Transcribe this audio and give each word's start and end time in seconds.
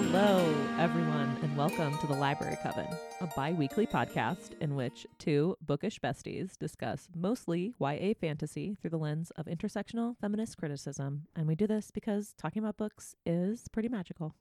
Hello, 0.00 0.54
everyone, 0.78 1.36
and 1.42 1.56
welcome 1.56 1.98
to 1.98 2.06
the 2.06 2.14
Library 2.14 2.56
Coven, 2.62 2.86
a 3.20 3.26
bi 3.34 3.50
weekly 3.50 3.84
podcast 3.84 4.50
in 4.60 4.76
which 4.76 5.08
two 5.18 5.56
bookish 5.60 5.98
besties 5.98 6.56
discuss 6.56 7.08
mostly 7.16 7.74
YA 7.80 8.12
fantasy 8.20 8.76
through 8.80 8.90
the 8.90 8.96
lens 8.96 9.32
of 9.32 9.46
intersectional 9.46 10.14
feminist 10.20 10.56
criticism. 10.56 11.26
And 11.34 11.48
we 11.48 11.56
do 11.56 11.66
this 11.66 11.90
because 11.90 12.32
talking 12.38 12.62
about 12.62 12.76
books 12.76 13.16
is 13.26 13.66
pretty 13.72 13.88
magical. 13.88 14.36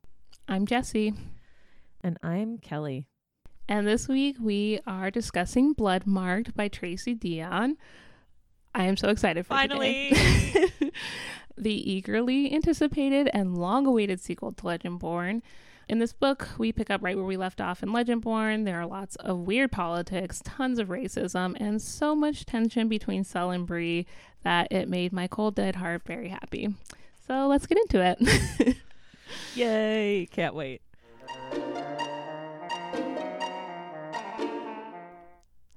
I'm 0.47 0.67
Jessie. 0.67 1.15
And 2.01 2.19
I'm 2.21 2.59
Kelly. 2.59 3.07
And 3.67 3.87
this 3.87 4.07
week 4.07 4.35
we 4.39 4.79
are 4.85 5.09
discussing 5.09 5.73
Bloodmarked 5.73 6.53
by 6.53 6.67
Tracy 6.67 7.15
Deonn. 7.15 7.77
I 8.75 8.83
am 8.83 8.95
so 8.95 9.09
excited 9.09 9.47
for 9.47 9.55
Finally. 9.55 10.13
the 11.57 11.91
eagerly 11.91 12.53
anticipated 12.53 13.29
and 13.33 13.57
long 13.57 13.85
awaited 13.85 14.19
sequel 14.19 14.51
to 14.53 14.63
Legendborn. 14.63 15.41
In 15.89 15.99
this 15.99 16.11
book, 16.11 16.49
we 16.57 16.73
pick 16.73 16.89
up 16.89 17.01
right 17.01 17.15
where 17.15 17.25
we 17.25 17.37
left 17.37 17.61
off 17.61 17.81
in 17.81 17.89
Legendborn. 17.89 18.65
There 18.65 18.79
are 18.79 18.85
lots 18.85 19.15
of 19.17 19.39
weird 19.39 19.71
politics, 19.71 20.41
tons 20.43 20.79
of 20.79 20.89
racism, 20.89 21.55
and 21.59 21.81
so 21.81 22.13
much 22.13 22.45
tension 22.45 22.89
between 22.89 23.23
Sel 23.23 23.51
and 23.51 23.65
Bree 23.65 24.05
that 24.43 24.71
it 24.71 24.89
made 24.89 25.13
my 25.13 25.27
cold 25.27 25.55
dead 25.55 25.77
heart 25.77 26.03
very 26.05 26.27
happy. 26.27 26.73
So 27.25 27.47
let's 27.47 27.65
get 27.67 27.77
into 27.77 28.01
it. 28.01 28.77
Yay! 29.55 30.27
Can't 30.31 30.55
wait. 30.55 30.81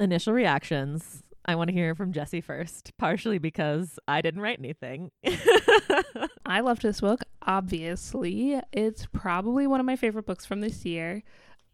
Initial 0.01 0.33
reactions. 0.33 1.23
I 1.51 1.57
want 1.57 1.67
to 1.67 1.75
hear 1.75 1.97
from 1.97 2.13
Jesse 2.13 2.41
first, 2.41 2.93
partially 2.97 3.39
because 3.39 3.99
I 4.07 4.21
didn't 4.23 4.41
write 4.41 4.61
anything. 4.61 5.11
I 6.47 6.61
loved 6.61 6.83
this 6.83 7.01
book, 7.01 7.23
obviously. 7.43 8.61
It's 8.73 9.09
probably 9.13 9.67
one 9.67 9.81
of 9.81 9.87
my 9.87 9.97
favorite 9.97 10.27
books 10.27 10.47
from 10.47 10.61
this 10.61 10.85
year. 10.85 11.25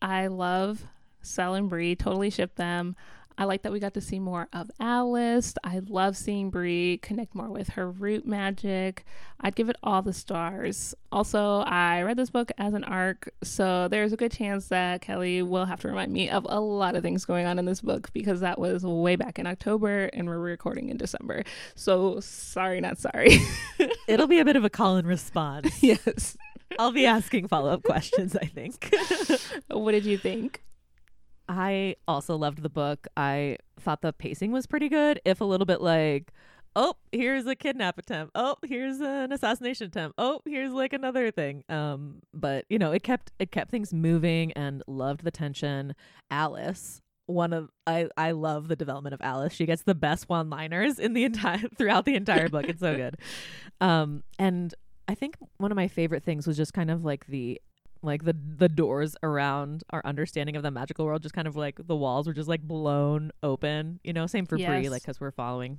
I 0.01 0.29
love 0.29 0.87
Sel 1.21 1.55
and 1.55 1.69
Bree, 1.69 1.95
totally 1.95 2.31
ship 2.31 2.55
them. 2.55 2.97
I 3.39 3.45
like 3.45 3.63
that 3.63 3.73
we 3.73 3.81
got 3.81 3.95
to 3.95 4.01
see 4.01 4.19
more 4.19 4.49
of 4.53 4.71
Alice. 4.81 5.55
I 5.63 5.81
love 5.87 6.17
seeing 6.17 6.51
Bree 6.51 6.99
connect 7.03 7.35
more 7.35 7.51
with 7.51 7.71
her 7.71 7.91
root 7.91 8.27
magic. 8.27 9.05
I'd 9.41 9.55
give 9.55 9.69
it 9.69 9.77
all 9.83 10.01
the 10.01 10.15
stars. 10.15 10.95
Also, 11.13 11.61
I 11.61 12.03
read 12.03 12.17
this 12.17 12.31
book 12.31 12.51
as 12.57 12.73
an 12.73 12.85
arc, 12.85 13.31
so 13.43 13.89
there's 13.89 14.13
a 14.13 14.17
good 14.17 14.33
chance 14.33 14.69
that 14.69 15.03
Kelly 15.03 15.43
will 15.43 15.67
have 15.67 15.81
to 15.81 15.89
remind 15.89 16.13
me 16.13 16.31
of 16.31 16.47
a 16.49 16.61
lot 16.61 16.97
of 16.97 17.03
things 17.03 17.27
going 17.27 17.47
on 17.47 17.59
in 17.59 17.67
this 17.67 17.83
book 17.83 18.11
because 18.15 18.41
that 18.41 18.59
was 18.59 18.85
way 18.85 19.17
back 19.17 19.39
in 19.39 19.47
October 19.47 20.07
and 20.15 20.27
we're 20.29 20.39
recording 20.39 20.89
in 20.89 20.97
December. 20.97 21.45
So 21.75 22.21
sorry, 22.21 22.81
not 22.81 22.99
sorry. 22.99 23.39
It'll 24.09 24.27
be 24.27 24.39
a 24.39 24.45
bit 24.45 24.57
of 24.57 24.65
a 24.65 24.71
call 24.71 24.97
and 24.97 25.07
response. 25.07 25.83
yes. 25.83 26.37
I'll 26.79 26.93
be 26.93 27.07
asking 27.07 27.49
follow 27.49 27.71
up 27.71 27.83
questions, 27.83 28.37
I 28.37 28.47
think. 28.47 28.95
what 29.69 29.93
did 29.93 30.05
you 30.05 30.19
think? 30.19 30.63
I 31.49 31.97
also 32.09 32.37
loved 32.37 32.63
the 32.63 32.69
book. 32.69 33.07
I 33.17 33.59
thought 33.79 34.03
the 34.03 34.13
pacing 34.13 34.53
was 34.53 34.67
pretty 34.67 34.89
good, 34.89 35.21
if 35.25 35.41
a 35.41 35.45
little 35.45 35.67
bit 35.67 35.81
like, 35.81 36.33
oh, 36.75 36.95
here's 37.11 37.47
a 37.47 37.57
kidnap 37.57 37.99
attempt. 37.99 38.33
Oh, 38.35 38.57
here's 38.65 39.01
an 39.01 39.33
assassination 39.33 39.87
attempt. 39.87 40.15
Oh, 40.19 40.41
here's 40.45 40.73
like 40.73 40.93
another 40.93 41.31
thing. 41.31 41.65
Um, 41.69 42.21
but 42.35 42.67
you 42.69 42.79
know, 42.79 42.93
it 42.93 43.03
kept 43.03 43.33
it 43.39 43.51
kept 43.51 43.71
things 43.71 43.93
moving 43.93 44.53
and 44.53 44.83
loved 44.87 45.25
the 45.25 45.31
tension. 45.31 45.95
Alice, 46.31 47.01
one 47.27 47.53
of 47.53 47.71
I 47.87 48.09
I 48.17 48.33
love 48.33 48.69
the 48.69 48.77
development 48.77 49.15
of 49.15 49.21
Alice. 49.23 49.53
She 49.53 49.67
gets 49.67 49.83
the 49.83 49.95
best 49.95 50.29
one-liners 50.29 50.99
in 50.99 51.15
the 51.15 51.25
entire 51.25 51.67
throughout 51.79 52.05
the 52.05 52.15
entire 52.15 52.49
book. 52.49 52.67
It's 52.69 52.81
so 52.81 52.95
good. 52.95 53.17
Um, 53.79 54.23
and 54.39 54.75
I 55.07 55.15
think 55.15 55.37
one 55.59 55.71
of 55.71 55.77
my 55.77 55.87
favorite 55.87 56.23
things 56.23 56.47
was 56.47 56.57
just 56.57 56.73
kind 56.73 56.91
of 56.91 57.05
like 57.05 57.27
the 57.27 57.61
like 58.03 58.25
the 58.25 58.37
the 58.59 58.69
doors 58.69 59.17
around 59.23 59.83
our 59.91 60.03
understanding 60.05 60.57
of 60.57 60.63
the 60.63 60.71
magical 60.71 61.05
world 61.07 61.23
just 61.23 61.35
kind 61.35 61.49
of 61.49 61.57
like 61.57 61.79
the 61.87 61.97
walls 61.97 62.27
were 62.27 62.33
just 62.35 62.49
like 62.49 62.63
blown 62.63 63.31
open 63.43 63.99
you 64.05 64.13
know 64.13 64.27
same 64.27 64.47
for 64.47 64.57
Yes. 64.57 64.69
Bree 64.69 64.89
like 64.89 65.03
because 65.03 65.21
we're 65.21 65.31
following 65.31 65.79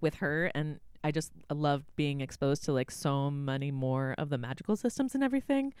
with 0.00 0.14
her 0.16 0.50
and 0.54 0.80
I 1.04 1.10
just 1.12 1.32
loved 1.50 1.86
being 1.96 2.20
exposed 2.20 2.64
to 2.64 2.72
like 2.72 2.90
so 2.90 3.30
many 3.30 3.70
more 3.70 4.14
of 4.18 4.28
the 4.30 4.38
magical 4.38 4.76
systems 4.76 5.14
and 5.14 5.22
everything 5.24 5.72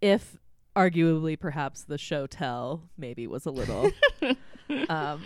if 0.00 0.38
arguably 0.76 1.38
perhaps 1.38 1.84
the 1.84 1.98
show 1.98 2.26
tell 2.26 2.82
maybe 2.96 3.26
was 3.26 3.44
a 3.46 3.50
little 3.50 3.90
um 4.88 5.22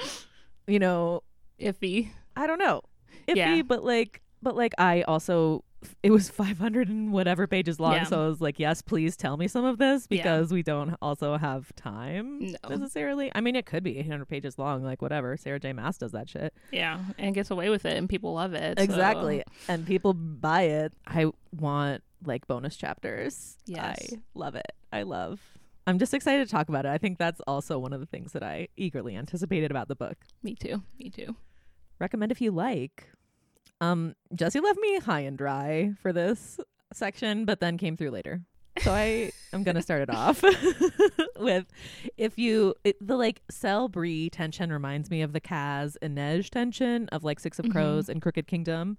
you 0.66 0.78
know 0.78 1.22
Iffy. 1.60 2.10
I 2.36 2.46
don't 2.46 2.58
know 2.58 2.82
iffy 3.28 3.36
Yeah. 3.36 3.62
but 3.62 3.84
like 3.84 4.20
but 4.42 4.56
like 4.56 4.74
I 4.78 5.02
also 5.02 5.62
it 6.02 6.10
was 6.10 6.28
500 6.30 6.88
and 6.88 7.12
whatever 7.12 7.46
pages 7.46 7.78
long 7.80 7.94
Yeah. 7.94 8.04
so 8.04 8.24
I 8.24 8.28
was 8.28 8.40
like 8.40 8.58
yes 8.58 8.82
please 8.82 9.16
tell 9.16 9.36
me 9.36 9.48
some 9.48 9.64
of 9.64 9.78
this 9.78 10.06
Yeah. 10.10 10.22
because 10.22 10.52
we 10.52 10.62
don't 10.62 10.94
also 11.02 11.36
have 11.36 11.74
time 11.76 12.38
No. 12.40 12.56
necessarily 12.68 13.30
I 13.34 13.40
mean 13.40 13.56
it 13.56 13.66
could 13.66 13.82
be 13.82 13.98
800 13.98 14.26
pages 14.26 14.58
long 14.58 14.82
like 14.84 15.02
whatever 15.02 15.36
Sarah 15.36 15.60
J 15.60 15.72
Maas 15.72 15.98
does 15.98 16.12
that 16.12 16.28
shit 16.28 16.54
Yeah, 16.72 17.00
and 17.18 17.34
gets 17.34 17.50
away 17.50 17.68
with 17.70 17.84
it, 17.84 17.96
and 17.96 18.08
people 18.08 18.34
love 18.34 18.54
it. 18.54 18.78
so- 18.78 18.84
exactly 18.84 19.42
and 19.68 19.86
people 19.86 20.14
buy 20.14 20.62
it 20.62 20.92
I 21.06 21.30
want 21.58 22.02
like 22.24 22.46
bonus 22.46 22.76
chapters 22.76 23.56
Yes. 23.66 24.08
I 24.12 24.16
love 24.34 24.54
it 24.54 24.72
I 24.92 25.02
love 25.02 25.40
I'm 25.86 25.98
just 25.98 26.14
excited 26.14 26.46
to 26.46 26.50
talk 26.50 26.68
about 26.70 26.86
it 26.86 26.90
I 26.90 26.98
think 26.98 27.18
that's 27.18 27.40
also 27.46 27.78
one 27.78 27.92
of 27.92 28.00
the 28.00 28.06
things 28.06 28.32
that 28.32 28.42
I 28.42 28.68
eagerly 28.76 29.14
anticipated 29.16 29.70
about 29.70 29.88
the 29.88 29.96
book 29.96 30.16
Me 30.42 30.54
too. 30.54 30.82
Me 30.98 31.10
too. 31.10 31.36
recommend 31.98 32.32
if 32.32 32.40
you 32.40 32.50
like. 32.50 33.08
Um, 33.92 34.14
Jesse 34.34 34.60
left 34.60 34.78
me 34.78 34.98
high 35.00 35.20
and 35.20 35.36
dry 35.38 35.92
for 36.00 36.12
this 36.12 36.58
section, 36.92 37.44
but 37.44 37.60
then 37.60 37.76
came 37.78 37.96
through 37.96 38.10
later. 38.10 38.40
So 38.82 38.92
I 38.92 39.30
am 39.52 39.62
gonna 39.62 39.82
start 39.82 40.02
it 40.02 40.10
off 40.10 40.42
with 41.38 41.66
if 42.16 42.38
you 42.38 42.74
it, 42.82 42.96
the 43.00 43.16
like 43.16 43.40
Sel 43.48 43.88
Bree 43.88 44.28
tension 44.30 44.72
reminds 44.72 45.10
me 45.10 45.22
of 45.22 45.32
the 45.32 45.40
Kaz 45.40 45.96
and 46.02 46.18
Inej 46.18 46.50
tension 46.50 47.08
of 47.10 47.22
like 47.22 47.38
Six 47.38 47.58
of 47.60 47.66
Mhm. 47.66 47.72
Crows 47.72 48.08
and 48.08 48.20
Crooked 48.20 48.46
Kingdom, 48.48 48.98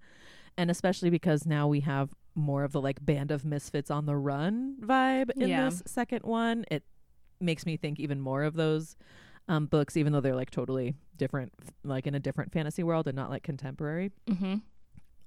and 0.57 0.71
especially 0.71 1.09
because 1.09 1.45
now 1.45 1.67
we 1.67 1.81
have 1.81 2.13
more 2.35 2.63
of 2.63 2.71
the 2.71 2.79
like 2.81 3.03
band 3.05 3.31
of 3.31 3.43
misfits 3.43 3.91
on 3.91 4.05
the 4.05 4.15
run 4.15 4.77
vibe 4.81 5.31
in 5.35 5.49
Yeah. 5.49 5.65
this 5.65 5.83
second 5.85 6.23
one. 6.23 6.63
It 6.71 6.83
makes 7.41 7.65
me 7.65 7.75
think 7.75 7.99
even 7.99 8.21
more 8.21 8.43
of 8.43 8.53
those 8.53 8.95
um, 9.49 9.65
books, 9.67 9.97
even 9.97 10.13
though 10.13 10.21
they're 10.21 10.35
like 10.35 10.51
totally 10.51 10.95
different, 11.17 11.53
like 11.83 12.07
in 12.07 12.15
a 12.15 12.19
different 12.19 12.51
fantasy 12.53 12.81
world 12.81 13.07
and 13.07 13.15
not 13.15 13.29
like 13.29 13.43
contemporary. 13.43 14.11
Mm-hmm. 14.27 14.55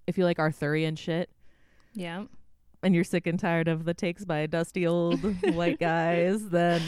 If 0.09 0.17
you 0.19 0.25
like 0.25 0.39
Arthurian 0.39 0.97
shit 0.97 1.29
Yeah. 1.93 2.25
and 2.83 2.95
you're 2.95 3.05
sick 3.05 3.27
and 3.27 3.39
tired 3.39 3.69
of 3.69 3.85
the 3.85 3.93
takes 3.93 4.25
by 4.25 4.47
dusty 4.47 4.87
old 4.87 5.21
white 5.55 5.79
guys, 5.79 6.49
then 6.49 6.81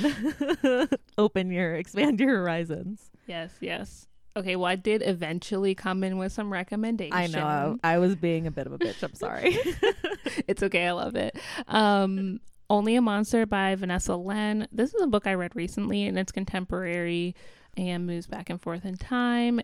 open 1.19 1.51
your, 1.51 1.75
expand 1.77 2.19
your 2.19 2.39
horizons. 2.39 3.11
Yes. 3.27 3.53
Yes. 3.61 4.07
Okay. 4.37 4.57
Well, 4.57 4.67
I 4.67 4.77
did 4.77 5.03
eventually 5.05 5.75
come 5.75 6.03
in 6.03 6.17
with 6.17 6.33
some 6.33 6.51
recommendations. 6.51 7.15
I 7.15 7.27
know 7.27 7.79
I, 7.85 7.95
I 7.95 7.99
was 7.99 8.17
being 8.17 8.47
a 8.47 8.51
bit 8.51 8.67
of 8.67 8.73
a 8.73 8.79
bitch. 8.79 9.03
I'm 9.03 9.15
sorry. 9.15 9.59
it's 10.49 10.63
okay. 10.63 10.87
I 10.87 10.93
love 10.93 11.15
it. 11.15 11.37
Um, 11.69 12.41
Only 12.71 12.95
a 12.97 13.03
Monster 13.03 13.45
by 13.45 13.75
Vanessa 13.75 14.17
Len. 14.17 14.67
This 14.73 14.95
is 14.95 15.03
a 15.03 15.07
book 15.09 15.27
I 15.27 15.35
read 15.35 15.55
recently, 15.57 16.05
and 16.07 16.19
it's 16.19 16.33
contemporary 16.33 17.35
and 17.77 18.07
moves 18.07 18.27
back 18.29 18.49
and 18.49 18.61
forth 18.63 18.85
in 18.87 18.97
time. 18.97 19.61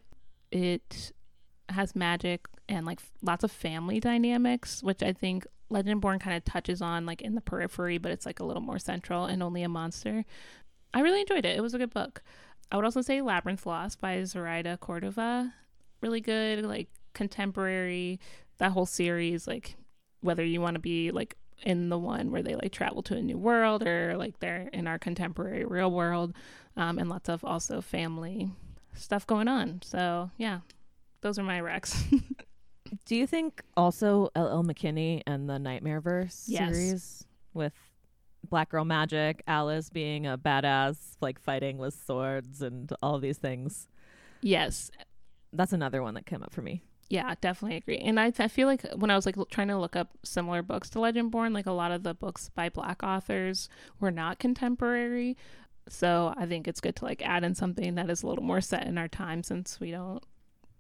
It 0.53 1.13
has 1.69 1.97
magic 1.97 2.47
and 2.69 2.87
like 2.87 3.01
lots 3.23 3.45
of 3.45 3.51
family 3.51 4.01
dynamics, 4.01 4.83
which 4.83 5.03
I 5.03 5.13
think 5.13 5.47
Legendborn 5.71 6.21
kind 6.21 6.37
of 6.37 6.45
touches 6.45 6.81
on 6.81 7.07
like 7.07 7.23
in 7.23 7.35
the 7.35 7.41
periphery, 7.41 7.99
but 7.99 8.13
it's 8.13 8.27
like 8.27 8.41
a 8.41 8.45
little 8.45 8.63
more 8.63 8.79
central 8.79 9.25
and 9.25 9.43
only 9.43 9.63
a 9.63 9.69
monster. 9.69 10.25
I 10.95 11.01
really 11.01 11.21
enjoyed 11.21 11.45
it. 11.45 11.57
It 11.57 11.63
was 11.63 11.75
a 11.75 11.79
good 11.79 11.93
book. 11.93 12.23
I 12.71 12.77
would 12.77 12.85
also 12.85 13.03
say 13.03 13.21
Labyrinth 13.21 13.67
Lost 13.67 14.01
by 14.01 14.23
Zoraida 14.25 14.77
Cordova. 14.77 15.53
Really 16.01 16.21
good, 16.21 16.65
like 16.65 16.89
contemporary, 17.15 18.21
that 18.59 18.73
whole 18.73 18.87
series, 18.87 19.47
like 19.47 19.77
whether 20.21 20.45
you 20.45 20.61
want 20.61 20.75
to 20.75 20.81
be 20.81 21.11
like 21.11 21.37
in 21.63 21.89
the 21.89 21.99
one 21.99 22.31
where 22.31 22.43
they 22.43 22.55
like 22.55 22.73
travel 22.73 23.03
to 23.03 23.17
a 23.17 23.23
new 23.23 23.39
world 23.39 23.87
or 23.87 24.17
like 24.17 24.39
they're 24.41 24.69
in 24.73 24.87
our 24.87 24.99
contemporary 24.99 25.65
real 25.65 25.91
world 25.91 26.35
um, 26.77 26.99
and 26.99 27.09
lots 27.09 27.29
of 27.29 27.45
also 27.45 27.81
family 27.81 28.51
stuff 28.93 29.27
going 29.27 29.49
on 29.49 29.81
so 29.83 30.31
yeah 30.37 30.61
those 31.27 31.39
are 31.41 31.43
my 31.43 31.61
recs 31.61 31.93
Do 33.05 33.17
you 33.17 33.27
think 33.27 33.63
also 33.77 34.31
L.L. 34.37 34.63
McKinney 34.63 35.23
and 35.27 35.49
the 35.51 35.55
Nightmareverse 35.55 36.45
Yes. 36.47 36.73
series 36.73 37.27
with 37.53 37.73
Black 38.49 38.69
Girl 38.71 38.85
Magic, 38.85 39.43
Alice 39.49 39.91
being 39.91 40.25
a 40.25 40.39
badass, 40.39 40.97
like 41.21 41.41
fighting 41.41 41.79
with 41.79 41.95
swords 42.07 42.63
and 42.63 42.93
all 43.03 43.19
these 43.19 43.39
things? 43.39 43.89
yes 44.41 44.91
That's 45.53 45.73
another 45.73 46.01
one 46.01 46.15
that 46.15 46.27
came 46.27 46.45
up 46.45 46.53
for 46.53 46.63
me. 46.63 46.83
yeah 47.09 47.35
definitely 47.41 47.77
agree 47.79 47.99
and 47.99 48.21
I, 48.21 48.33
I 48.39 48.47
feel 48.47 48.69
like 48.69 48.83
when 48.95 49.11
i 49.11 49.17
was 49.17 49.27
like 49.27 49.37
l- 49.37 49.47
trying 49.47 49.69
to 49.69 49.79
look 49.79 49.97
up 49.97 50.11
similar 50.25 50.63
books 50.63 50.89
to 50.91 50.99
Legendborn, 51.01 51.53
like 51.55 51.67
a 51.67 51.73
lot 51.73 51.91
of 51.91 52.05
the 52.05 52.15
books 52.15 52.51
by 52.55 52.69
black 52.69 53.03
authors 53.03 53.69
were 54.01 54.13
not 54.13 54.39
contemporary 54.39 55.37
so 55.89 56.35
i 56.37 56.47
think 56.47 56.67
it's 56.69 56.81
good 56.81 56.95
to 56.97 57.05
like 57.05 57.21
add 57.35 57.43
in 57.45 57.55
something 57.55 57.95
that 57.97 58.11
is 58.11 58.23
a 58.23 58.27
little 58.29 58.45
more 58.45 58.61
set 58.61 58.87
in 58.87 58.97
our 58.99 59.09
time 59.09 59.43
since 59.43 59.79
we 59.81 59.91
don't 59.91 60.23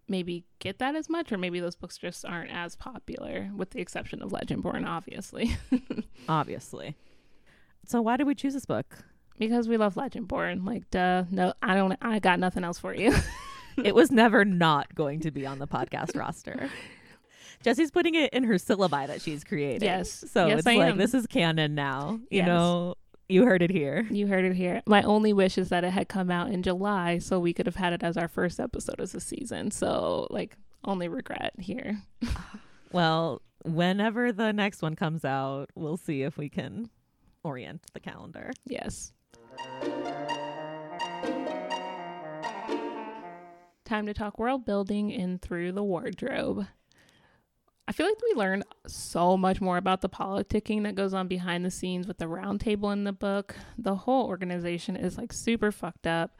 maybe 0.08 0.44
get 0.60 0.78
that 0.78 0.94
as 0.94 1.08
much 1.08 1.32
or 1.32 1.38
maybe 1.38 1.58
those 1.60 1.74
books 1.76 1.98
just 1.98 2.24
aren't 2.24 2.50
as 2.50 2.76
popular 2.76 3.50
with 3.56 3.70
the 3.70 3.80
exception 3.80 4.22
of 4.22 4.30
legendborn 4.30 4.86
obviously 4.86 5.56
Obviously. 6.28 6.96
So 7.86 8.02
why 8.02 8.16
did 8.16 8.26
we 8.26 8.34
choose 8.34 8.54
this 8.54 8.66
book? 8.66 8.86
Because 9.38 9.68
we 9.68 9.76
love 9.76 9.94
Legendborn. 9.94 10.66
Like, 10.66 10.90
duh. 10.90 11.24
No, 11.30 11.52
I 11.62 11.74
don't. 11.74 11.94
I 12.00 12.18
got 12.18 12.40
nothing 12.40 12.64
else 12.64 12.78
for 12.78 12.94
you. 12.94 13.14
it 13.84 13.94
was 13.94 14.10
never 14.10 14.44
not 14.44 14.92
going 14.94 15.20
to 15.20 15.30
be 15.30 15.46
on 15.46 15.58
the 15.58 15.66
podcast 15.68 16.16
roster. 16.18 16.68
Jesse's 17.62 17.90
putting 17.90 18.14
it 18.14 18.32
in 18.32 18.44
her 18.44 18.54
syllabi 18.54 19.06
that 19.06 19.20
she's 19.22 19.44
creating. 19.44 19.86
Yes. 19.86 20.24
So 20.32 20.46
Yes, 20.46 20.60
it's 20.60 20.66
I 20.66 20.76
like 20.76 20.92
am. 20.92 20.98
this 20.98 21.14
is 21.14 21.26
canon 21.26 21.74
now. 21.74 22.18
You 22.30 22.38
Yes. 22.38 22.46
know, 22.46 22.94
you 23.28 23.44
heard 23.44 23.62
it 23.62 23.70
here. 23.70 24.06
You 24.10 24.26
heard 24.26 24.44
it 24.44 24.54
here. 24.54 24.82
My 24.86 25.02
only 25.02 25.32
wish 25.32 25.58
is 25.58 25.68
that 25.70 25.84
it 25.84 25.90
had 25.90 26.08
come 26.08 26.30
out 26.30 26.50
in 26.50 26.62
July 26.62 27.18
so 27.18 27.38
we 27.40 27.52
could 27.52 27.66
have 27.66 27.76
had 27.76 27.92
it 27.92 28.02
as 28.02 28.16
our 28.16 28.28
first 28.28 28.60
episode 28.60 29.00
of 29.00 29.12
the 29.12 29.20
season. 29.20 29.70
So, 29.70 30.26
like, 30.30 30.56
only 30.84 31.08
regret 31.08 31.52
here. 31.58 32.02
Well, 32.92 33.42
whenever 33.64 34.32
the 34.32 34.52
next 34.52 34.80
one 34.80 34.94
comes 34.94 35.24
out, 35.24 35.70
we'll 35.74 35.96
see 35.96 36.22
if 36.22 36.38
we 36.38 36.48
can 36.48 36.88
orient 37.42 37.82
the 37.92 38.00
calendar. 38.00 38.52
Yes. 38.64 39.12
Time 43.84 44.06
to 44.06 44.14
talk 44.14 44.38
world 44.38 44.64
building 44.64 45.10
in 45.10 45.38
Through 45.38 45.72
the 45.72 45.82
Wardrobe. 45.82 46.66
I 47.88 47.92
feel 47.92 48.06
like 48.06 48.20
we 48.20 48.34
learned 48.38 48.64
so 48.86 49.36
much 49.36 49.60
more 49.60 49.76
about 49.76 50.00
the 50.00 50.08
politicking 50.08 50.82
that 50.84 50.96
goes 50.96 51.14
on 51.14 51.28
behind 51.28 51.64
the 51.64 51.70
scenes 51.70 52.06
with 52.08 52.18
the 52.18 52.26
round 52.26 52.60
table 52.60 52.90
in 52.90 53.04
the 53.04 53.12
book. 53.12 53.54
The 53.78 53.94
whole 53.94 54.26
organization 54.26 54.96
is 54.96 55.16
like 55.16 55.32
super 55.32 55.70
fucked 55.70 56.06
up. 56.06 56.36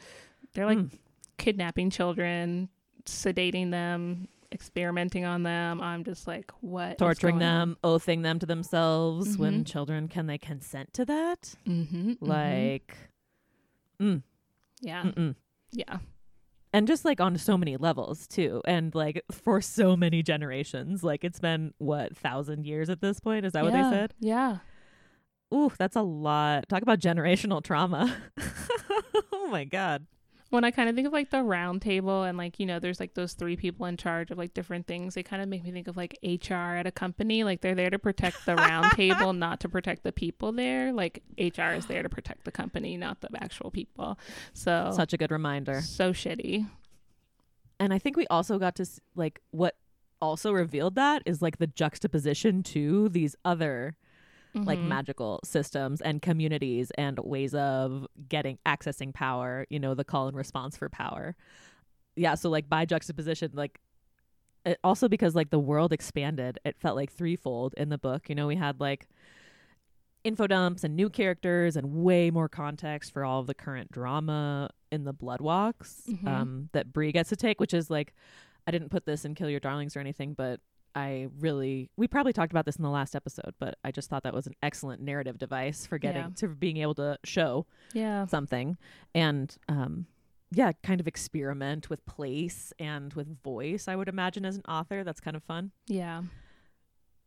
They're 0.54 0.66
like 0.66 0.78
Mm. 0.78 0.90
kidnapping 1.38 1.90
children, 1.90 2.68
sedating 3.04 3.70
them, 3.70 4.26
experimenting 4.50 5.24
on 5.24 5.44
them. 5.44 5.80
I'm 5.80 6.02
just 6.02 6.26
like, 6.26 6.50
what? 6.62 6.98
Torturing 6.98 7.38
going 7.38 7.48
on? 7.48 7.68
them, 7.68 7.76
oathing 7.84 8.22
them 8.22 8.38
to 8.40 8.46
themselves. 8.46 9.38
When 9.38 9.60
Mhm. 9.62 9.66
children 9.66 10.08
can 10.08 10.26
they 10.26 10.38
consent 10.38 10.92
to 10.94 11.04
that? 11.04 11.54
Mhm, 11.66 12.18
mhm. 12.18 12.28
Like, 12.28 12.96
mm, 14.00 14.22
yeah, 14.80 15.02
mm-mm. 15.04 15.36
yeah. 15.70 15.98
And 16.72 16.86
just 16.86 17.04
like 17.04 17.20
on 17.20 17.36
so 17.38 17.56
many 17.56 17.76
levels 17.76 18.26
too 18.26 18.60
and 18.66 18.94
like 18.94 19.22
for 19.30 19.60
so 19.60 19.96
many 19.96 20.22
generations 20.22 21.02
like 21.02 21.24
it's 21.24 21.40
been 21.40 21.72
what 21.78 22.16
thousand 22.16 22.66
years 22.66 22.90
at 22.90 23.00
this 23.00 23.20
point? 23.20 23.46
Is 23.46 23.52
that 23.52 23.64
what 23.64 23.72
they 23.72 23.82
said? 23.82 24.14
Yeah. 24.20 24.58
ooh 25.54 25.72
that's 25.78 25.96
a 25.96 26.02
lot. 26.02 26.68
Talk 26.68 26.82
about 26.82 26.98
generational 27.00 27.62
trauma. 27.62 28.16
Oh 29.32 29.48
my 29.48 29.62
god 29.64 30.06
when 30.50 30.64
I 30.64 30.70
kind 30.70 30.88
of 30.88 30.94
think 30.94 31.06
of 31.06 31.12
like 31.12 31.30
the 31.30 31.42
round 31.42 31.82
table 31.82 32.22
and 32.22 32.38
like, 32.38 32.60
you 32.60 32.66
know, 32.66 32.78
there's 32.78 33.00
like 33.00 33.14
those 33.14 33.32
three 33.32 33.56
people 33.56 33.86
in 33.86 33.96
charge 33.96 34.30
of 34.30 34.38
like 34.38 34.54
different 34.54 34.86
things, 34.86 35.14
they 35.14 35.22
kind 35.22 35.42
of 35.42 35.48
make 35.48 35.64
me 35.64 35.72
think 35.72 35.88
of 35.88 35.96
like 35.96 36.16
HR 36.22 36.54
at 36.54 36.86
a 36.86 36.92
company. 36.92 37.42
Like 37.42 37.60
they're 37.60 37.74
there 37.74 37.90
to 37.90 37.98
protect 37.98 38.46
the 38.46 38.54
round 38.54 38.92
table, 38.92 39.32
not 39.34 39.60
to 39.60 39.68
protect 39.68 40.04
the 40.04 40.12
people 40.12 40.52
there. 40.52 40.92
Like 40.92 41.22
HR 41.38 41.72
is 41.72 41.86
there 41.86 42.02
to 42.02 42.08
protect 42.08 42.44
the 42.44 42.52
company, 42.52 42.96
not 42.96 43.20
the 43.20 43.28
actual 43.42 43.70
people. 43.70 44.18
So, 44.54 44.92
such 44.94 45.12
a 45.12 45.16
good 45.16 45.30
reminder 45.30 45.80
so 45.80 46.12
shitty. 46.12 46.68
and 47.78 47.92
i 47.92 47.98
think 47.98 48.16
we 48.16 48.26
also 48.28 48.58
got 48.58 48.74
to 48.76 48.86
like 49.14 49.40
what 49.50 49.76
also 50.20 50.52
revealed 50.52 50.94
that 50.94 51.22
is 51.26 51.42
like 51.42 51.58
the 51.58 51.66
juxtaposition 51.66 52.62
to 52.62 53.08
these 53.10 53.34
other 53.44 53.96
like 54.64 54.78
Mhm. 54.78 54.88
magical 54.88 55.40
systems 55.44 56.00
and 56.00 56.22
communities 56.22 56.90
and 56.96 57.18
ways 57.18 57.54
of 57.54 58.06
getting 58.28 58.58
accessing 58.64 59.12
power 59.12 59.66
you 59.70 59.78
know 59.78 59.94
the 59.94 60.04
call 60.04 60.28
and 60.28 60.36
response 60.36 60.76
for 60.76 60.88
power 60.88 61.36
yeah 62.16 62.34
so 62.34 62.48
like 62.48 62.68
by 62.68 62.84
juxtaposition 62.86 63.50
like 63.54 63.80
it 64.64 64.78
also 64.82 65.08
because 65.08 65.34
like 65.34 65.50
the 65.50 65.58
world 65.58 65.92
expanded 65.92 66.58
it 66.64 66.76
felt 66.78 66.96
like 66.96 67.12
threefold 67.12 67.74
in 67.76 67.88
the 67.90 67.98
book 67.98 68.28
you 68.28 68.34
know 68.34 68.46
we 68.46 68.56
had 68.56 68.80
like 68.80 69.06
info 70.24 70.46
dumps 70.46 70.82
and 70.82 70.96
new 70.96 71.08
characters 71.08 71.76
and 71.76 71.92
way 71.92 72.30
more 72.30 72.48
context 72.48 73.12
for 73.12 73.24
all 73.24 73.40
of 73.40 73.46
the 73.46 73.54
current 73.54 73.92
drama 73.92 74.68
in 74.90 75.04
the 75.04 75.12
blood 75.12 75.40
walks 75.40 76.02
Mhm. 76.08 76.26
um 76.26 76.68
that 76.72 76.92
Bree 76.92 77.12
gets 77.12 77.28
to 77.28 77.36
take 77.36 77.60
which 77.60 77.74
is 77.74 77.90
like 77.90 78.14
I 78.66 78.72
didn't 78.72 78.88
put 78.88 79.04
this 79.06 79.24
in 79.24 79.34
Kill 79.36 79.48
Your 79.50 79.60
Darlings 79.60 79.96
or 79.96 80.00
anything 80.00 80.32
but 80.34 80.60
I 80.96 81.28
really 81.38 81.90
we 81.96 82.08
probably 82.08 82.32
talked 82.32 82.52
about 82.52 82.64
this 82.64 82.76
in 82.76 82.82
the 82.82 82.90
last 82.90 83.14
episode, 83.14 83.54
but 83.60 83.76
I 83.84 83.90
just 83.92 84.08
thought 84.10 84.22
that 84.24 84.32
was 84.34 84.46
an 84.46 84.54
excellent 84.62 85.02
narrative 85.02 85.36
device 85.38 85.86
for 85.86 85.98
getting 85.98 86.22
Yeah. 86.22 86.30
to 86.36 86.48
being 86.48 86.78
able 86.78 86.94
to 86.94 87.18
show 87.22 87.66
Yeah. 87.92 88.26
something 88.26 88.78
and 89.14 89.54
um 89.68 90.06
yeah, 90.52 90.70
kind 90.82 91.00
of 91.00 91.06
experiment 91.08 91.90
with 91.90 92.06
place 92.06 92.72
and 92.78 93.12
with 93.14 93.42
voice, 93.42 93.88
I 93.88 93.96
would 93.96 94.08
imagine 94.08 94.44
as 94.46 94.56
an 94.56 94.62
author. 94.68 95.02
That's 95.04 95.20
kind 95.20 95.36
of 95.36 95.42
fun. 95.42 95.72
Yeah. 95.88 96.22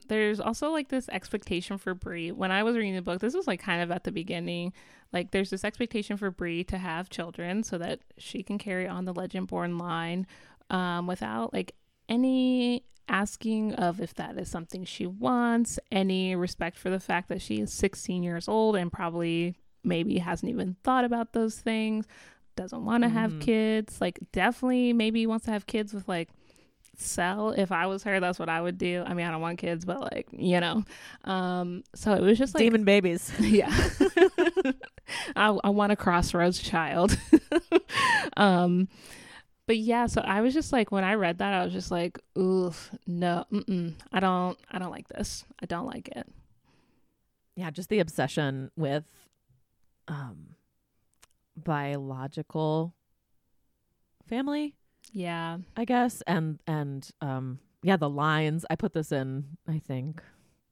There's 0.08 0.40
also 0.40 0.72
like 0.72 0.88
this 0.88 1.10
expectation 1.10 1.78
for 1.78 1.94
Bree. 1.94 2.32
When 2.32 2.50
I 2.52 2.64
was 2.64 2.76
reading 2.78 2.96
the 2.96 3.02
book, 3.02 3.20
this 3.20 3.36
was 3.36 3.46
like 3.46 3.60
kind 3.62 3.82
of 3.84 3.92
at 3.92 4.06
the 4.06 4.12
beginning. 4.12 4.74
Like 5.12 5.32
there's 5.32 5.50
this 5.50 5.64
expectation 5.66 6.16
for 6.18 6.32
Bree 6.32 6.64
to 6.66 6.78
have 6.78 7.10
children 7.10 7.62
so 7.64 7.78
that 7.78 8.00
she 8.18 8.42
can 8.42 8.58
carry 8.58 8.88
on 8.88 9.06
the 9.06 9.14
Legendborn 9.14 9.80
line 9.80 10.26
um, 10.70 11.06
without 11.06 11.54
like 11.54 11.74
any 12.08 12.84
asking 13.10 13.74
of 13.74 14.00
if 14.00 14.14
that 14.16 14.38
is 14.38 14.50
something 14.50 14.86
she 14.86 15.06
wants, 15.08 15.80
any 15.92 16.36
respect 16.36 16.78
for 16.78 16.90
the 16.90 17.00
fact 17.00 17.28
that 17.30 17.42
she 17.42 17.60
is 17.60 17.74
16 17.74 18.24
years 18.24 18.48
old 18.48 18.76
and 18.76 18.92
probably 18.92 19.56
maybe 19.84 20.20
hasn't 20.20 20.50
even 20.50 20.76
thought 20.84 21.04
about 21.06 21.34
those 21.34 21.56
things, 21.60 22.06
doesn't 22.56 22.86
want 22.86 23.04
to 23.04 23.10
have 23.10 23.34
Mhm. 23.34 23.42
kids, 23.42 24.00
like 24.02 24.20
definitely 24.32 24.94
maybe 24.94 25.26
wants 25.26 25.46
to 25.46 25.52
have 25.52 25.66
kids 25.66 25.94
with 25.94 26.08
like 26.08 26.30
Sel 27.02 27.52
if 27.52 27.72
i 27.72 27.86
was 27.86 28.04
her 28.04 28.20
that's 28.20 28.38
what 28.40 28.50
i 28.50 28.60
would 28.60 28.78
do 28.78 29.06
i 29.08 29.14
mean 29.14 29.26
i 29.26 29.32
don't 29.32 29.40
want 29.40 29.58
kids 29.58 29.86
but 29.86 30.02
like 30.02 30.28
you 30.34 30.60
know 30.60 30.84
um 31.24 31.82
so 31.96 32.12
it 32.14 32.20
was 32.22 32.38
just 32.38 32.54
like 32.54 32.62
Demon 32.62 32.84
babies. 32.84 33.32
yeah 33.40 33.70
I, 35.36 35.58
I 35.64 35.70
want 35.70 35.94
a 35.94 35.96
crossroads 35.96 36.60
child 36.60 37.18
um 38.38 38.90
but 39.70 39.78
yeah 39.78 40.08
so 40.08 40.20
i 40.22 40.42
was 40.42 40.52
just 40.52 40.74
like 40.74 40.92
when 40.92 41.04
i 41.04 41.14
read 41.14 41.38
that 41.38 41.54
i 41.54 41.64
was 41.64 41.72
just 41.72 41.92
like 41.92 42.20
oof 42.36 42.90
no 43.06 43.46
mm-mm, 43.54 43.94
i 44.12 44.20
don't 44.20 44.58
i 44.72 44.80
don't 44.80 44.90
like 44.90 45.08
this 45.10 45.46
i 45.62 45.68
don't 45.68 45.86
like 45.86 46.08
it 46.10 46.26
yeah, 47.60 47.72
just 47.72 47.90
the 47.90 48.00
obsession 48.00 48.72
with 48.78 49.04
um 50.08 50.56
biological 51.58 52.96
family. 54.30 54.76
yeah 55.12 55.58
I 55.76 55.84
guess, 55.84 56.24
and 56.26 56.60
and 56.66 57.10
um, 57.20 57.60
yeah, 57.84 57.98
the 57.98 58.10
lines. 58.10 58.66
I 58.70 58.78
put 58.78 58.94
this 58.94 59.12
in. 59.12 59.58
I 59.68 59.80
think 59.80 60.24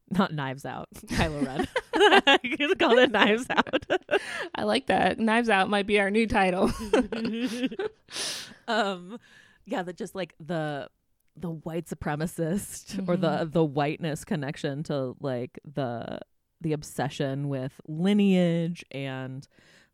not 0.10 0.34
Knives 0.34 0.66
Out. 0.66 0.88
Kylo 1.08 1.46
Ren. 1.46 1.68
you 2.44 2.76
call 2.76 2.98
it 2.98 3.12
Knives 3.12 3.46
Out. 3.50 3.86
i 4.56 4.64
like 4.64 4.86
that 4.88 5.20
knives 5.20 5.50
out 5.50 5.70
might 5.70 5.88
be 5.88 6.00
our 6.00 6.10
new 6.12 6.28
title 6.28 6.72
um, 8.68 9.20
yeah, 9.66 9.84
that 9.84 9.98
just 9.98 10.16
like 10.16 10.34
the 10.40 10.90
the 11.36 11.50
white 11.52 11.86
supremacist 11.88 12.98
or 13.08 13.16
Mm-hmm. 13.16 13.22
the 13.22 13.46
the 13.52 13.64
whiteness 13.66 14.26
connection 14.26 14.84
to 14.84 15.16
like 15.20 15.60
the 15.72 16.20
the 16.62 16.74
obsession 16.74 17.48
with 17.50 17.80
lineage 17.88 18.84
and 18.92 19.48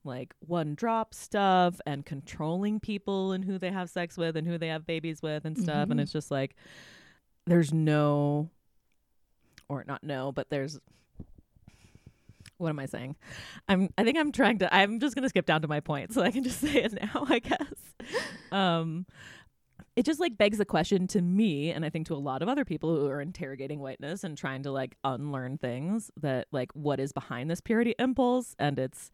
like 0.06 0.34
one 0.40 0.76
drop 0.76 1.14
stuff 1.14 1.80
and 1.86 2.06
controlling 2.06 2.80
people 2.80 3.32
and 3.34 3.44
who 3.44 3.58
they 3.58 3.72
have 3.72 3.90
sex 3.90 4.18
with 4.18 4.38
and 4.38 4.48
who 4.48 4.58
they 4.58 4.68
have 4.70 4.86
babies 4.86 5.22
with 5.22 5.44
and 5.46 5.58
stuff 5.58 5.90
and 5.90 6.00
Mhm. 6.00 6.04
it's 6.04 6.12
just 6.14 6.32
like 6.32 6.56
there's 7.46 7.74
no 7.74 8.50
or 9.80 9.84
not 9.88 10.04
no 10.04 10.32
but 10.32 10.50
there's 10.50 10.80
what 12.58 12.70
am 12.70 12.80
i 12.80 12.86
saying? 12.86 13.16
I'm 13.68 13.90
i 13.98 14.04
think 14.04 14.18
i'm 14.18 14.32
trying 14.32 14.60
to 14.60 14.74
i'm 14.74 15.00
just 15.00 15.16
to 15.16 15.30
skip 15.30 15.46
down 15.46 15.62
to 15.64 15.68
my 15.68 15.80
point 15.80 16.14
so 16.14 16.22
i 16.22 16.32
can 16.32 16.44
just 16.44 16.60
say 16.62 16.84
it 16.84 16.94
now 16.94 17.26
i 17.30 17.40
guess. 17.40 17.96
Um 18.52 19.06
it 19.96 20.06
just 20.06 20.20
like 20.20 20.38
begs 20.38 20.58
the 20.58 20.66
question 20.66 21.08
to 21.08 21.22
me 21.22 21.72
and 21.72 21.86
i 21.86 21.90
think 21.90 22.08
to 22.08 22.14
a 22.14 22.16
lot 22.16 22.42
of 22.42 22.50
other 22.50 22.66
people 22.66 22.96
who 22.96 23.08
are 23.08 23.22
interrogating 23.22 23.80
whiteness 23.80 24.24
and 24.24 24.38
trying 24.38 24.64
to 24.64 24.72
like 24.72 24.96
unlearn 25.04 25.58
things 25.58 26.10
that 26.20 26.48
like 26.52 26.72
what 26.74 27.00
is 27.00 27.12
behind 27.12 27.50
this 27.50 27.62
purity 27.62 27.94
impulse 28.00 28.56
and 28.60 28.80
it's 28.80 29.12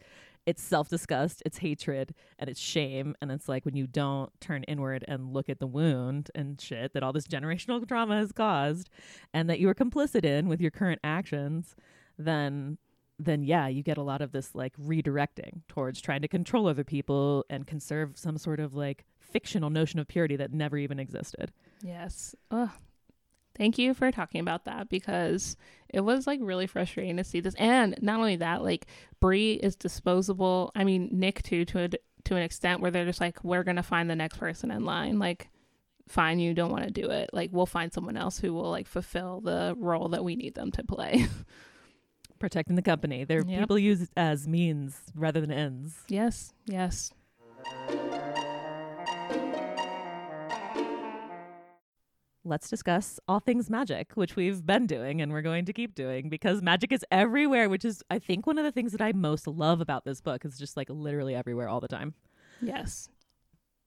it's 0.49 0.63
self-disgust 0.63 1.43
it's 1.45 1.59
hatred 1.59 2.13
and 2.39 2.49
it's 2.49 2.59
shame 2.59 3.15
and 3.21 3.31
it's 3.31 3.47
like 3.47 3.65
when 3.65 3.75
you 3.75 3.85
don't 3.85 4.31
turn 4.41 4.63
inward 4.63 5.05
and 5.07 5.31
look 5.31 5.47
at 5.47 5.59
the 5.59 5.67
wound 5.67 6.31
and 6.33 6.59
shit 6.59 6.91
that 6.93 7.03
all 7.03 7.13
this 7.13 7.27
generational 7.27 7.87
trauma 7.87 8.17
has 8.17 8.31
caused 8.31 8.89
and 9.31 9.47
that 9.47 9.59
you 9.59 9.69
are 9.69 9.75
complicit 9.75 10.25
in 10.25 10.47
with 10.49 10.59
your 10.59 10.71
current 10.71 10.99
actions 11.03 11.75
then 12.17 12.79
then 13.19 13.43
yeah 13.43 13.67
you 13.67 13.83
get 13.83 13.97
a 13.97 14.01
lot 14.01 14.21
of 14.21 14.31
this 14.31 14.55
like 14.55 14.75
redirecting 14.77 15.61
towards 15.67 16.01
trying 16.01 16.21
to 16.21 16.27
control 16.27 16.67
other 16.67 16.83
people 16.83 17.45
and 17.51 17.67
conserve 17.67 18.17
some 18.17 18.37
sort 18.37 18.59
of 18.59 18.73
like 18.73 19.05
fictional 19.19 19.69
notion 19.69 19.99
of 19.99 20.07
purity 20.07 20.35
that 20.35 20.51
never 20.51 20.77
even 20.77 20.97
existed 20.99 21.51
Yes. 21.81 22.35
Ugh. 22.51 22.69
Thank 23.59 23.77
you 23.77 23.93
for 23.93 24.09
talking 24.09 24.39
about 24.39 24.63
that 24.65 24.87
because 24.87 25.57
it 25.89 25.99
was 25.99 26.25
like 26.25 26.39
really 26.41 26.65
frustrating 26.65 27.17
to 27.17 27.25
see 27.25 27.41
this. 27.41 27.55
And 27.55 27.93
not 28.01 28.17
only 28.19 28.37
that, 28.37 28.63
like 28.63 28.87
Brie 29.19 29.53
is 29.53 29.75
disposable. 29.75 30.71
I 30.75 30.85
mean, 30.85 31.09
Nick 31.11 31.43
too, 31.43 31.65
to 31.65 31.79
a, 31.83 31.89
to 31.89 32.35
an 32.37 32.41
extent 32.41 32.79
where 32.79 32.89
they're 32.89 33.05
just 33.05 33.19
like, 33.19 33.43
we're 33.43 33.65
gonna 33.65 33.83
find 33.83 34.09
the 34.09 34.15
next 34.15 34.37
person 34.37 34.71
in 34.71 34.85
line. 34.85 35.19
Like, 35.19 35.49
fine, 36.07 36.39
you 36.39 36.53
don't 36.53 36.71
want 36.71 36.85
to 36.85 36.89
do 36.91 37.09
it. 37.09 37.31
Like, 37.33 37.49
we'll 37.51 37.65
find 37.65 37.91
someone 37.91 38.15
else 38.15 38.39
who 38.39 38.53
will 38.53 38.69
like 38.71 38.87
fulfill 38.87 39.41
the 39.41 39.75
role 39.77 40.07
that 40.07 40.23
we 40.23 40.37
need 40.37 40.55
them 40.55 40.71
to 40.71 40.83
play. 40.83 41.27
protecting 42.39 42.77
the 42.77 42.81
company. 42.81 43.25
They're 43.25 43.43
Yep. 43.45 43.59
people 43.59 43.77
used 43.77 44.09
as 44.15 44.47
means 44.47 45.01
rather 45.13 45.41
than 45.41 45.51
ends. 45.51 45.97
Yes, 46.07 46.53
yes. 46.65 47.11
Let's 52.45 52.69
discuss 52.69 53.19
all 53.27 53.39
things 53.39 53.69
magic, 53.69 54.13
which 54.13 54.35
we've 54.35 54.65
been 54.65 54.87
doing 54.87 55.21
and 55.21 55.31
we're 55.31 55.41
going 55.41 55.65
to 55.65 55.73
keep 55.73 55.93
doing 55.93 56.29
because 56.29 56.61
magic 56.61 56.91
is 56.91 57.05
everywhere, 57.11 57.69
which 57.69 57.83
is 57.83 58.01
I 58.09 58.19
think 58.19 58.47
one 58.47 58.57
of 58.57 58.63
the 58.63 58.71
things 58.71 58.93
that 58.93 59.01
I 59.01 59.11
most 59.11 59.45
love 59.45 59.81
about 59.81 60.05
this 60.05 60.21
book 60.21 60.45
is 60.45 60.57
just 60.57 60.77
like 60.77 60.89
literally 60.89 61.35
everywhere 61.35 61.67
all 61.67 61.81
the 61.81 61.87
time. 61.87 62.13
Yes. 62.61 63.09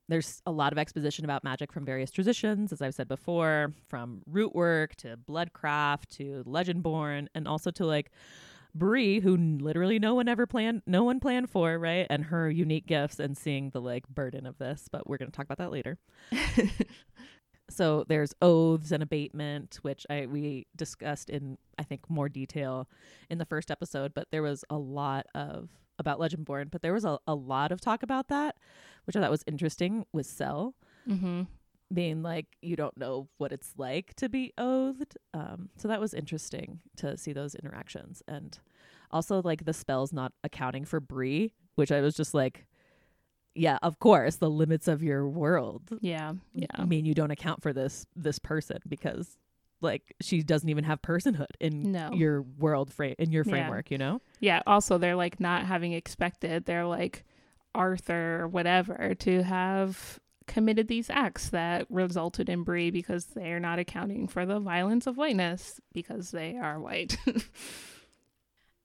There's 0.09 0.42
a 0.44 0.52
lot 0.52 0.73
of 0.73 0.78
exposition 0.78 1.25
about 1.25 1.44
magic 1.44 1.73
from 1.73 1.87
various 1.87 2.11
traditions, 2.11 2.73
as 2.73 2.82
I've 2.82 2.94
said 2.94 3.09
before, 3.09 3.73
from 3.88 4.23
root 4.26 4.54
work 4.54 4.97
to 4.97 5.16
bloodcraft 5.16 6.09
to 6.16 6.44
legendborn, 6.47 7.28
and 7.35 7.49
also 7.49 7.71
to 7.71 7.87
like 7.87 8.11
Bree, 8.75 9.21
who 9.21 9.37
literally 9.37 9.99
no 9.99 10.14
one 10.14 10.28
ever 10.28 10.47
planned, 10.47 10.82
no 10.87 11.04
one 11.04 11.21
planned 11.21 11.50
for, 11.50 11.78
right? 11.78 12.06
And 12.09 12.25
her 12.25 12.50
unique 12.50 12.87
gifts 12.87 13.21
and 13.21 13.37
seeing 13.37 13.71
the 13.71 13.80
like 13.80 14.09
burden 14.09 14.47
of 14.47 14.59
this. 14.59 14.88
But 14.90 15.09
we're 15.09 15.18
going 15.18 15.30
to 15.30 15.37
talk 15.37 15.44
about 15.44 15.59
that 15.59 15.71
later. 15.71 15.99
so 17.71 18.04
there's 18.09 18.35
oaths 18.42 18.90
and 18.92 19.02
abatement, 19.02 19.78
which 19.83 20.07
I 20.11 20.26
we 20.26 20.66
discussed 20.76 21.31
in 21.31 21.59
I 21.78 21.83
think 21.85 22.09
more 22.11 22.28
detail 22.28 22.88
in 23.31 23.38
the 23.38 23.45
first 23.45 23.71
episode. 23.71 24.12
But 24.14 24.28
there 24.31 24.42
was 24.42 24.64
a 24.71 24.76
lot 24.76 25.26
of 25.35 25.69
about 25.99 26.19
Legendborn, 26.19 26.71
but 26.71 26.83
there 26.83 26.92
was 26.92 27.04
a, 27.04 27.19
a 27.26 27.35
lot 27.35 27.71
of 27.71 27.81
talk 27.81 28.02
about 28.02 28.28
that, 28.28 28.57
which 29.04 29.14
I 29.16 29.21
thought 29.21 29.31
was 29.31 29.45
interesting 29.47 30.04
with 30.12 30.26
Sel 30.26 30.75
Mm-hmm. 31.09 31.42
being 31.92 32.23
like 32.23 32.47
you 32.62 32.76
don't 32.76 32.97
know 32.97 33.28
what 33.38 33.52
it's 33.52 33.75
like 33.76 34.14
to 34.14 34.28
be 34.28 34.52
oathed. 34.57 35.19
Um, 35.35 35.69
so 35.76 35.88
that 35.88 36.00
was 36.00 36.14
interesting 36.14 36.81
to 36.97 37.16
see 37.19 37.33
those 37.33 37.54
interactions, 37.54 38.23
and 38.28 38.59
also 39.11 39.42
like 39.42 39.64
the 39.64 39.73
spells 39.75 40.12
not 40.12 40.33
accounting 40.45 40.85
for 40.85 41.00
Bree, 41.00 41.52
which 41.75 41.90
I 41.92 42.00
was 42.00 42.14
just 42.14 42.35
like, 42.35 42.66
yeah, 43.54 43.78
of 43.82 43.99
course, 43.99 44.37
the 44.37 44.49
limits 44.50 44.88
of 44.88 45.02
your 45.02 45.28
world 45.28 45.82
Yeah. 46.00 46.32
Yeah. 46.54 46.66
i 46.75 46.85
mean 46.85 47.04
you 47.04 47.14
don't 47.14 47.30
account 47.30 47.62
for 47.62 47.73
this 47.73 48.06
this 48.16 48.38
person 48.38 48.78
because 48.88 49.37
like 49.80 50.14
she 50.21 50.42
doesn't 50.42 50.68
even 50.68 50.85
have 50.85 51.02
personhood 51.02 51.50
in 51.61 51.90
No. 51.92 52.12
your 52.12 52.42
world 52.42 52.92
frame 52.92 53.16
in 53.18 53.32
your 53.32 53.44
Yeah. 53.44 53.50
framework, 53.50 53.90
you 53.90 53.99
know. 53.99 54.21
Yeah. 54.40 54.62
Also, 54.66 54.97
they're 54.97 55.16
like 55.16 55.40
not 55.40 55.66
having 55.66 55.92
expected. 55.92 56.64
They're 56.66 56.87
like 56.87 57.25
Arthur, 57.75 58.42
or 58.42 58.49
whatever, 58.49 59.14
to 59.18 59.42
have 59.42 60.21
committed 60.47 60.87
these 60.88 61.09
acts 61.11 61.49
that 61.50 61.87
resulted 61.90 62.49
in 62.49 62.62
Bree 62.62 62.90
because 62.90 63.26
they're 63.26 63.59
not 63.61 63.78
accounting 63.78 64.28
for 64.28 64.44
the 64.47 64.61
violence 64.61 65.06
of 65.06 65.16
whiteness 65.16 65.80
because 65.92 66.30
they 66.30 66.56
are 66.59 66.78
white. 66.78 67.16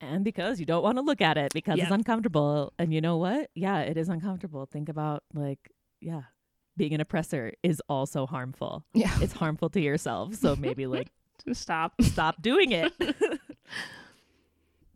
and 0.00 0.24
because 0.24 0.60
you 0.60 0.66
don't 0.66 0.82
want 0.82 0.96
to 0.98 1.02
look 1.02 1.20
at 1.20 1.36
it 1.36 1.52
because 1.52 1.78
it's 1.78 1.90
uncomfortable. 1.90 2.72
And 2.78 2.92
you 2.92 3.00
know 3.00 3.16
what? 3.16 3.50
Yeah, 3.54 3.80
it 3.80 3.96
is 3.96 4.08
uncomfortable. 4.08 4.66
Think 4.66 4.88
about 4.88 5.22
like, 5.34 5.70
yeah, 6.00 6.22
being 6.76 6.94
an 6.94 7.00
oppressor 7.00 7.52
is 7.62 7.82
also 7.88 8.26
harmful. 8.26 8.84
yeah. 8.94 9.16
It's 9.20 9.32
harmful 9.32 9.70
to 9.70 9.80
yourself. 9.80 10.34
So 10.34 10.54
maybe 10.56 10.86
like 10.86 11.08
Stop. 11.52 11.94
stop 12.02 12.42
doing 12.42 12.72
it. 12.72 12.92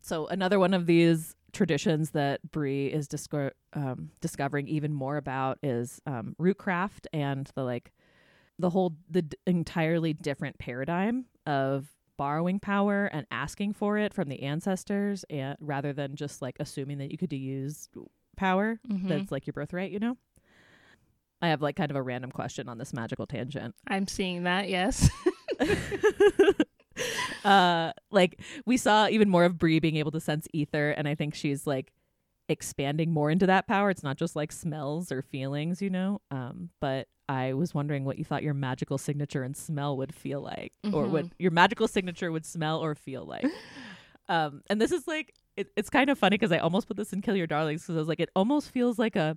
so 0.00 0.26
another 0.26 0.58
one 0.58 0.74
of 0.74 0.86
these 0.86 1.34
traditions 1.52 2.10
that 2.10 2.40
Bree 2.50 2.86
is 2.86 3.06
disco- 3.08 3.50
um, 3.74 4.10
discovering 4.20 4.66
even 4.68 4.92
more 4.92 5.16
about 5.16 5.58
is 5.62 6.00
um, 6.06 6.34
rootcraft 6.40 7.06
and 7.12 7.50
the 7.54 7.62
like 7.62 7.92
the 8.58 8.70
whole 8.70 8.96
the 9.10 9.22
d- 9.22 9.36
entirely 9.46 10.12
different 10.12 10.58
paradigm 10.58 11.26
of 11.46 11.88
borrowing 12.22 12.60
power 12.60 13.06
and 13.06 13.26
asking 13.30 13.72
for 13.72 13.98
it 13.98 14.14
from 14.14 14.28
the 14.28 14.42
ancestors 14.44 15.24
and 15.28 15.56
rather 15.60 15.92
than 15.92 16.14
just 16.14 16.40
like 16.40 16.56
assuming 16.60 16.98
that 16.98 17.10
you 17.10 17.18
could 17.18 17.32
use 17.32 17.88
power 18.36 18.78
Mhm. 18.88 19.08
that's 19.08 19.32
like 19.32 19.44
your 19.46 19.52
birthright 19.52 19.90
you 19.90 19.98
know 19.98 20.16
i 21.40 21.48
have 21.48 21.60
like 21.60 21.74
kind 21.74 21.90
of 21.90 21.96
a 21.96 22.02
random 22.02 22.30
question 22.30 22.68
on 22.68 22.78
this 22.78 22.92
magical 22.92 23.26
tangent 23.26 23.74
I'm 23.88 24.06
seeing 24.06 24.44
that. 24.44 24.68
Yes. 24.68 25.10
uh 27.44 27.92
like 28.10 28.40
we 28.66 28.76
saw 28.76 29.08
even 29.08 29.28
more 29.28 29.44
of 29.44 29.58
Bree 29.58 29.80
being 29.80 29.96
able 29.96 30.10
to 30.12 30.20
sense 30.20 30.46
ether 30.52 30.90
and 30.90 31.08
I 31.08 31.14
think 31.14 31.34
she's 31.34 31.66
like 31.66 31.92
expanding 32.48 33.12
more 33.12 33.30
into 33.30 33.46
that 33.46 33.66
power. 33.66 33.88
It's 33.90 34.02
not 34.02 34.16
just 34.18 34.36
like 34.36 34.52
smells 34.52 35.10
or 35.10 35.22
feelings, 35.22 35.80
you 35.82 35.90
know. 35.90 36.20
Um 36.30 36.70
but 36.80 37.08
I 37.28 37.52
was 37.54 37.72
wondering 37.74 38.04
what 38.04 38.18
you 38.18 38.24
thought 38.24 38.42
your 38.42 38.54
magical 38.54 38.98
signature 38.98 39.42
and 39.42 39.56
smell 39.56 39.96
would 39.96 40.14
feel 40.14 40.40
like 40.40 40.72
or 40.92 41.06
what 41.06 41.26
Mhm. 41.26 41.30
your 41.38 41.50
magical 41.52 41.88
signature 41.88 42.30
would 42.32 42.44
smell 42.44 42.80
or 42.80 42.94
feel 42.94 43.24
like. 43.24 43.46
um 44.28 44.62
and 44.68 44.80
this 44.80 44.92
is 44.92 45.06
like 45.08 45.34
it, 45.56 45.68
it's 45.76 45.90
kind 45.90 46.08
of 46.10 46.18
funny 46.18 46.34
because 46.34 46.52
I 46.52 46.58
almost 46.58 46.86
put 46.88 46.96
this 46.96 47.12
in 47.12 47.20
Kill 47.20 47.36
Your 47.36 47.46
Darlings 47.46 47.82
because 47.82 47.96
I 47.96 47.98
was 47.98 48.08
like 48.08 48.20
it 48.20 48.30
almost 48.34 48.70
feels 48.70 48.98
like 48.98 49.16
a 49.16 49.36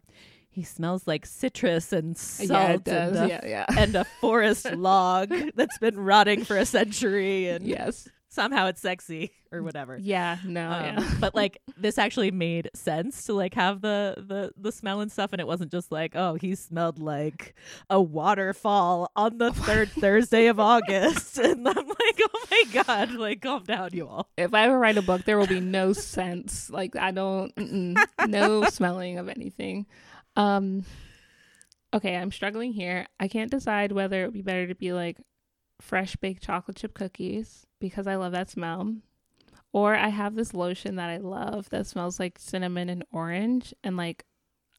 he 0.50 0.64
smells 0.64 1.06
like 1.08 1.26
citrus 1.26 1.92
and 1.92 2.18
salt 2.18 2.84
yeah, 2.88 3.08
and 3.08 3.16
a 3.18 3.28
Yeah. 3.28 3.42
Yeah. 3.46 3.66
and 3.78 3.96
a 3.96 4.06
forest 4.22 4.72
log 4.76 5.34
that's 5.56 5.78
been 5.80 5.98
rotting 6.00 6.46
for 6.46 6.56
a 6.58 6.66
century 6.66 7.48
and 7.50 7.66
yes. 7.68 8.08
Somehow 8.36 8.68
it's 8.68 8.82
sexy 8.82 9.32
or 9.52 9.64
whatever. 9.64 9.98
Yeah. 10.00 10.38
No. 10.46 10.70
Um, 10.70 10.84
yeah. 10.84 11.14
but 11.20 11.34
like 11.34 11.60
this 11.78 11.98
actually 11.98 12.32
made 12.32 12.70
sense 12.76 13.24
to 13.26 13.34
like 13.34 13.56
have 13.56 13.82
the 13.82 14.16
the 14.18 14.52
the 14.58 14.72
smell 14.72 15.02
and 15.02 15.12
stuff 15.12 15.32
and 15.34 15.40
it 15.40 15.48
wasn't 15.48 15.72
just 15.72 15.92
like 15.92 16.16
oh 16.16 16.36
he 16.36 16.54
smelled 16.54 17.00
like 17.00 17.56
a 17.90 18.02
waterfall 18.02 19.12
on 19.16 19.38
the 19.38 19.52
third 19.66 19.90
Thursday 19.90 20.48
of 20.48 20.60
August 20.60 21.38
and 21.40 21.68
I'm 21.68 21.88
like 21.88 22.22
oh 22.22 22.46
my 22.52 22.64
god 22.84 23.12
like 23.12 23.42
calm 23.42 23.64
down 23.64 23.90
you 23.94 24.08
all 24.08 24.30
if 24.38 24.54
I 24.54 24.66
ever 24.66 24.78
write 24.78 24.98
a 24.98 25.02
book, 25.02 25.24
there 25.24 25.38
will 25.38 25.48
be 25.48 25.60
no 25.60 25.94
sense. 25.94 26.70
Like 26.70 26.96
I 26.96 27.12
don't, 27.12 27.52
no 28.28 28.66
smelling 28.66 29.18
of 29.18 29.30
anything. 29.30 29.86
Um, 30.36 30.84
okay, 31.94 32.16
I'm 32.16 32.32
struggling 32.32 32.74
here. 32.74 33.08
I 33.20 33.28
can't 33.28 33.52
decide 33.52 33.92
whether 33.92 34.24
it 34.24 34.28
would 34.28 34.34
be 34.34 34.42
better 34.42 34.68
to 34.68 34.76
be 34.76 34.94
like 34.94 35.18
fresh 35.82 36.16
baked 36.16 36.44
chocolate 36.44 36.78
chip 36.78 36.94
cookies 36.94 37.66
because 37.80 38.08
I 38.08 38.16
love 38.16 38.32
that 38.32 38.50
smell, 38.50 38.96
or 39.74 39.96
I 39.96 40.10
have 40.10 40.36
this 40.36 40.54
lotion 40.54 40.96
that 40.96 41.10
I 41.10 41.18
love 41.18 41.70
that 41.70 41.88
smells 41.88 42.20
like 42.20 42.40
cinnamon 42.40 42.90
and 42.90 43.04
orange, 43.12 43.74
and 43.84 43.98
like 43.98 44.26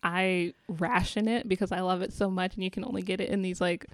I 0.02 0.54
ration 0.68 1.28
it 1.28 1.48
because 1.48 1.72
I 1.72 1.80
love 1.80 2.02
it 2.02 2.12
so 2.12 2.30
much, 2.30 2.54
and 2.54 2.64
you 2.64 2.70
can 2.70 2.84
only 2.84 3.02
get 3.02 3.20
it 3.20 3.30
in 3.30 3.42
these 3.42 3.60
like. 3.60 3.86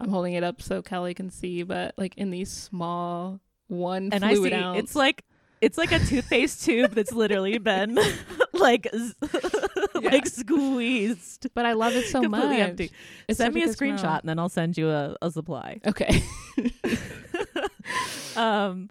I'm 0.00 0.10
holding 0.10 0.34
it 0.34 0.44
up 0.44 0.62
so 0.62 0.80
Kelly 0.80 1.12
can 1.12 1.28
see, 1.28 1.64
but 1.64 1.92
like 1.98 2.14
in 2.16 2.30
these 2.30 2.52
small 2.52 3.40
one 3.68 4.10
and 4.12 4.24
I 4.24 4.34
see 4.34 4.52
ounce. 4.52 4.78
it's 4.78 4.96
like 4.96 5.24
it's 5.60 5.78
like 5.78 5.92
a 5.92 5.98
toothpaste 5.98 6.64
tube 6.64 6.92
that's 6.92 7.12
literally 7.12 7.58
been 7.58 7.98
like 8.52 8.86
Yeah. 10.02 10.10
like 10.10 10.26
squeezed 10.26 11.48
But 11.54 11.66
I 11.66 11.72
love 11.74 11.94
it 11.96 12.06
so 12.06 12.22
completely 12.22 12.58
much. 12.58 12.68
empty. 12.68 12.90
It's 13.28 13.38
Send 13.38 13.54
me 13.54 13.62
a 13.62 13.66
good 13.66 13.76
smell. 13.78 13.96
screenshot 13.98 14.20
and 14.20 14.28
then 14.28 14.38
I'll 14.38 14.48
send 14.48 14.76
you 14.78 14.88
a, 14.90 15.16
a 15.22 15.30
supply. 15.30 15.80
Okay. 15.86 16.22
um 18.36 18.88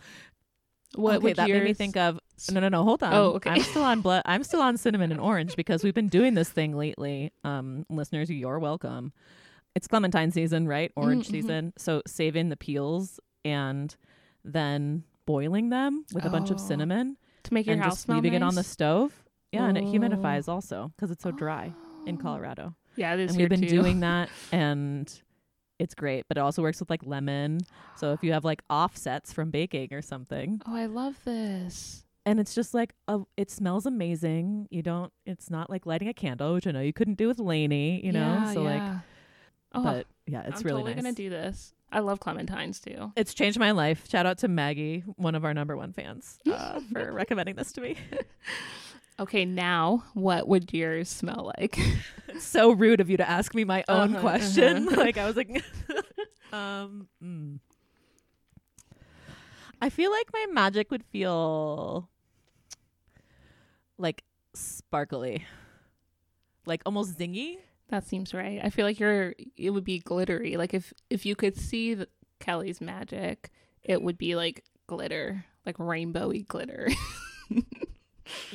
What 0.95 1.17
okay, 1.17 1.23
would 1.23 1.35
that 1.37 1.49
made 1.49 1.63
me 1.63 1.73
think 1.73 1.95
of 1.97 2.19
no 2.51 2.59
no 2.59 2.69
no 2.69 2.83
hold 2.83 3.03
on. 3.03 3.13
Oh, 3.13 3.31
okay. 3.35 3.49
I'm 3.51 3.61
still 3.63 3.83
on 3.83 4.01
blood 4.01 4.21
I'm 4.25 4.43
still 4.43 4.61
on 4.61 4.77
cinnamon 4.77 5.11
and 5.11 5.19
orange 5.19 5.55
because 5.55 5.83
we've 5.83 5.93
been 5.93 6.09
doing 6.09 6.33
this 6.33 6.49
thing 6.49 6.75
lately. 6.75 7.31
Um 7.43 7.85
listeners, 7.89 8.29
you're 8.29 8.59
welcome. 8.59 9.13
It's 9.75 9.87
clementine 9.87 10.31
season, 10.31 10.67
right? 10.67 10.91
Orange 10.95 11.25
Mhm, 11.25 11.29
mhm. 11.29 11.31
season. 11.31 11.73
So 11.77 12.01
saving 12.07 12.49
the 12.49 12.57
peels 12.57 13.19
and 13.45 13.95
then 14.43 15.03
boiling 15.25 15.69
them 15.69 16.05
with 16.13 16.25
a 16.25 16.29
bunch 16.29 16.49
of 16.51 16.57
Oh. 16.59 16.67
cinnamon 16.67 17.17
to 17.43 17.53
make 17.53 17.65
your 17.65 17.73
and 17.73 17.83
house 17.83 17.95
just 17.97 18.09
leaving 18.09 18.33
it 18.33 18.41
on 18.43 18.55
the 18.55 18.63
stove. 18.63 19.23
Yeah, 19.57 19.67
and 19.67 19.77
it 19.77 19.83
Oh. 19.83 19.91
humidifies 19.91 20.47
also 20.47 20.91
because 20.95 21.11
it's 21.11 21.23
so 21.23 21.31
dry 21.31 21.73
in 22.05 22.15
Oh. 22.15 22.21
Colorado. 22.21 22.75
Yeah, 22.95 23.13
it 23.13 23.19
is. 23.19 23.31
And 23.31 23.39
we've 23.39 23.49
been 23.49 23.61
too. 23.61 23.67
doing 23.67 23.99
that 24.09 24.29
and 24.51 25.11
it's 25.79 25.93
great, 25.93 26.25
but 26.27 26.37
it 26.37 26.41
also 26.41 26.61
works 26.63 26.79
with 26.79 26.89
like 26.89 27.05
lemon. 27.05 27.59
So 27.95 28.11
if 28.13 28.23
you 28.23 28.33
have 28.33 28.43
like 28.43 28.63
offsets 28.69 29.31
from 29.33 29.51
baking 29.51 29.93
or 29.93 30.01
something, 30.01 30.61
Oh, 30.65 30.75
I 30.75 30.87
love 30.87 31.15
this. 31.23 32.03
and 32.25 32.39
it's 32.39 32.55
just 32.55 32.73
like 32.73 32.93
a, 33.07 33.19
it 33.37 33.51
smells 33.51 33.85
amazing. 33.85 34.67
You 34.71 34.81
don't. 34.81 35.13
It's 35.25 35.49
not 35.51 35.69
like 35.69 35.85
lighting 35.85 36.07
a 36.07 36.13
candle, 36.13 36.53
which 36.55 36.65
I 36.65 36.71
know 36.71 36.81
you 36.81 36.93
couldn't 36.93 37.17
do 37.17 37.27
with 37.27 37.37
Lainey. 37.39 38.03
You 38.03 38.11
know, 38.11 38.19
Yeah, 38.21 38.53
so 38.53 38.61
like, 38.63 38.81
oh, 39.73 39.83
but 39.83 40.07
yeah, 40.25 40.41
it's 40.47 40.61
I'm 40.61 40.65
really 40.65 40.81
totally 40.81 40.95
nice. 40.95 41.03
gonna 41.03 41.13
do 41.15 41.29
this. 41.29 41.73
I 41.91 41.99
love 41.99 42.19
clementines 42.19 42.83
too. 42.83 43.13
it's 43.15 43.33
changed 43.33 43.57
my 43.59 43.71
life. 43.71 44.09
Shout 44.09 44.25
out 44.25 44.39
to 44.39 44.47
Maggie, 44.49 45.03
one 45.15 45.35
of 45.35 45.45
our 45.45 45.53
number 45.53 45.77
one 45.77 45.93
fans, 45.93 46.37
uh, 46.51 46.79
for 46.91 47.13
recommending 47.13 47.55
this 47.55 47.71
to 47.73 47.81
me. 47.81 47.95
Okay, 49.19 49.45
now 49.45 50.03
what 50.13 50.47
would 50.47 50.71
yours 50.73 51.09
smell 51.09 51.51
like? 51.57 51.77
So 52.39 52.71
rude 52.71 52.99
of 53.01 53.09
you 53.09 53.17
to 53.17 53.27
ask 53.27 53.55
me 53.55 53.63
my 53.63 53.83
own 53.89 54.11
Uh-huh, 54.11 54.19
question. 54.21 54.89
uh-huh. 54.89 54.97
like 55.01 55.17
I 55.17 55.25
was 55.25 55.35
like, 55.35 55.49
um, 56.53 57.07
mm. 57.23 57.57
I 59.81 59.89
feel 59.89 60.11
like 60.11 60.27
my 60.33 60.45
magic 60.51 60.91
would 60.91 61.03
feel 61.05 62.09
like 63.97 64.23
sparkly, 64.53 65.45
like 66.67 66.83
almost 66.85 67.17
zingy. 67.17 67.55
that 67.89 68.05
seems 68.05 68.35
right. 68.35 68.59
I 68.63 68.69
feel 68.69 68.85
like 68.85 68.99
you're. 68.99 69.33
It 69.55 69.71
would 69.71 69.85
be 69.85 69.97
glittery. 69.97 70.57
Like 70.57 70.75
if 70.75 70.93
if 71.09 71.25
you 71.25 71.35
could 71.35 71.57
see 71.57 71.95
the, 71.95 72.07
Kelly's 72.39 72.81
magic, 72.81 73.49
it 73.81 74.03
would 74.03 74.17
be 74.19 74.35
like 74.35 74.63
glitter. 74.85 75.45
like 75.65 75.77
rainbowy 75.77 76.47
glitter. 76.47 76.89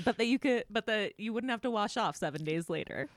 But 0.05 0.19
that 0.19 0.27
you 0.27 0.39
could, 0.39 0.65
but 0.71 0.87
that 0.87 1.13
you 1.19 1.33
wouldn't 1.33 1.51
have 1.51 1.61
to 1.63 1.71
wash 1.71 1.97
off 1.97 2.17
seven 2.17 2.45
days 2.45 2.69
later. 2.71 3.09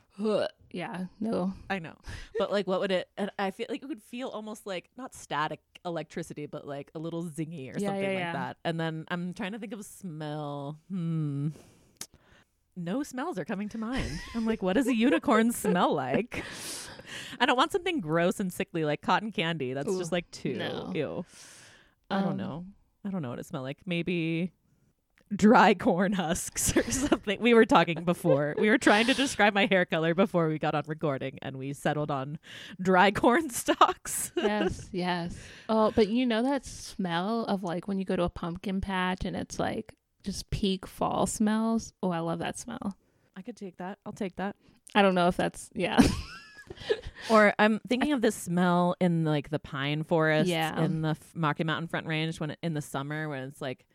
yeah, 0.72 1.06
no. 1.20 1.54
I 1.70 1.80
know, 1.80 1.96
but 2.38 2.52
like, 2.52 2.68
what 2.68 2.80
would 2.80 2.92
it? 2.92 3.08
And 3.18 3.30
I 3.40 3.52
feel 3.52 3.68
like 3.70 3.84
it 3.84 3.88
would 3.88 4.02
feel 4.04 4.30
almost 4.30 4.66
like 4.66 4.90
not 4.98 5.14
static 5.14 5.60
electricity, 5.84 6.46
but 6.46 6.66
like 6.68 6.90
a 6.96 7.00
little 7.00 7.24
zingy 7.24 7.74
or 7.76 7.78
Yeah, 7.80 7.88
something 7.90 8.04
yeah, 8.04 8.10
like 8.10 8.18
yeah. 8.20 8.34
that. 8.34 8.58
And 8.64 8.80
then 8.80 9.06
I'm 9.10 9.34
trying 9.34 9.52
to 9.54 9.60
think 9.60 9.74
of 9.74 9.80
a 9.80 9.84
smell. 9.84 10.80
Hmm. 10.90 11.50
No 12.78 13.04
smells 13.04 13.40
are 13.40 13.46
coming 13.46 13.70
to 13.70 13.78
mind. 13.78 14.20
I'm 14.34 14.46
like, 14.46 14.62
what 14.62 14.74
does 14.74 14.88
a 14.88 14.96
unicorn 14.96 15.52
smell 15.54 15.94
like? 15.94 16.44
I 17.40 17.46
don't 17.46 17.56
want 17.56 17.72
something 17.72 18.02
gross 18.02 18.40
and 18.40 18.52
sickly 18.52 18.84
like 18.84 19.02
cotton 19.02 19.32
candy. 19.32 19.74
That's 19.74 19.88
Ooh, 19.88 19.98
just 19.98 20.12
like 20.12 20.30
too 20.32 20.56
no. 20.56 20.92
ew. 20.94 21.26
I 22.10 22.20
don't 22.22 22.32
Um, 22.32 22.38
know. 22.38 22.66
I 23.06 23.12
don't 23.12 23.22
know 23.22 23.30
what 23.30 23.40
it 23.40 23.46
smelled 23.46 23.64
like. 23.64 23.78
Maybe 23.86 24.52
dry 25.34 25.74
corn 25.74 26.14
husks 26.14 26.76
or 26.76 26.84
something. 26.92 27.40
We 27.42 27.54
were 27.54 27.66
talking 27.66 28.04
before. 28.04 28.56
we 28.58 28.70
were 28.70 28.78
trying 28.78 29.06
to 29.08 29.14
describe 29.14 29.54
my 29.54 29.66
hair 29.66 29.86
color 29.86 30.14
before 30.14 30.48
we 30.48 30.60
got 30.60 30.76
on 30.76 30.84
recording 30.88 31.40
and 31.42 31.58
we 31.58 31.74
settled 31.74 32.12
on 32.12 32.38
dry 32.82 33.12
corn 33.12 33.50
stalks. 33.52 34.32
yes, 34.36 34.90
yes. 34.94 35.36
Oh, 35.70 35.92
but 35.96 36.08
you 36.10 36.26
know 36.26 36.44
that 36.44 36.66
smell 36.66 37.46
of 37.46 37.64
like 37.64 37.88
when 37.88 37.98
you 38.00 38.06
go 38.06 38.16
to 38.16 38.24
a 38.24 38.30
pumpkin 38.30 38.82
patch 38.82 39.26
and 39.26 39.36
it's 39.36 39.60
like 39.60 39.96
just 40.24 40.50
peak 40.50 40.86
fall 40.86 41.26
smells. 41.26 41.94
Oh, 42.04 42.12
I 42.12 42.20
love 42.20 42.40
that 42.40 42.58
smell. 42.58 42.96
I 43.38 43.42
could 43.42 43.56
take 43.58 43.78
that. 43.78 44.00
I'll 44.06 44.14
take 44.14 44.36
that. 44.38 44.56
I 44.94 45.02
don't 45.02 45.16
know 45.16 45.28
if 45.28 45.36
that's 45.38 45.70
yeah. 45.74 46.00
Or 47.30 47.54
I'm 47.60 47.80
thinking 47.88 48.12
of 48.14 48.22
this 48.22 48.36
smell 48.36 48.96
in 49.00 49.24
like 49.24 49.50
the 49.50 49.60
pine 49.60 50.04
forest 50.04 50.48
Yeah. 50.50 50.80
in 50.84 51.02
the 51.02 51.10
F- 51.10 51.32
Rocky 51.36 51.64
Mountain 51.64 51.88
Front 51.88 52.06
Range 52.08 52.40
when 52.40 52.52
it, 52.52 52.60
in 52.62 52.74
the 52.74 52.82
summer 52.82 53.28
when 53.30 53.44
it's 53.44 53.62
like 53.62 53.86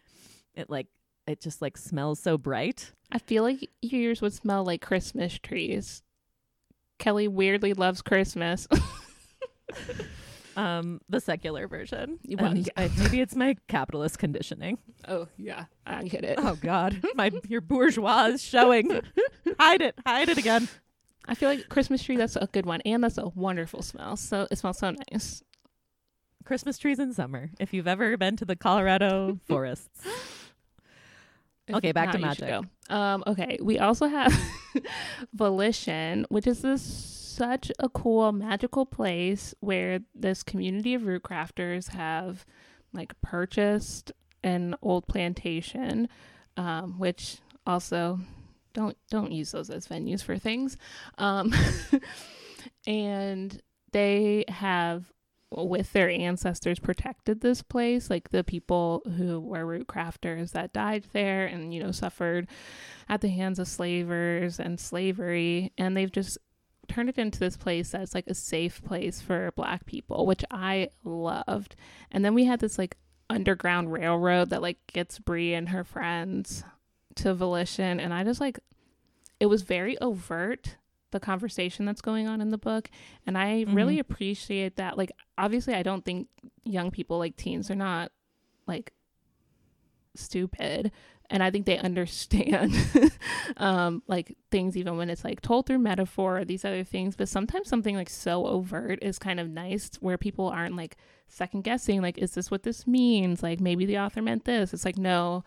it 0.54 0.68
like 0.70 0.86
it 1.30 1.40
just 1.40 1.62
like 1.62 1.76
smells 1.76 2.20
so 2.20 2.36
bright. 2.36 2.92
I 3.12 3.18
feel 3.18 3.42
like 3.42 3.68
yours 3.80 4.20
would 4.20 4.32
smell 4.32 4.64
like 4.64 4.82
Christmas 4.82 5.38
trees. 5.38 6.02
Kelly 6.98 7.28
weirdly 7.28 7.72
loves 7.72 8.02
Christmas. 8.02 8.68
Um, 10.56 11.00
the 11.08 11.20
secular 11.20 11.68
version. 11.68 12.18
Well, 12.28 12.56
yeah. 12.56 12.64
I, 12.76 12.90
maybe 12.98 13.20
it's 13.20 13.36
my 13.36 13.56
capitalist 13.68 14.18
conditioning. 14.18 14.78
oh 15.08 15.28
yeah, 15.38 15.66
I 15.86 16.02
get 16.02 16.24
it. 16.24 16.38
Oh 16.38 16.56
God, 16.60 17.00
my 17.14 17.30
your 17.48 17.60
bourgeois 17.60 18.26
is 18.26 18.42
showing. 18.42 19.00
hide 19.58 19.80
it, 19.80 19.94
hide 20.04 20.28
it 20.28 20.38
again. 20.38 20.68
I 21.26 21.34
feel 21.34 21.48
like 21.48 21.68
Christmas 21.68 22.02
tree. 22.02 22.16
That's 22.16 22.36
a 22.36 22.48
good 22.52 22.66
one, 22.66 22.80
and 22.82 23.02
that's 23.02 23.16
a 23.16 23.28
wonderful 23.28 23.80
smell. 23.80 24.16
So 24.16 24.48
it 24.50 24.58
smells 24.58 24.78
so 24.78 24.94
nice. 25.10 25.42
Christmas 26.44 26.78
trees 26.78 26.98
in 26.98 27.14
summer. 27.14 27.50
If 27.60 27.72
you've 27.72 27.88
ever 27.88 28.16
been 28.16 28.36
to 28.38 28.44
the 28.44 28.56
Colorado 28.56 29.38
forests, 29.48 29.88
If 31.70 31.76
Okay, 31.76 31.92
back 31.92 32.12
to 32.12 32.18
not, 32.18 32.36
should 32.36 32.48
magic. 32.48 32.68
Um, 32.88 33.24
okay, 33.26 33.58
we 33.62 33.78
also 33.78 34.06
have 34.06 34.36
Volition, 35.34 36.26
which 36.28 36.46
is 36.46 36.62
this 36.62 36.82
such 36.82 37.72
a 37.78 37.88
cool 37.88 38.32
magical 38.32 38.84
place 38.84 39.54
where 39.60 40.00
this 40.14 40.42
community 40.42 40.94
of 40.94 41.06
root 41.06 41.22
crafters 41.22 41.90
have 41.90 42.44
like 42.92 43.18
purchased 43.22 44.12
an 44.42 44.74
old 44.82 45.06
plantation, 45.06 46.08
um, 46.56 46.98
which 46.98 47.38
also 47.66 48.18
don't 48.72 48.96
don't 49.10 49.32
use 49.32 49.52
those 49.52 49.70
as 49.70 49.86
venues 49.86 50.22
for 50.22 50.38
things. 50.38 50.76
Um, 51.18 51.52
and 52.86 53.60
they 53.92 54.44
have 54.48 55.12
with 55.50 55.92
their 55.92 56.08
ancestors 56.08 56.78
protected 56.78 57.40
this 57.40 57.60
place 57.60 58.08
like 58.08 58.28
the 58.30 58.44
people 58.44 59.02
who 59.16 59.40
were 59.40 59.66
root 59.66 59.88
crafters 59.88 60.52
that 60.52 60.72
died 60.72 61.04
there 61.12 61.46
and 61.46 61.74
you 61.74 61.82
know 61.82 61.90
suffered 61.90 62.46
at 63.10 63.20
the 63.20 63.28
hands 63.28 63.58
of 63.58 63.66
slavers 63.66 64.60
and 64.60 64.78
slavery. 64.78 65.72
And 65.76 65.96
they've 65.96 66.12
just 66.12 66.38
turned 66.88 67.08
it 67.08 67.18
into 67.18 67.40
this 67.40 67.56
place 67.56 67.90
that's 67.90 68.14
like 68.14 68.26
a 68.28 68.34
safe 68.34 68.82
place 68.82 69.20
for 69.20 69.52
black 69.54 69.84
people 69.84 70.26
which 70.26 70.44
i 70.50 70.88
loved. 71.04 71.76
And 72.10 72.24
then 72.24 72.34
we 72.34 72.44
had 72.44 72.60
this 72.60 72.78
like 72.78 72.96
underground 73.28 73.92
railroad 73.92 74.50
that 74.50 74.62
like 74.62 74.78
gets 74.86 75.18
brie 75.18 75.54
and 75.54 75.68
her 75.68 75.84
friends 75.84 76.64
to 77.16 77.34
volition. 77.34 78.00
And 78.00 78.14
i 78.14 78.24
just 78.24 78.40
like 78.40 78.60
it 79.40 79.46
was 79.46 79.62
very 79.62 79.98
overt 79.98 80.76
the 81.10 81.20
conversation 81.20 81.84
that's 81.84 82.00
going 82.00 82.26
on 82.28 82.40
in 82.40 82.50
the 82.50 82.58
book 82.58 82.90
and 83.26 83.36
i 83.38 83.64
really 83.68 83.96
Mhm. 83.96 84.00
appreciate 84.00 84.76
that 84.76 84.96
like 84.98 85.10
obviously 85.38 85.74
i 85.74 85.82
don't 85.82 86.04
think 86.04 86.28
young 86.64 86.90
people 86.90 87.18
like 87.18 87.36
teens 87.36 87.70
are 87.70 87.74
not 87.76 88.12
like 88.66 88.92
stupid 90.14 90.90
and 91.30 91.42
i 91.42 91.50
think 91.50 91.66
they 91.66 91.78
understand 91.90 92.74
um 93.58 94.02
like 94.08 94.36
things 94.50 94.76
even 94.76 94.96
when 94.96 95.08
it's 95.08 95.24
like 95.24 95.40
told 95.40 95.66
through 95.66 95.78
metaphor 95.78 96.38
or 96.38 96.44
these 96.44 96.64
other 96.64 96.82
things 96.84 97.16
but 97.16 97.28
sometimes 97.28 97.68
something 97.68 97.94
like 97.94 98.10
so 98.10 98.46
overt 98.46 98.98
is 99.02 99.18
kind 99.18 99.38
of 99.38 99.48
nice 99.48 99.90
where 100.00 100.18
people 100.18 100.48
aren't 100.48 100.76
like 100.76 100.96
second 101.28 101.62
guessing 101.62 102.02
like 102.02 102.18
is 102.18 102.32
this 102.32 102.50
what 102.50 102.64
this 102.64 102.88
means? 102.88 103.40
Like 103.40 103.60
maybe 103.60 103.86
the 103.86 103.98
author 103.98 104.20
meant 104.20 104.46
this. 104.46 104.74
It's 104.74 104.84
like 104.84 104.98
no 104.98 105.44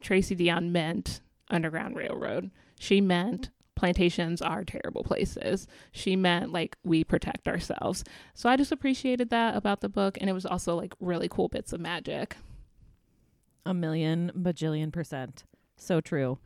tracy 0.00 0.36
deonn 0.36 0.70
meant 0.70 1.20
underground 1.50 1.96
railroad. 1.96 2.52
She 2.78 3.00
meant 3.00 3.50
plantations 3.80 4.42
are 4.42 4.62
terrible 4.62 5.02
places 5.02 5.66
she 5.90 6.14
meant 6.14 6.52
like 6.52 6.76
we 6.84 7.02
protect 7.02 7.48
ourselves 7.48 8.04
so 8.34 8.48
i 8.48 8.56
just 8.56 8.70
appreciated 8.70 9.30
that 9.30 9.56
about 9.56 9.80
the 9.80 9.88
book 9.88 10.18
and 10.20 10.28
it 10.28 10.34
was 10.34 10.44
also 10.44 10.76
like 10.76 10.92
really 11.00 11.28
cool 11.28 11.48
bits 11.48 11.72
of 11.72 11.80
magic 11.80 12.36
a 13.66 13.74
million 13.74 14.32
bajillion 14.36 14.92
percent, 14.92 15.44
so 15.76 16.00
true. 16.00 16.38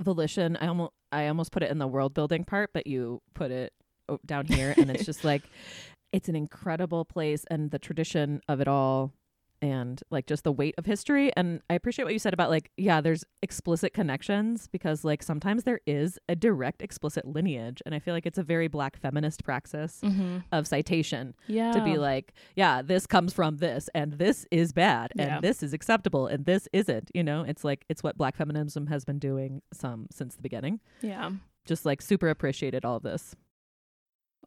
Volition. 0.00 0.56
I 0.56 0.66
almost 0.66 0.92
I 1.12 1.28
almost 1.28 1.52
put 1.52 1.62
it 1.62 1.70
in 1.70 1.78
the 1.78 1.86
world 1.86 2.14
building 2.14 2.44
part, 2.44 2.70
but 2.72 2.86
you 2.86 3.22
put 3.34 3.50
it 3.50 3.72
oh, 4.08 4.18
down 4.26 4.46
here, 4.46 4.74
and 4.76 4.90
it's 4.90 5.04
just 5.04 5.24
like 5.24 5.42
it's 6.12 6.28
an 6.28 6.36
incredible 6.36 7.04
place, 7.04 7.44
and 7.50 7.70
the 7.70 7.78
tradition 7.78 8.40
of 8.48 8.60
it 8.60 8.68
all. 8.68 9.12
And 9.62 10.02
like 10.10 10.26
just 10.26 10.44
the 10.44 10.52
weight 10.52 10.74
of 10.78 10.86
history. 10.86 11.32
And 11.36 11.60
I 11.70 11.74
appreciate 11.74 12.04
what 12.04 12.12
you 12.12 12.18
said 12.18 12.34
about 12.34 12.50
like, 12.50 12.70
yeah, 12.76 13.00
there's 13.00 13.24
explicit 13.42 13.94
connections 13.94 14.68
because 14.68 15.04
like 15.04 15.22
sometimes 15.22 15.64
there 15.64 15.80
is 15.86 16.18
a 16.28 16.36
direct 16.36 16.82
explicit 16.82 17.24
lineage. 17.26 17.82
And 17.86 17.94
I 17.94 17.98
feel 17.98 18.14
like 18.14 18.26
it's 18.26 18.38
a 18.38 18.42
very 18.42 18.68
black 18.68 18.96
feminist 18.98 19.44
praxis 19.44 20.00
mm-hmm. 20.02 20.38
of 20.52 20.66
citation 20.66 21.34
yeah 21.46 21.72
to 21.72 21.82
be 21.82 21.96
like, 21.96 22.34
yeah, 22.54 22.82
this 22.82 23.06
comes 23.06 23.32
from 23.32 23.56
this 23.56 23.88
and 23.94 24.14
this 24.14 24.46
is 24.50 24.72
bad 24.72 25.12
and 25.18 25.28
Yeah. 25.28 25.40
this 25.40 25.62
is 25.62 25.72
acceptable 25.72 26.26
and 26.26 26.44
this 26.44 26.68
isn't. 26.72 27.10
You 27.14 27.24
know, 27.24 27.42
it's 27.42 27.64
like 27.64 27.84
it's 27.88 28.02
what 28.02 28.16
black 28.18 28.36
feminism 28.36 28.86
has 28.88 29.04
been 29.04 29.18
doing 29.18 29.62
some 29.72 30.06
since 30.10 30.36
the 30.36 30.42
beginning. 30.42 30.80
yeah 31.00 31.30
Just 31.64 31.86
like 31.86 32.02
super 32.02 32.28
appreciated 32.28 32.84
all 32.84 32.96
of 32.96 33.02
this. 33.02 33.34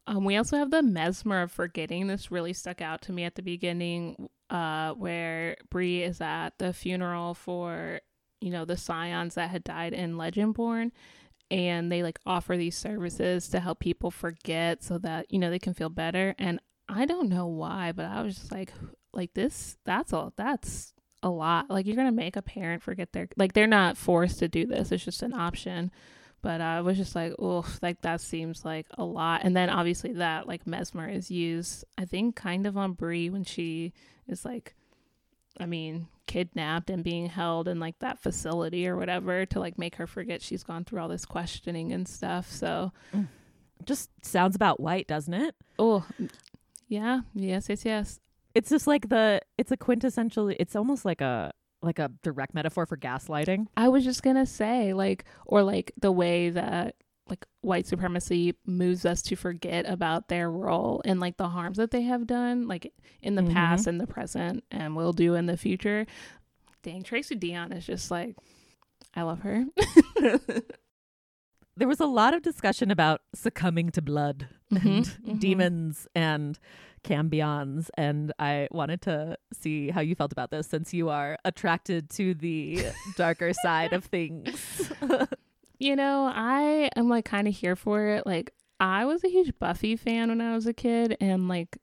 Um, 0.06 0.24
we 0.24 0.36
also 0.36 0.56
have 0.56 0.70
the 0.70 0.82
mesmer 0.82 1.42
of 1.42 1.52
forgetting. 1.52 2.06
This 2.06 2.30
really 2.30 2.52
stuck 2.52 2.80
out 2.80 3.02
to 3.02 3.12
me 3.12 3.24
at 3.24 3.34
the 3.34 3.42
beginning, 3.42 4.28
uh, 4.50 4.92
where 4.94 5.56
Bree 5.70 6.02
is 6.02 6.20
at 6.20 6.50
the 6.58 6.72
funeral 6.72 7.34
for, 7.34 8.00
you 8.40 8.50
know, 8.50 8.64
the 8.64 8.76
scions 8.76 9.36
that 9.36 9.50
had 9.50 9.64
died 9.64 9.92
in 9.92 10.16
Legendborn, 10.16 10.90
and 11.50 11.90
they 11.90 12.02
like 12.02 12.18
offer 12.26 12.56
these 12.56 12.76
services 12.76 13.48
to 13.48 13.60
help 13.60 13.80
people 13.80 14.10
forget 14.10 14.82
so 14.82 14.98
that 14.98 15.26
you 15.32 15.38
know 15.38 15.50
they 15.50 15.58
can 15.58 15.74
feel 15.74 15.88
better. 15.88 16.34
And 16.38 16.60
I 16.88 17.06
don't 17.06 17.28
know 17.28 17.46
why, 17.46 17.92
but 17.92 18.06
I 18.06 18.22
was 18.22 18.36
just 18.36 18.52
like, 18.52 18.72
like 19.12 19.34
this. 19.34 19.76
That's 19.84 20.12
all. 20.12 20.32
That's 20.36 20.92
a 21.22 21.30
lot. 21.30 21.70
Like 21.70 21.86
you're 21.86 21.96
gonna 21.96 22.12
make 22.12 22.36
a 22.36 22.42
parent 22.42 22.82
forget 22.82 23.12
their 23.12 23.28
like 23.36 23.52
they're 23.52 23.66
not 23.66 23.96
forced 23.96 24.38
to 24.40 24.48
do 24.48 24.66
this. 24.66 24.92
It's 24.92 25.04
just 25.04 25.22
an 25.22 25.34
option 25.34 25.90
but 26.42 26.60
I 26.60 26.80
was 26.80 26.96
just 26.96 27.14
like, 27.14 27.34
oh, 27.38 27.66
like 27.82 28.00
that 28.02 28.20
seems 28.20 28.64
like 28.64 28.86
a 28.96 29.04
lot. 29.04 29.42
And 29.44 29.54
then 29.54 29.68
obviously 29.68 30.14
that 30.14 30.46
like 30.46 30.66
mesmer 30.66 31.08
is 31.08 31.30
used, 31.30 31.84
I 31.98 32.04
think, 32.04 32.36
kind 32.36 32.66
of 32.66 32.76
on 32.76 32.92
Bree 32.92 33.28
when 33.28 33.44
she 33.44 33.92
is 34.30 34.44
like, 34.44 34.74
I 35.58 35.66
mean, 35.66 36.08
kidnapped 36.26 36.90
and 36.90 37.02
being 37.02 37.26
held 37.26 37.68
in 37.68 37.80
like 37.80 37.98
that 37.98 38.18
facility 38.18 38.86
or 38.86 38.96
whatever 38.96 39.44
to 39.46 39.60
like 39.60 39.78
make 39.78 39.96
her 39.96 40.06
forget 40.06 40.42
she's 40.42 40.62
gone 40.62 40.84
through 40.84 41.00
all 41.00 41.08
this 41.08 41.24
questioning 41.24 41.92
and 41.92 42.06
stuff. 42.08 42.50
So, 42.50 42.92
mm. 43.14 43.28
Just 43.84 44.10
sounds 44.22 44.56
about 44.56 44.80
white, 44.80 45.06
doesn't 45.06 45.34
it? 45.34 45.54
oh, 45.78 46.04
yeah, 46.88 47.20
yes, 47.34 47.68
yes, 47.68 47.84
yes. 47.84 48.20
It's 48.54 48.68
just 48.68 48.86
like 48.86 49.08
the 49.08 49.40
it's 49.56 49.70
a 49.70 49.76
quintessential 49.76 50.48
it's 50.48 50.74
almost 50.74 51.04
like 51.04 51.20
a 51.20 51.52
like 51.82 51.98
a 51.98 52.10
direct 52.22 52.52
metaphor 52.52 52.84
for 52.84 52.96
gaslighting. 52.96 53.66
I 53.76 53.88
was 53.88 54.04
just 54.04 54.22
gonna 54.22 54.46
say, 54.46 54.92
like, 54.92 55.24
or 55.46 55.62
like 55.62 55.92
the 55.98 56.12
way 56.12 56.50
that 56.50 56.96
like 57.30 57.46
white 57.62 57.86
supremacy 57.86 58.54
moves 58.66 59.06
us 59.06 59.22
to 59.22 59.36
forget 59.36 59.88
about 59.88 60.28
their 60.28 60.50
role 60.50 61.00
and 61.04 61.20
like 61.20 61.36
the 61.36 61.48
harms 61.48 61.76
that 61.78 61.90
they 61.92 62.02
have 62.02 62.26
done, 62.26 62.66
like 62.68 62.92
in 63.22 63.36
the 63.36 63.42
Mhm. 63.42 63.52
past 63.54 63.86
and 63.86 64.00
the 64.00 64.06
present, 64.06 64.64
and 64.70 64.96
will 64.96 65.12
do 65.12 65.34
in 65.36 65.46
the 65.46 65.56
future. 65.56 66.06
Dang, 66.82 67.02
Tracy 67.02 67.36
Deonn 67.36 67.74
is 67.76 67.86
just 67.86 68.10
like, 68.10 68.36
I 69.14 69.22
love 69.22 69.40
her. 69.40 69.64
there 71.76 71.88
was 71.88 72.00
a 72.00 72.06
lot 72.06 72.34
of 72.34 72.42
discussion 72.42 72.90
about 72.90 73.22
succumbing 73.34 73.90
to 73.90 74.02
blood 74.02 74.48
Mhm, 74.72 74.86
and 74.86 75.06
mhm. 75.06 75.40
demons 75.40 76.06
and 76.14 76.58
cambions 77.02 77.88
and 77.96 78.30
i 78.38 78.68
wanted 78.70 79.00
to 79.00 79.34
see 79.54 79.88
how 79.88 80.02
you 80.02 80.14
felt 80.14 80.32
about 80.32 80.50
this 80.50 80.66
since 80.66 80.92
you 80.92 81.08
are 81.08 81.38
attracted 81.46 82.10
to 82.10 82.34
the 82.34 82.84
darker 83.16 83.52
side 83.54 83.94
of 83.94 84.04
things 84.16 84.92
You 85.80 85.96
know, 85.96 86.30
I 86.32 86.90
am 86.94 87.08
like 87.08 87.24
kind 87.24 87.48
of 87.48 87.56
here 87.56 87.74
for 87.74 88.06
it. 88.08 88.26
Like, 88.26 88.52
I 88.78 89.06
was 89.06 89.24
a 89.24 89.30
huge 89.30 89.58
Buffy 89.58 89.96
fan 89.96 90.28
when 90.28 90.42
I 90.42 90.54
was 90.54 90.66
a 90.66 90.74
kid, 90.74 91.16
and 91.22 91.48
like, 91.48 91.78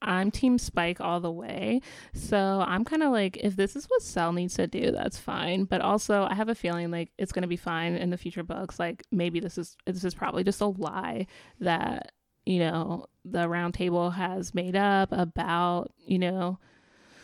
I'm 0.00 0.30
Team 0.30 0.56
Spike 0.56 1.00
all 1.00 1.18
the 1.18 1.32
way. 1.32 1.80
So 2.14 2.64
I'm 2.64 2.84
kind 2.84 3.02
of 3.02 3.10
like, 3.10 3.38
if 3.38 3.56
this 3.56 3.74
is 3.74 3.86
what 3.86 4.02
Sel 4.02 4.32
needs 4.32 4.54
to 4.54 4.68
do, 4.68 4.92
that's 4.92 5.18
fine. 5.18 5.64
But 5.64 5.80
also, 5.80 6.28
I 6.30 6.34
have 6.34 6.48
a 6.48 6.54
feeling 6.54 6.92
like 6.92 7.10
it's 7.18 7.32
gonna 7.32 7.48
be 7.48 7.56
fine 7.56 7.96
in 7.96 8.10
the 8.10 8.16
future 8.16 8.44
books. 8.44 8.78
Like, 8.78 9.04
maybe 9.10 9.40
this 9.40 9.58
is 9.58 9.76
this 9.84 10.04
is 10.04 10.14
probably 10.14 10.44
just 10.44 10.60
a 10.60 10.66
lie 10.66 11.26
that 11.58 12.12
you 12.46 12.60
know 12.60 13.06
the 13.24 13.48
Round 13.48 13.74
Table 13.74 14.10
has 14.10 14.54
made 14.54 14.76
up 14.76 15.08
about 15.10 15.92
you 15.98 16.20
know 16.20 16.60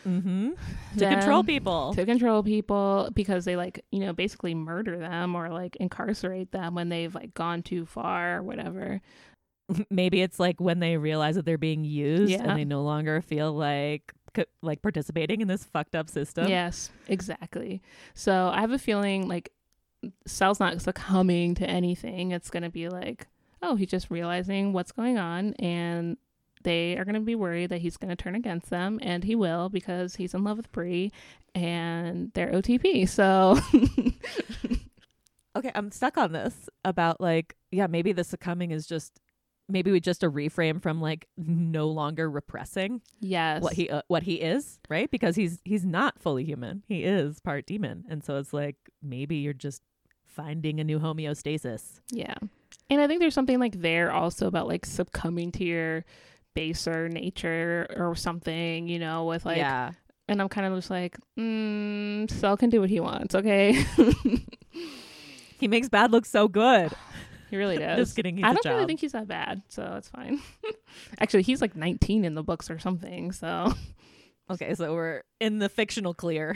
mm-hmm. 0.07 0.49
to 0.97 1.09
control 1.09 1.43
people. 1.43 1.93
To 1.93 2.05
control 2.05 2.43
people 2.43 3.09
because 3.13 3.45
they 3.45 3.55
like 3.55 3.83
you 3.91 3.99
know 3.99 4.13
basically 4.13 4.55
murder 4.55 4.97
them 4.97 5.35
or 5.35 5.49
like 5.49 5.75
incarcerate 5.77 6.51
them 6.51 6.75
when 6.75 6.89
they've 6.89 7.13
like 7.13 7.33
gone 7.33 7.61
too 7.61 7.85
far 7.85 8.37
or 8.37 8.43
whatever. 8.43 9.01
Maybe 9.89 10.21
it's 10.21 10.39
like 10.39 10.61
when 10.61 10.79
they 10.79 10.97
realize 10.97 11.35
that 11.35 11.45
they're 11.45 11.57
being 11.57 11.83
used 11.83 12.31
Yeah. 12.31 12.43
and 12.43 12.57
they 12.57 12.65
no 12.65 12.83
longer 12.83 13.21
feel 13.21 13.51
like 13.51 14.13
like 14.61 14.83
participating 14.83 15.41
in 15.41 15.47
this 15.47 15.63
fucked 15.63 15.95
up 15.95 16.09
system. 16.09 16.47
Yes 16.47 16.91
exactly. 17.07 17.81
So 18.13 18.51
i 18.53 18.61
have 18.61 18.71
a 18.71 18.79
feeling 18.79 19.27
like 19.27 19.51
Sel's 20.27 20.59
not 20.59 20.79
succumbing 20.81 21.55
to 21.55 21.67
anything. 21.67 22.31
It's 22.31 22.49
gonna 22.49 22.69
be 22.69 22.87
like 22.87 23.27
oh 23.61 23.75
he's 23.75 23.89
just 23.89 24.11
realizing 24.11 24.73
what's 24.73 24.91
going 24.91 25.17
on 25.17 25.53
and 25.55 26.17
they 26.67 26.97
are 26.97 27.05
going 27.05 27.15
to 27.15 27.21
be 27.21 27.35
worried 27.35 27.69
that 27.69 27.79
he's 27.79 27.97
going 27.97 28.09
to 28.09 28.15
turn 28.15 28.35
against 28.35 28.69
them 28.69 28.99
and 29.01 29.23
he 29.23 29.35
will 29.35 29.69
because 29.69 30.15
he's 30.15 30.33
in 30.33 30.43
love 30.43 30.57
with 30.57 30.71
Bree 30.71 31.11
and 31.55 32.31
they're 32.33 32.51
OTP 32.51 33.07
so 33.07 33.57
okay 35.55 35.71
i'm 35.73 35.89
stuck 35.89 36.17
on 36.17 36.33
this 36.33 36.69
about 36.83 37.19
like 37.19 37.55
yeah 37.71 37.87
maybe 37.87 38.11
the 38.11 38.23
succumbing 38.23 38.71
is 38.71 38.85
just 38.85 39.19
maybe 39.69 39.91
we 39.91 39.99
just 39.99 40.23
a 40.23 40.29
reframe 40.29 40.81
from 40.81 41.01
like 41.01 41.27
no 41.37 41.87
longer 41.87 42.29
repressing 42.29 43.01
yes. 43.19 43.61
what 43.61 43.73
he 43.73 43.89
uh, 43.89 44.01
what 44.07 44.23
he 44.23 44.35
is 44.35 44.79
right? 44.89 45.09
Because 45.11 45.35
he's 45.35 45.59
he's 45.65 45.85
not 45.85 46.19
fully 46.19 46.43
human. 46.43 46.83
He 46.87 47.03
is 47.03 47.39
part 47.39 47.65
demon. 47.65 48.05
And 48.09 48.23
so 48.23 48.37
it's 48.37 48.53
like 48.53 48.75
maybe 49.01 49.37
you're 49.37 49.53
just 49.53 49.81
finding 50.25 50.79
a 50.79 50.83
new 50.83 50.99
homeostasis. 50.99 51.99
Yeah. 52.11 52.35
And 52.89 53.01
I 53.01 53.07
think 53.07 53.19
there's 53.19 53.33
something 53.33 53.59
like 53.59 53.81
there 53.81 54.11
also 54.11 54.47
about 54.47 54.67
like 54.67 54.85
succumbing 54.85 55.51
to 55.53 55.63
your 55.65 56.05
baser 56.57 57.07
nature 57.07 57.85
or 57.95 58.15
something, 58.15 58.87
you 58.87 58.97
know, 58.97 59.25
with 59.25 59.45
like, 59.45 59.57
yeah 59.57 59.91
and 60.29 60.41
I'm 60.41 60.49
kind 60.49 60.67
of 60.67 60.77
just 60.77 60.89
like, 60.89 61.15
mm, 61.39 62.29
Sel 62.29 62.57
can 62.57 62.69
do 62.69 62.81
what 62.81 62.89
he 62.89 62.99
wants, 62.99 63.33
okay? 63.33 63.71
he 65.59 65.67
makes 65.67 65.87
bad 65.87 66.11
look 66.11 66.25
so 66.25 66.47
good 66.47 66.91
he 67.49 67.57
really 67.57 67.77
does. 67.79 67.97
just 67.97 68.15
kidding 68.15 68.43
I 68.43 68.53
don't 68.53 68.65
really 68.65 68.85
think 68.85 68.99
he's 68.99 69.13
that 69.13 69.27
bad, 69.27 69.61
so 69.69 69.95
it's 69.97 70.09
fine. 70.09 70.41
Actually, 71.19 71.43
he's 71.43 71.61
like 71.61 71.75
19 71.75 72.25
in 72.25 72.35
the 72.35 72.43
books 72.43 72.69
or 72.69 72.79
something, 72.79 73.31
so. 73.31 73.73
okay 74.49 74.73
so 74.75 74.93
we're 74.93 75.23
in 75.41 75.59
the 75.59 75.67
fictional 75.67 76.13
clear 76.13 76.55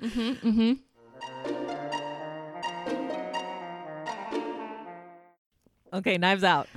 hmm 0.00 0.32
hmm 0.32 0.72
okay 5.96 6.16
knives 6.18 6.44
out 6.44 6.68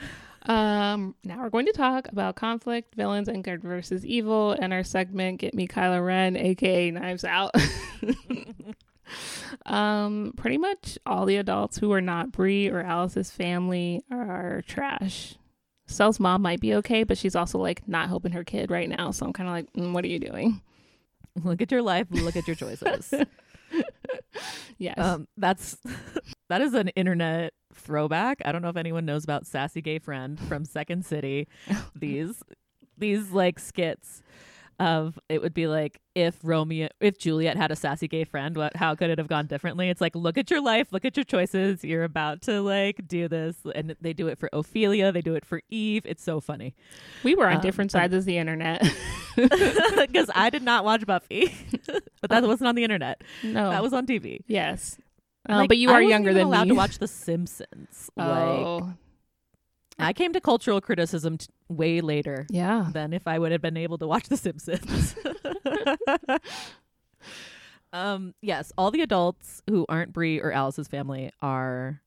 Um, 0.43 1.15
now 1.23 1.41
we're 1.41 1.49
going 1.49 1.65
to 1.67 1.73
talk 1.73 2.07
about 2.07 2.35
conflict, 2.35 2.95
villains, 2.95 3.27
and 3.27 3.43
good 3.43 3.61
versus 3.61 4.05
evil, 4.05 4.53
and 4.53 4.73
our 4.73 4.83
segment 4.83 5.41
"Get 5.41 5.53
Me 5.53 5.67
Kylo 5.67 6.03
Ren," 6.03 6.35
aka 6.37 6.89
Knives 6.91 7.25
Out. 7.25 7.53
um, 9.65 10.33
pretty 10.37 10.57
much 10.57 10.97
all 11.05 11.25
the 11.25 11.35
adults 11.35 11.77
who 11.77 11.91
are 11.91 12.01
not 12.01 12.31
Bree 12.31 12.69
or 12.69 12.81
Alice's 12.81 13.29
family 13.31 14.01
are 14.09 14.63
trash. 14.65 15.35
Sel's 15.87 16.19
mom 16.19 16.41
might 16.41 16.61
be 16.61 16.73
okay, 16.75 17.03
but 17.03 17.17
she's 17.17 17.35
also 17.35 17.57
like 17.59 17.87
not 17.87 18.07
helping 18.07 18.31
her 18.31 18.43
kid 18.45 18.71
right 18.71 18.87
now. 18.89 19.11
So 19.11 19.25
I'm 19.25 19.33
kind 19.33 19.49
of 19.49 19.53
like, 19.53 19.73
mm, 19.73 19.91
what 19.93 20.03
are 20.05 20.07
you 20.09 20.19
doing? 20.19 20.61
look 21.43 21.61
at 21.61 21.71
your 21.71 21.81
life 21.83 22.07
look 22.09 22.35
at 22.35 22.47
your 22.47 22.55
choices 22.55 23.13
Yes. 24.77 24.97
um 24.97 25.27
that's 25.37 25.77
that 26.49 26.61
is 26.61 26.73
an 26.73 26.89
internet 26.89 27.53
throwback. 27.73 28.41
I 28.43 28.51
don't 28.51 28.61
know 28.61 28.69
if 28.69 28.77
anyone 28.77 29.05
knows 29.05 29.23
about 29.23 29.45
sassy 29.45 29.81
gay 29.81 29.99
friend 29.99 30.39
from 30.39 30.65
second 30.65 31.05
city. 31.05 31.47
These 31.95 32.43
these 32.97 33.31
like 33.31 33.59
skits 33.59 34.21
of 34.79 35.19
it 35.27 35.41
would 35.41 35.53
be 35.53 35.67
like 35.67 35.99
if 36.15 36.37
Romeo 36.41 36.87
if 36.99 37.17
Juliet 37.17 37.57
had 37.57 37.69
a 37.69 37.75
sassy 37.75 38.07
gay 38.07 38.23
friend 38.23 38.55
what 38.55 38.75
how 38.75 38.95
could 38.95 39.09
it 39.09 39.17
have 39.17 39.27
gone 39.27 39.45
differently? 39.45 39.89
It's 39.89 40.01
like 40.01 40.15
look 40.15 40.37
at 40.37 40.49
your 40.49 40.61
life 40.61 40.91
look 40.91 41.05
at 41.05 41.17
your 41.17 41.23
choices. 41.23 41.83
You're 41.83 42.03
about 42.03 42.41
to 42.43 42.61
like 42.61 43.07
do 43.07 43.27
this. 43.27 43.57
And 43.75 43.95
they 44.01 44.13
do 44.13 44.27
it 44.27 44.37
for 44.37 44.49
Ophelia. 44.53 45.11
They 45.11 45.21
do 45.21 45.35
it 45.35 45.45
for 45.45 45.61
Eve. 45.69 46.05
It's 46.05 46.23
so 46.23 46.39
funny. 46.39 46.75
We 47.23 47.35
were 47.35 47.47
on 47.47 47.57
um, 47.57 47.61
different 47.61 47.93
um, 47.93 48.01
sides 48.01 48.13
of 48.13 48.25
the 48.25 48.37
internet. 48.37 48.81
because 49.35 50.29
I 50.33 50.49
did 50.49 50.63
not 50.63 50.83
watch 50.83 51.05
Buffy 51.05 51.53
but 52.21 52.29
that 52.29 52.43
wasn't 52.43 52.67
on 52.67 52.75
the 52.75 52.83
internet. 52.83 53.21
No. 53.43 53.69
that 53.69 53.83
was 53.83 53.93
on 53.93 54.07
TV 54.07 54.41
yes. 54.47 54.97
Um, 55.49 55.57
Like, 55.57 55.67
but 55.69 55.77
you 55.77 55.89
are 55.89 56.01
younger 56.01 56.33
than 56.33 56.45
allowed 56.45 56.63
me. 56.63 56.69
to 56.69 56.75
watch 56.75 56.99
The 56.99 57.07
Simpsons 57.07 58.09
like 58.15 58.27
oh, 58.27 58.93
I 59.97 60.13
came 60.13 60.31
to 60.33 60.39
cultural 60.39 60.79
criticism 60.79 61.37
t- 61.39 61.47
way 61.67 61.99
later 62.01 62.45
yeah. 62.49 62.89
than 62.93 63.11
if 63.11 63.27
I 63.27 63.37
would 63.37 63.51
have 63.51 63.61
been 63.61 63.75
able 63.75 63.97
to 63.97 64.07
watch 64.07 64.29
The 64.29 64.37
Simpsons. 64.37 65.15
um, 67.93 68.33
yes, 68.41 68.71
all 68.77 68.91
the 68.91 69.01
adults 69.01 69.61
who 69.69 69.85
aren't 69.89 70.13
Bree 70.13 70.39
or 70.39 70.51
Alice's 70.51 70.87
family 70.87 71.31
are 71.41 72.01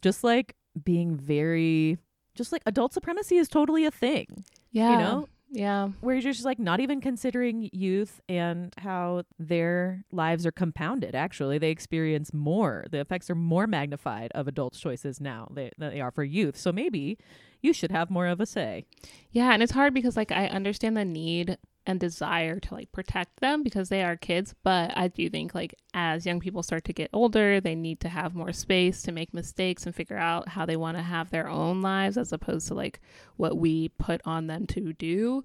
just 0.00 0.22
like 0.22 0.54
being 0.84 1.16
very, 1.16 1.98
just 2.34 2.52
like 2.52 2.62
adult 2.66 2.92
supremacy 2.92 3.38
is 3.38 3.48
totally 3.48 3.84
a 3.86 3.90
thing. 3.90 4.44
Yeah. 4.70 4.92
You 4.92 4.98
know, 4.98 5.28
Yeah. 5.52 5.90
where 6.00 6.16
you're 6.16 6.32
just 6.32 6.46
like 6.46 6.58
not 6.58 6.80
even 6.80 7.00
considering 7.00 7.68
youth 7.72 8.20
and 8.28 8.74
how 8.78 9.24
their 9.38 10.04
lives 10.10 10.46
are 10.46 10.52
compounded. 10.52 11.14
Actually, 11.14 11.58
they 11.58 11.70
experience 11.70 12.32
more. 12.32 12.86
The 12.90 13.00
effects 13.00 13.28
are 13.28 13.34
more 13.34 13.66
magnified 13.66 14.32
of 14.34 14.48
adults' 14.48 14.80
choices 14.80 15.20
now 15.20 15.48
than 15.52 15.70
they 15.78 16.00
are 16.00 16.10
for 16.10 16.24
youth. 16.24 16.56
So 16.56 16.72
maybe 16.72 17.18
you 17.60 17.72
should 17.74 17.90
have 17.92 18.10
more 18.10 18.26
of 18.26 18.40
a 18.40 18.46
say. 18.46 18.86
Yeah, 19.30 19.52
and 19.52 19.62
it's 19.62 19.72
hard 19.72 19.92
because 19.92 20.16
like 20.16 20.32
I 20.32 20.46
understand 20.46 20.96
the 20.96 21.04
need 21.04 21.58
and 21.86 21.98
desire 21.98 22.60
to 22.60 22.74
like 22.74 22.92
protect 22.92 23.40
them 23.40 23.62
because 23.62 23.88
they 23.88 24.02
are 24.02 24.16
kids, 24.16 24.54
but 24.62 24.96
I 24.96 25.08
do 25.08 25.28
think 25.28 25.54
like 25.54 25.74
as 25.94 26.24
young 26.24 26.40
people 26.40 26.62
start 26.62 26.84
to 26.84 26.92
get 26.92 27.10
older, 27.12 27.60
they 27.60 27.74
need 27.74 28.00
to 28.00 28.08
have 28.08 28.34
more 28.34 28.52
space 28.52 29.02
to 29.02 29.12
make 29.12 29.34
mistakes 29.34 29.84
and 29.84 29.94
figure 29.94 30.16
out 30.16 30.48
how 30.48 30.64
they 30.64 30.76
want 30.76 30.96
to 30.96 31.02
have 31.02 31.30
their 31.30 31.48
own 31.48 31.82
lives 31.82 32.16
as 32.16 32.32
opposed 32.32 32.68
to 32.68 32.74
like 32.74 33.00
what 33.36 33.56
we 33.56 33.88
put 33.90 34.20
on 34.24 34.46
them 34.46 34.66
to 34.68 34.92
do. 34.92 35.42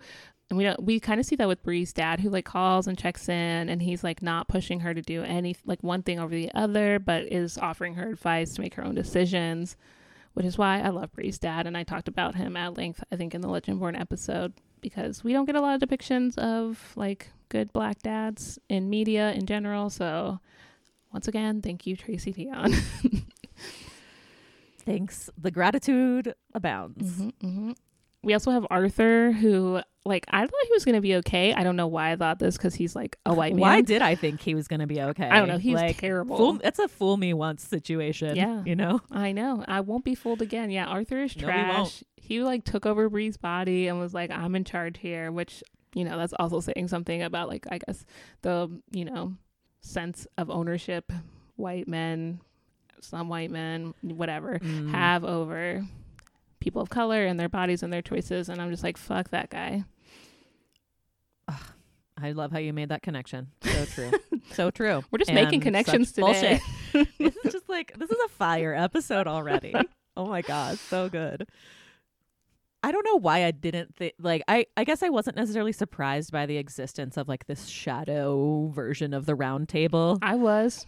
And 0.50 0.58
we 0.58 0.63
don't, 0.63 0.82
we 0.82 1.00
kind 1.00 1.19
of 1.19 1.26
see 1.26 1.36
that 1.36 1.47
with 1.47 1.63
Bree's 1.63 1.91
dad 1.91 2.19
who 2.19 2.30
like 2.30 2.45
calls 2.45 2.88
and 2.88 2.97
checks 2.97 3.28
in 3.28 3.69
and 3.69 3.82
he's 3.82 4.04
like 4.04 4.21
not 4.21 4.47
pushing 4.47 4.82
her 4.82 4.93
to 4.93 5.02
do 5.02 5.23
any 5.23 5.56
like 5.65 5.82
one 5.82 6.04
thing 6.04 6.19
over 6.19 6.34
the 6.34 6.52
other, 6.54 7.00
but 7.00 7.32
is 7.32 7.58
offering 7.58 7.95
her 7.95 8.10
advice 8.10 8.54
to 8.54 8.62
make 8.62 8.76
her 8.76 8.86
own 8.86 8.95
decisions 8.95 9.76
which 10.38 10.45
is 10.45 10.56
why 10.56 10.80
I 10.82 10.89
love 10.89 11.13
Bree's 11.13 11.39
dad, 11.39 11.65
and 11.65 11.76
I 11.76 11.82
talked 11.82 12.08
about 12.08 12.36
him 12.36 12.56
at 12.56 12.78
length, 12.78 13.04
I 13.12 13.15
think, 13.15 13.34
in 13.34 13.41
the 13.41 13.47
Legendborn 13.47 14.00
episode, 14.00 14.54
because 14.82 15.24
we 15.24 15.34
don't 15.34 15.46
get 15.46 15.56
a 15.56 15.62
lot 15.62 15.82
of 15.82 15.88
depictions 15.90 16.38
of 16.38 16.94
like 16.96 17.30
good 17.50 17.72
black 17.74 18.02
dads 18.02 18.60
in 18.70 18.90
media 18.90 19.32
in 19.34 19.46
general. 19.46 19.90
So, 19.90 20.40
once 21.13 21.28
again, 21.28 21.62
thank 21.62 21.86
you, 21.88 21.96
Tracy 21.96 22.34
Deonn. 22.34 22.74
Thanks. 24.80 25.30
The 25.38 25.52
gratitude 25.52 26.34
abounds. 26.54 27.20
Mhm, 27.20 27.32
mhm. 27.44 27.76
We 28.24 28.34
also 28.34 28.52
have 28.52 28.66
Arthur, 28.70 29.32
who 29.32 29.82
like 30.08 30.26
I 30.30 30.41
thought 30.41 30.65
he 30.65 30.74
was 30.74 30.86
gonna 30.86 31.02
be 31.02 31.15
okay. 31.17 31.54
I 31.54 31.63
don't 31.63 31.76
know 31.76 31.88
why 31.88 32.12
I 32.12 32.15
thought 32.15 32.39
this 32.39 32.58
because 32.58 32.74
he's 32.76 32.96
like 32.96 33.17
a 33.26 33.34
white 33.34 33.54
man. 33.56 33.60
Why 33.62 33.82
did 33.82 34.02
I 34.02 34.15
think 34.15 34.41
he 34.41 34.56
was 34.56 34.67
going 34.67 34.80
to 34.80 34.88
be 34.88 35.02
okay? 35.02 35.28
I 35.30 35.39
don't 35.39 35.48
know. 35.48 35.58
He's 35.58 35.76
like, 35.76 35.98
terrible. 35.98 36.38
Fool, 36.38 36.60
it's 36.63 36.80
a 36.80 36.88
fool 36.88 37.17
me 37.17 37.34
once 37.34 37.63
situation. 37.67 38.36
Yeah. 38.36 38.63
You 38.65 38.76
know? 38.76 39.02
I 39.12 39.32
know. 39.34 39.63
I 39.67 39.82
won't 39.82 40.04
be 40.06 40.15
fooled 40.15 40.41
again. 40.41 40.70
Yeah, 40.72 40.86
Arthur 40.86 41.22
is 41.24 41.36
No, 41.38 41.43
trash. 41.48 41.78
won't. 41.78 42.04
he 42.15 42.41
like 42.41 42.63
took 42.63 42.86
over 42.86 43.10
Bree's 43.10 43.38
body 43.38 43.88
and 43.88 44.00
was 44.00 44.13
like, 44.13 44.32
I'm 44.32 44.56
in 44.56 44.63
charge 44.63 44.98
here, 45.00 45.32
which, 45.32 45.63
you 45.93 46.04
know, 46.06 46.17
that's 46.17 46.34
also 46.39 46.60
saying 46.60 46.88
something 46.88 47.22
about 47.22 47.48
like 47.50 47.65
I 47.70 47.80
guess 47.80 48.06
the, 48.41 48.70
you 48.91 49.06
know, 49.06 49.34
sense 49.82 50.26
of 50.38 50.50
ownership 50.50 51.12
white 51.56 51.88
men, 51.88 52.39
some 53.02 53.30
white 53.30 53.52
men, 53.52 53.93
whatever, 54.02 54.60
Mm. 54.60 54.91
have 54.91 55.24
over 55.24 55.86
people 56.60 56.82
of 56.82 56.89
color 56.89 57.26
and 57.26 57.39
their 57.39 57.50
bodies 57.50 57.84
and 57.84 57.93
their 57.93 58.02
choices. 58.02 58.50
And 58.50 58.62
I'm 58.62 58.72
just 58.72 58.84
like, 58.84 58.98
fuck 58.98 59.30
that 59.30 59.50
guy. 59.50 59.84
I 62.20 62.32
love 62.32 62.52
how 62.52 62.58
you 62.60 62.74
made 62.74 62.90
that 62.90 63.02
connection. 63.04 63.48
So 63.62 63.86
true. 63.94 64.12
so 64.52 64.72
true. 64.72 65.04
We're 65.12 65.20
just 65.20 65.34
making 65.34 65.62
connections 65.62 66.12
today. 66.12 66.60
bullshit. 66.94 67.08
this 67.20 67.36
is 67.46 67.54
just 67.54 67.70
like 67.70 67.98
this 67.98 68.10
is 68.10 68.18
a 68.26 68.30
fire 68.30 68.74
episode 68.74 69.28
already. 69.28 69.74
oh 70.18 70.26
my 70.28 70.42
god, 70.42 70.80
so 70.80 71.10
good. 71.10 71.48
I 72.84 72.92
don't 72.92 73.04
know 73.06 73.18
why 73.18 73.44
I 73.44 73.52
didn't 73.52 73.96
think 73.96 74.14
like 74.20 74.44
I 74.48 74.66
I 74.78 74.84
guess 74.84 75.04
I 75.04 75.10
wasn't 75.10 75.36
necessarily 75.36 75.72
surprised 75.74 76.32
by 76.32 76.46
the 76.46 76.58
existence 76.58 77.18
of 77.18 77.28
like 77.28 77.46
this 77.48 77.68
shadow 77.68 78.68
version 78.74 79.14
of 79.14 79.26
the 79.26 79.36
round 79.36 79.68
table 79.70 80.18
I 80.22 80.36
was. 80.36 80.86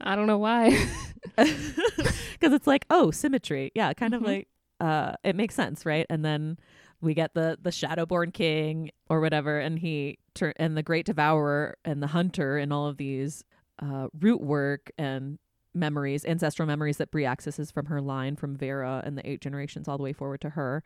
I 0.00 0.14
don't 0.16 0.26
know 0.26 0.38
why. 0.38 0.70
because 1.36 2.52
it's 2.52 2.66
like 2.66 2.84
oh 2.90 3.10
symmetry 3.10 3.72
yeah 3.74 3.92
kind 3.94 4.14
of 4.14 4.22
Mhm. 4.22 4.26
like 4.26 4.48
uh 4.80 5.14
it 5.24 5.36
makes 5.36 5.54
sense 5.54 5.86
right 5.86 6.06
and 6.10 6.24
then 6.24 6.58
we 7.02 7.12
get 7.12 7.34
the 7.34 7.58
the 7.60 7.70
shadowborn 7.70 8.32
king 8.32 8.90
or 9.10 9.20
whatever 9.20 9.58
and 9.58 9.78
he 9.80 10.18
tur- 10.34 10.54
and 10.56 10.76
the 10.76 10.82
great 10.82 11.04
devourer 11.04 11.76
and 11.84 12.02
the 12.02 12.06
hunter 12.06 12.56
and 12.56 12.72
all 12.72 12.86
of 12.86 12.96
these 12.96 13.44
uh 13.82 14.06
root 14.18 14.40
work 14.40 14.90
and 14.96 15.38
memories 15.74 16.24
ancestral 16.24 16.66
memories 16.66 16.96
that 16.98 17.10
Bree 17.10 17.26
accesses 17.26 17.70
from 17.70 17.86
her 17.86 18.00
line 18.00 18.36
from 18.36 18.56
Vera 18.56 19.02
and 19.04 19.18
the 19.18 19.28
eight 19.28 19.40
generations 19.40 19.88
all 19.88 19.96
the 19.96 20.02
way 20.02 20.12
forward 20.12 20.40
to 20.42 20.50
her 20.50 20.82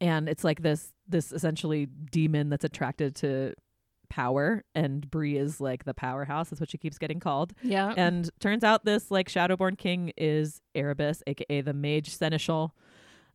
and 0.00 0.28
it's 0.28 0.44
like 0.44 0.62
this 0.62 0.92
this 1.08 1.32
essentially 1.32 1.86
demon 1.86 2.48
that's 2.50 2.64
attracted 2.64 3.14
to 3.16 3.54
power 4.08 4.64
and 4.74 5.08
Bree 5.08 5.36
is 5.36 5.60
like 5.60 5.84
the 5.84 5.94
powerhouse 5.94 6.50
that's 6.50 6.60
what 6.60 6.68
she 6.68 6.78
keeps 6.78 6.98
getting 6.98 7.20
called 7.20 7.54
yeah. 7.62 7.94
and 7.96 8.28
turns 8.40 8.64
out 8.64 8.84
this 8.84 9.10
like 9.10 9.28
Shadowborn 9.28 9.78
King 9.78 10.12
is 10.16 10.60
Erebus, 10.74 11.22
aka 11.28 11.60
the 11.60 11.72
Mage 11.72 12.10
Seneschal, 12.10 12.74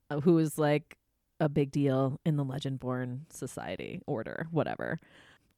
uh, 0.09 0.19
who 0.19 0.37
is 0.37 0.57
like 0.57 0.97
a 1.39 1.49
big 1.49 1.71
deal 1.71 2.19
in 2.25 2.37
the 2.37 2.45
Legendborn 2.45 3.21
Society 3.31 4.01
order, 4.07 4.47
whatever. 4.51 4.99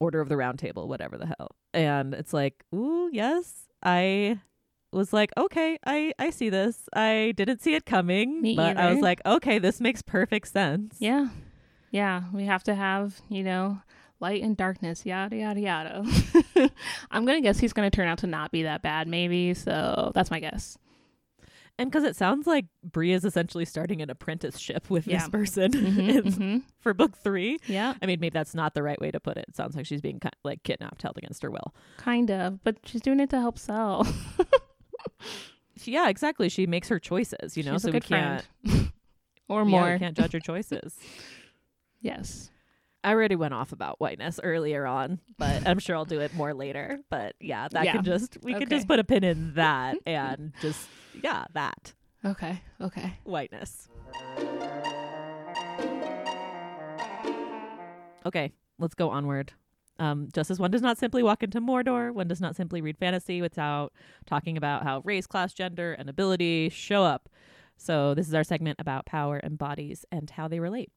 Order 0.00 0.20
of 0.20 0.28
the 0.28 0.36
Round 0.36 0.58
Table, 0.58 0.86
whatever 0.86 1.18
the 1.18 1.26
hell. 1.26 1.56
And 1.74 2.14
it's 2.14 2.32
like, 2.32 2.64
ooh, 2.74 3.10
yes. 3.12 3.66
I 3.82 4.40
was 4.92 5.12
like, 5.12 5.30
okay, 5.36 5.78
I 5.84 6.12
I 6.18 6.30
see 6.30 6.50
this. 6.50 6.88
I 6.94 7.32
didn't 7.36 7.62
see 7.62 7.74
it 7.74 7.84
coming, 7.84 8.40
Me 8.40 8.54
but 8.54 8.76
I 8.76 8.92
was 8.92 9.00
like, 9.02 9.20
okay, 9.26 9.58
this 9.58 9.80
makes 9.80 10.02
perfect 10.02 10.48
sense. 10.48 10.96
yeah. 11.00 11.28
Yeah. 11.90 12.24
We 12.34 12.44
have 12.44 12.62
to 12.64 12.74
have, 12.74 13.20
you 13.30 13.42
know, 13.42 13.80
light 14.20 14.42
and 14.42 14.56
darkness, 14.56 15.06
yada, 15.06 15.36
yada, 15.36 15.60
yada. 15.60 16.04
I'm 17.10 17.24
going 17.24 17.38
to 17.38 17.42
guess 17.42 17.58
he's 17.58 17.72
going 17.72 17.90
to 17.90 17.94
turn 17.96 18.06
out 18.08 18.18
to 18.18 18.26
not 18.26 18.52
be 18.52 18.64
that 18.64 18.82
bad, 18.82 19.08
maybe. 19.08 19.54
So 19.54 20.12
that's 20.14 20.30
my 20.30 20.38
guess. 20.38 20.76
And 21.78 21.90
because 21.90 22.02
it 22.04 22.16
sounds 22.16 22.46
like 22.46 22.66
Bree 22.82 23.12
is 23.12 23.24
essentially 23.24 23.64
starting 23.64 24.02
an 24.02 24.10
apprenticeship 24.10 24.90
with 24.90 25.06
Yeah. 25.06 25.18
this 25.18 25.28
person 25.28 25.70
Mhm, 25.72 26.08
It's- 26.08 26.34
mhm. 26.34 26.62
for 26.80 26.92
book 26.92 27.16
three. 27.16 27.58
Yeah. 27.68 27.94
I 28.02 28.06
mean, 28.06 28.18
maybe 28.20 28.34
that's 28.34 28.54
not 28.54 28.74
the 28.74 28.82
right 28.82 29.00
way 29.00 29.10
to 29.12 29.20
put 29.20 29.36
it. 29.36 29.44
It 29.48 29.56
sounds 29.56 29.76
like 29.76 29.86
she's 29.86 30.00
being 30.00 30.20
like 30.42 30.62
kidnapped, 30.64 31.02
held 31.02 31.16
against 31.18 31.42
her 31.42 31.50
will. 31.50 31.74
Kind 31.98 32.30
of. 32.32 32.62
But 32.64 32.78
she's 32.84 33.00
doing 33.00 33.20
it 33.20 33.30
to 33.30 33.40
help 33.40 33.58
Sel. 33.58 34.06
Yeah, 35.84 36.08
exactly. 36.08 36.48
She 36.48 36.66
makes 36.66 36.88
her 36.88 36.98
choices, 36.98 37.56
you 37.56 37.62
know, 37.62 37.74
she's 37.74 37.82
so 37.82 37.90
we 37.92 38.00
can't, 38.00 38.44
or 39.48 39.66
yeah, 39.66 39.92
we 39.92 39.98
can't 39.98 40.16
judge 40.16 40.32
her 40.32 40.40
choices. 40.40 40.98
Yes. 42.00 42.50
I 43.04 43.12
already 43.12 43.36
went 43.36 43.54
off 43.54 43.70
about 43.70 44.00
whiteness 44.00 44.40
earlier 44.42 44.86
on, 44.86 45.20
but 45.38 45.66
I'm 45.68 45.78
sure 45.78 45.94
I'll 45.94 46.04
do 46.04 46.18
it 46.20 46.34
more 46.34 46.52
later. 46.52 46.98
But 47.10 47.36
yeah, 47.40 47.68
that 47.70 47.84
Yeah. 47.84 47.92
can 47.92 48.04
just 48.04 48.38
we 48.42 48.54
could 48.54 48.68
just 48.68 48.88
put 48.88 48.98
a 48.98 49.04
pin 49.04 49.22
in 49.22 49.54
that 49.54 49.96
and 50.04 50.52
just 50.60 50.88
yeah, 51.22 51.44
that 51.54 51.94
Okay. 52.24 52.60
Okay. 52.80 53.18
whiteness. 53.24 53.88
Okay, 58.26 58.52
let's 58.78 58.94
go 58.94 59.10
onward. 59.10 59.52
Um, 60.00 60.28
just 60.32 60.50
as 60.50 60.60
one 60.60 60.70
does 60.70 60.82
not 60.82 60.98
simply 60.98 61.22
walk 61.22 61.42
into 61.42 61.60
Mordor, 61.60 62.12
one 62.12 62.28
does 62.28 62.40
not 62.40 62.54
simply 62.54 62.80
read 62.80 62.98
fantasy 62.98 63.40
without 63.40 63.92
talking 64.26 64.56
about 64.56 64.84
how 64.84 65.00
race, 65.04 65.26
class, 65.26 65.52
gender, 65.52 65.92
and 65.92 66.08
ability 66.08 66.68
show 66.68 67.04
up. 67.04 67.28
So 67.76 68.14
this 68.14 68.28
is 68.28 68.34
our 68.34 68.44
segment 68.44 68.78
about 68.80 69.06
power 69.06 69.38
and 69.38 69.58
bodies 69.58 70.04
and 70.12 70.28
how 70.30 70.46
they 70.48 70.60
relate. 70.60 70.90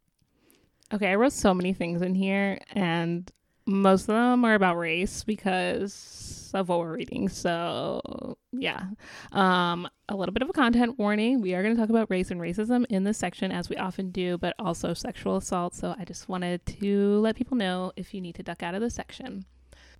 Okay, 0.93 1.07
I 1.07 1.15
wrote 1.15 1.33
so 1.33 1.53
many 1.53 1.73
things 1.73 2.01
in 2.01 2.15
here, 2.15 2.59
and 2.73 3.31
most 3.65 4.03
of 4.03 4.07
them 4.15 4.43
are 4.43 4.55
about 4.55 4.77
race 4.77 5.23
because 5.23 6.30
of 6.53 6.69
what 6.69 6.79
we're 6.79 6.95
reading. 6.95 7.29
So, 7.29 8.37
yeah. 8.51 8.85
Um, 9.31 9.87
a 10.09 10.15
little 10.15 10.33
bit 10.33 10.43
of 10.43 10.49
a 10.49 10.53
content 10.53 10.99
warning. 10.99 11.41
We 11.41 11.53
are 11.53 11.63
going 11.63 11.75
to 11.75 11.81
talk 11.81 11.89
about 11.89 12.09
race 12.09 12.31
and 12.31 12.41
racism 12.41 12.85
in 12.89 13.03
this 13.03 13.17
section, 13.17 13.51
as 13.51 13.69
we 13.69 13.77
often 13.77 14.11
do, 14.11 14.37
but 14.37 14.53
also 14.59 14.93
sexual 14.93 15.37
assault. 15.37 15.73
So, 15.73 15.95
I 15.97 16.05
just 16.05 16.29
wanted 16.29 16.65
to 16.79 17.19
let 17.19 17.35
people 17.35 17.57
know 17.57 17.91
if 17.95 18.13
you 18.13 18.21
need 18.21 18.35
to 18.35 18.43
duck 18.43 18.63
out 18.63 18.75
of 18.75 18.81
this 18.81 18.95
section. 18.95 19.45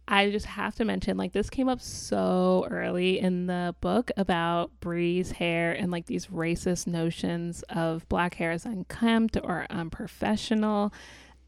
I 0.08 0.32
just 0.32 0.48
have 0.48 0.76
to 0.76 0.86
mention, 0.86 1.16
like, 1.16 1.32
this 1.32 1.50
came 1.50 1.70
up 1.70 1.80
so 1.80 2.68
early 2.70 3.20
in 3.20 3.46
the 3.46 3.76
book 3.82 4.12
about 4.18 4.72
Bree's 4.80 5.32
hair 5.32 5.72
and 5.74 5.92
like 5.92 6.08
these 6.08 6.28
racist 6.28 6.88
notions 6.88 7.64
of 7.70 8.10
black 8.10 8.34
hair 8.34 8.52
as 8.52 8.66
unkempt 8.66 9.38
or 9.42 9.68
unprofessional. 9.70 10.92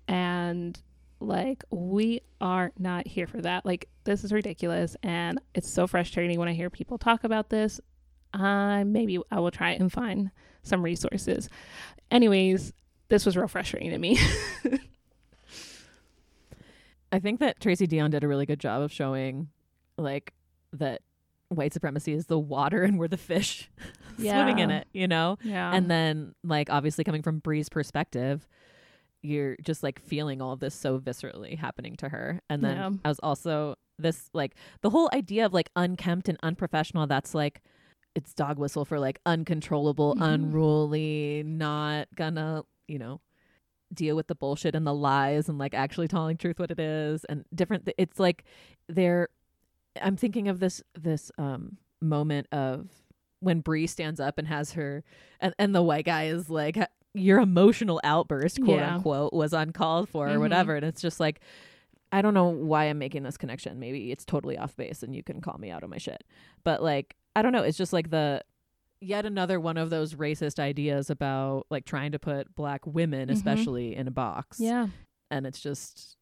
And 0.08 0.80
like, 1.20 1.64
we 1.72 2.22
are 2.42 2.72
not 2.78 3.08
here 3.08 3.28
for 3.28 3.42
that. 3.42 3.66
Like, 3.66 3.90
this 4.04 4.24
is 4.24 4.32
ridiculous. 4.32 4.96
And 5.04 5.40
it's 5.56 5.70
so 5.70 5.88
frustrating 5.88 6.40
when 6.40 6.48
I 6.48 6.54
hear 6.54 6.70
people 6.70 6.98
talk 6.98 7.24
about 7.24 7.50
this. 7.50 7.80
Uh, 8.34 8.84
maybe 8.84 9.20
I 9.32 9.40
will 9.40 9.52
try 9.52 9.72
and 9.72 9.92
find 9.92 10.32
some 10.64 10.82
resources. 10.82 11.50
Anyways, 12.12 12.74
this 13.10 13.26
was 13.26 13.38
real 13.38 13.48
frustrating 13.48 13.92
to 13.92 13.98
me. 13.98 14.20
I 17.12 17.20
think 17.20 17.40
that 17.42 17.60
Tracy 17.60 17.88
Deonn 17.88 18.10
did 18.10 18.24
a 18.24 18.28
really 18.28 18.48
good 18.48 18.60
job 18.60 18.82
of 18.82 18.92
showing 18.92 19.50
like 20.00 20.34
that 20.74 21.02
white 21.50 21.74
supremacy 21.74 22.14
is 22.14 22.26
the 22.26 22.40
water 22.40 22.82
and 22.82 22.98
we're 22.98 23.08
the 23.08 23.18
fish 23.18 23.70
swimming 24.18 24.58
in 24.58 24.72
it, 24.72 24.88
you 24.94 25.08
know? 25.08 25.38
yeah. 25.44 25.76
and 25.76 25.92
then 25.92 26.34
like 26.44 26.72
obviously 26.72 27.04
coming 27.04 27.22
from 27.22 27.38
Bree's 27.38 27.70
perspective, 27.70 28.48
you're 29.24 29.56
just 29.64 29.82
like 29.84 30.00
feeling 30.00 30.42
all 30.42 30.52
of 30.52 30.60
this 30.60 30.76
so 30.76 31.00
viscerally 31.00 31.58
happening 31.58 31.96
to 31.98 32.10
her. 32.10 32.42
And 32.50 32.64
then 32.64 32.76
Yeah. 32.78 32.92
I 33.06 33.08
was 33.10 33.20
also 33.24 33.76
this 33.98 34.30
like 34.34 34.56
the 34.82 34.90
whole 34.90 35.10
idea 35.14 35.46
of 35.46 35.54
like 35.54 35.70
unkempt 35.76 36.28
and 36.30 36.38
unprofessional, 36.44 37.08
that's 37.08 37.34
like 37.34 37.62
it's 38.16 38.34
dog 38.34 38.60
whistle 38.60 38.86
for 38.86 39.00
like 39.00 39.20
uncontrollable, 39.26 40.16
Mhm. 40.16 40.34
unruly, 40.34 41.44
not 41.46 42.08
gonna, 42.16 42.64
you 42.88 43.00
know, 43.00 43.22
deal 43.94 44.16
with 44.16 44.28
the 44.28 44.36
bullshit 44.36 44.76
and 44.76 44.86
the 44.86 44.94
lies 44.94 45.48
and 45.48 45.58
like 45.58 45.74
actually 45.74 46.08
telling 46.08 46.36
truth 46.38 46.60
what 46.60 46.72
it 46.72 46.80
is 46.80 47.24
and 47.26 47.46
different 47.54 47.86
th- 47.86 47.96
it's 47.98 48.20
like 48.20 48.44
they're 48.90 49.30
I'm 50.02 50.18
thinking 50.18 50.48
of 50.48 50.60
this 50.60 50.82
this 51.00 51.32
um 51.38 51.78
moment 52.02 52.48
of 52.52 52.90
when 53.40 53.60
Bree 53.62 53.86
stands 53.88 54.20
up 54.20 54.38
and 54.40 54.48
has 54.48 54.72
her 54.74 55.04
and, 55.40 55.54
and 55.60 55.76
the 55.76 55.84
white 55.84 56.06
guy 56.06 56.24
is 56.26 56.50
like 56.50 56.76
"Ha- 56.78 56.88
your 57.14 57.40
emotional 57.40 58.00
outburst 58.04 58.62
quote 58.64 58.80
Yeah. 58.80 58.96
unquote 58.96 59.34
was 59.34 59.54
uncalled 59.54 60.10
for 60.10 60.28
or 60.30 60.36
Mhm. 60.38 60.40
whatever 60.40 60.76
and 60.76 60.86
it's 60.86 61.02
just 61.02 61.20
like 61.20 61.40
I 62.12 62.22
don't 62.22 62.34
know 62.36 62.50
why 62.50 62.86
I'm 62.86 62.98
making 63.00 63.24
this 63.24 63.38
connection 63.38 63.80
maybe 63.80 64.12
it's 64.12 64.26
totally 64.26 64.58
off 64.58 64.76
base 64.76 65.04
and 65.04 65.16
you 65.16 65.24
can 65.24 65.42
call 65.42 65.58
me 65.60 65.70
out 65.72 65.84
on 65.84 65.90
my 65.90 65.98
shit 65.98 66.24
but 66.64 66.82
like 66.82 67.16
I 67.36 67.42
don't 67.42 67.52
know 67.52 67.64
it's 67.64 67.78
just 67.78 67.94
like 67.94 68.10
the 68.10 68.44
yet 69.02 69.26
another 69.26 69.60
one 69.60 69.78
of 69.78 69.90
those 69.90 70.16
racist 70.16 70.60
ideas 70.60 71.10
about 71.10 71.66
like 71.70 71.86
trying 71.86 72.12
to 72.14 72.20
put 72.20 72.56
black 72.56 72.86
women 72.88 73.30
Mhm. 73.30 73.34
especially 73.34 73.96
in 73.96 74.08
a 74.08 74.12
box 74.12 74.60
yeah. 74.60 74.88
and 75.30 75.46
it's 75.46 75.60
just 75.60 76.18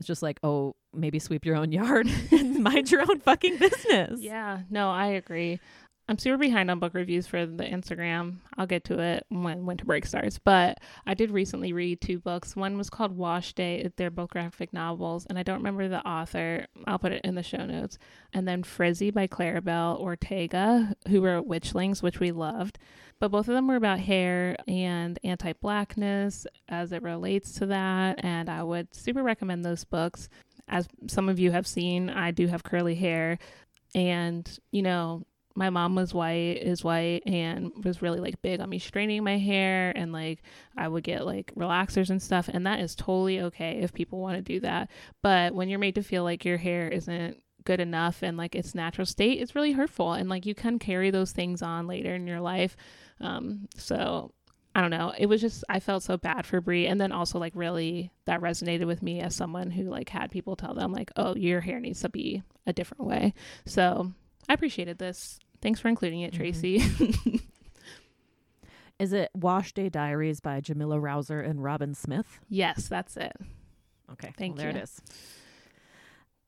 it's 0.00 0.06
just 0.06 0.22
like 0.22 0.38
oh 0.42 0.74
maybe 0.94 1.18
sweep 1.18 1.44
your 1.46 1.56
own 1.56 1.72
yard 1.80 2.06
and 2.32 2.58
mind 2.62 2.90
your 2.90 3.02
own 3.02 3.20
fucking 3.20 3.56
business 3.58 4.20
Yeah, 4.20 4.60
no, 4.70 4.90
I 4.90 5.06
agree. 5.08 5.60
I'm 6.10 6.16
super 6.16 6.38
behind 6.38 6.70
on 6.70 6.78
book 6.78 6.94
reviews 6.94 7.26
for 7.26 7.44
the 7.44 7.64
Instagram. 7.64 8.36
I'll 8.56 8.66
get 8.66 8.84
to 8.84 8.98
it 8.98 9.26
when 9.28 9.66
winter 9.66 9.84
break 9.84 10.06
starts. 10.06 10.38
But 10.38 10.78
I 11.06 11.12
did 11.12 11.30
recently 11.30 11.74
read 11.74 12.00
two 12.00 12.18
books. 12.18 12.56
One 12.56 12.78
was 12.78 12.88
called 12.88 13.14
Wash 13.14 13.52
Day. 13.52 13.90
They're 13.96 14.10
both 14.10 14.30
graphic 14.30 14.72
novels, 14.72 15.26
and 15.26 15.38
I 15.38 15.42
don't 15.42 15.58
remember 15.58 15.86
the 15.86 16.06
author. 16.08 16.66
I'll 16.86 16.98
put 16.98 17.12
it 17.12 17.20
in 17.24 17.34
the 17.34 17.42
show 17.42 17.66
notes. 17.66 17.98
And 18.32 18.48
then 18.48 18.62
Frizzy 18.62 19.10
by 19.10 19.26
Claribel 19.26 20.00
Ortega, 20.00 20.94
who 21.08 21.20
wrote 21.20 21.46
Witchlings, 21.46 22.02
which 22.02 22.20
we 22.20 22.32
loved. 22.32 22.78
But 23.20 23.30
both 23.30 23.48
of 23.48 23.54
them 23.54 23.68
were 23.68 23.76
about 23.76 24.00
hair 24.00 24.56
and 24.66 25.18
anti 25.24 25.52
blackness 25.52 26.46
as 26.70 26.92
it 26.92 27.02
relates 27.02 27.52
to 27.54 27.66
that. 27.66 28.24
And 28.24 28.48
I 28.48 28.62
would 28.62 28.94
super 28.94 29.22
recommend 29.22 29.62
those 29.62 29.84
books. 29.84 30.30
As 30.68 30.88
some 31.06 31.28
of 31.28 31.38
you 31.38 31.50
have 31.50 31.66
seen, 31.66 32.08
I 32.08 32.30
do 32.30 32.46
have 32.46 32.62
curly 32.62 32.94
hair. 32.94 33.38
And, 33.94 34.48
you 34.70 34.82
know, 34.82 35.24
my 35.54 35.70
mom 35.70 35.94
was 35.94 36.14
white, 36.14 36.58
is 36.62 36.84
white, 36.84 37.22
and 37.26 37.72
was 37.84 38.02
really 38.02 38.20
like 38.20 38.40
big 38.42 38.60
on 38.60 38.68
me 38.68 38.78
straightening 38.78 39.24
my 39.24 39.38
hair. 39.38 39.92
And 39.96 40.12
like, 40.12 40.42
I 40.76 40.88
would 40.88 41.04
get 41.04 41.26
like 41.26 41.52
relaxers 41.56 42.10
and 42.10 42.22
stuff. 42.22 42.48
And 42.48 42.66
that 42.66 42.80
is 42.80 42.94
totally 42.94 43.40
okay 43.40 43.80
if 43.80 43.92
people 43.92 44.20
want 44.20 44.36
to 44.36 44.42
do 44.42 44.60
that. 44.60 44.90
But 45.22 45.54
when 45.54 45.68
you're 45.68 45.78
made 45.78 45.96
to 45.96 46.02
feel 46.02 46.22
like 46.22 46.44
your 46.44 46.58
hair 46.58 46.88
isn't 46.88 47.42
good 47.64 47.80
enough 47.80 48.22
and 48.22 48.36
like 48.36 48.54
its 48.54 48.74
natural 48.74 49.06
state, 49.06 49.40
it's 49.40 49.54
really 49.54 49.72
hurtful. 49.72 50.12
And 50.12 50.28
like, 50.28 50.46
you 50.46 50.54
can 50.54 50.78
carry 50.78 51.10
those 51.10 51.32
things 51.32 51.60
on 51.60 51.86
later 51.86 52.14
in 52.14 52.26
your 52.26 52.40
life. 52.40 52.76
Um, 53.20 53.68
so 53.76 54.32
I 54.74 54.80
don't 54.80 54.90
know. 54.90 55.12
It 55.18 55.26
was 55.26 55.40
just 55.40 55.64
I 55.68 55.80
felt 55.80 56.04
so 56.04 56.16
bad 56.16 56.46
for 56.46 56.60
Bree, 56.60 56.86
and 56.86 57.00
then 57.00 57.10
also 57.10 57.40
like 57.40 57.52
really 57.56 58.12
that 58.26 58.40
resonated 58.40 58.86
with 58.86 59.02
me 59.02 59.20
as 59.20 59.34
someone 59.34 59.72
who 59.72 59.84
like 59.84 60.08
had 60.08 60.30
people 60.30 60.54
tell 60.54 60.72
them 60.72 60.92
like, 60.92 61.10
"Oh, 61.16 61.34
your 61.34 61.60
hair 61.60 61.80
needs 61.80 62.00
to 62.02 62.08
be 62.08 62.44
a 62.64 62.72
different 62.72 63.04
way." 63.04 63.34
So 63.66 64.12
I 64.48 64.54
appreciated 64.54 64.98
this. 64.98 65.38
Thanks 65.60 65.80
for 65.80 65.88
including 65.88 66.20
it, 66.20 66.32
Mhm. 66.32 66.36
Tracy. 66.36 66.82
Is 68.98 69.12
it 69.12 69.30
Wash 69.34 69.72
Day 69.72 69.88
Diaries 69.88 70.40
by 70.40 70.60
Jamila 70.60 70.98
Rowser 70.98 71.40
and 71.40 71.62
Robin 71.62 71.94
Smith? 71.94 72.40
yes, 72.48 72.88
that's 72.88 73.16
it. 73.16 73.32
Okay, 74.12 74.32
Thank 74.36 74.56
well, 74.56 74.64
there 74.64 74.72
you. 74.72 74.78
it 74.78 74.82
is. 74.84 75.00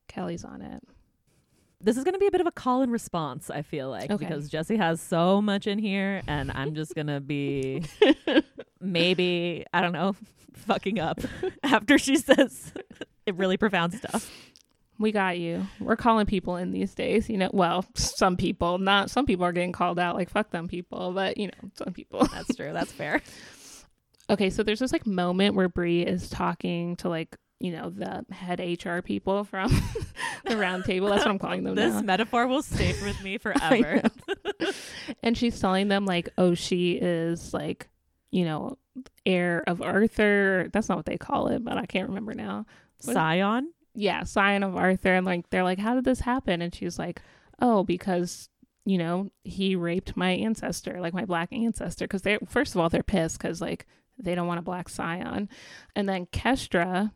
Kelly's 0.07 0.43
on 0.43 0.61
it. 0.61 0.83
This 1.79 1.95
is 1.97 2.03
going 2.03 2.13
to 2.13 2.19
be 2.19 2.27
a 2.27 2.31
bit 2.31 2.41
of 2.41 2.47
a 2.47 2.51
call 2.51 2.81
and 2.81 2.91
response, 2.91 3.49
I 3.49 3.61
feel 3.61 3.89
like, 3.89 4.11
Okay. 4.11 4.25
because 4.25 4.49
Jesse 4.49 4.77
has 4.77 4.99
so 5.01 5.41
much 5.41 5.65
in 5.67 5.79
here, 5.79 6.21
and 6.27 6.51
I'm 6.51 6.75
just 6.75 6.93
going 6.93 7.07
to 7.07 7.19
be 7.21 7.83
maybe, 8.81 9.65
I 9.73 9.81
don't 9.81 9.93
know, 9.93 10.15
fucking 10.53 10.99
up 10.99 11.19
after 11.63 11.97
she 11.97 12.17
says 12.17 12.73
it 13.25 13.35
really 13.35 13.57
profound 13.57 13.93
stuff. 13.93 14.29
We 15.01 15.11
got 15.11 15.39
you. 15.39 15.65
We're 15.79 15.95
calling 15.95 16.25
people 16.27 16.55
in 16.57 16.71
these 16.71 16.93
days, 16.93 17.27
you 17.29 17.37
know. 17.37 17.49
Well, 17.51 17.83
some 17.95 18.37
people, 18.37 18.77
not 18.77 19.09
some 19.09 19.25
people 19.25 19.45
are 19.45 19.51
getting 19.51 19.71
called 19.71 19.97
out 19.99 20.15
like 20.15 20.29
fuck 20.29 20.51
them 20.51 20.67
people, 20.67 21.11
but 21.11 21.37
you 21.37 21.47
know, 21.47 21.69
some 21.75 21.93
people. 21.93 22.25
That's 22.27 22.55
true. 22.55 22.71
That's 22.71 22.91
fair. 23.01 23.21
Okay, 24.29 24.49
so 24.49 24.63
there's 24.63 24.79
this 24.79 24.93
like 24.93 25.05
moment 25.07 25.55
where 25.55 25.67
Bree 25.67 26.03
is 26.03 26.29
talking 26.29 26.95
to 26.97 27.09
like, 27.09 27.35
you 27.59 27.71
know, 27.71 27.89
the 27.89 28.25
head 28.33 28.59
HR 28.59 29.01
people 29.01 29.43
from 29.43 29.69
the 30.45 30.55
round 30.55 30.85
table. 30.85 31.09
That's 31.09 31.25
what 31.25 31.31
I'm 31.31 31.39
calling 31.39 31.63
them 31.63 31.75
This 31.75 31.93
now. 31.95 32.01
metaphor 32.01 32.47
will 32.47 32.61
stay 32.61 32.93
with 33.03 33.21
me 33.23 33.37
forever. 33.39 34.03
and 35.23 35.37
she's 35.37 35.59
telling 35.59 35.87
them 35.89 36.05
like, 36.05 36.29
oh, 36.37 36.53
she 36.53 36.93
is 36.93 37.53
like, 37.53 37.89
you 38.31 38.45
know, 38.45 38.77
heir 39.25 39.63
of 39.67 39.81
Arthur. 39.81 40.69
That's 40.71 40.87
not 40.89 40.97
what 40.97 41.05
they 41.05 41.17
call 41.17 41.47
it, 41.47 41.63
but 41.63 41.77
I 41.77 41.85
can't 41.85 42.07
remember 42.09 42.33
now. 42.33 42.65
What- 43.03 43.13
Scion? 43.15 43.73
Yeah, 43.93 44.23
scion 44.23 44.63
of 44.63 44.75
Arthur. 44.75 45.13
And 45.13 45.25
like 45.25 45.49
they're 45.49 45.63
like, 45.63 45.79
How 45.79 45.95
did 45.95 46.05
this 46.05 46.21
happen? 46.21 46.61
And 46.61 46.73
she's 46.73 46.97
like, 46.97 47.21
Oh, 47.59 47.83
because 47.83 48.49
you 48.85 48.97
know 48.97 49.29
he 49.43 49.75
raped 49.75 50.17
my 50.17 50.31
ancestor, 50.31 50.99
like 51.01 51.13
my 51.13 51.25
black 51.25 51.51
ancestor. 51.51 52.05
Because 52.05 52.21
they 52.23 52.37
first 52.47 52.73
of 52.73 52.81
all 52.81 52.89
they're 52.89 53.03
pissed 53.03 53.37
because 53.37 53.61
like 53.61 53.85
they 54.17 54.35
don't 54.35 54.47
want 54.47 54.59
a 54.59 54.63
black 54.63 54.89
scion, 54.89 55.49
and 55.95 56.07
then 56.07 56.27
Kestra. 56.27 57.11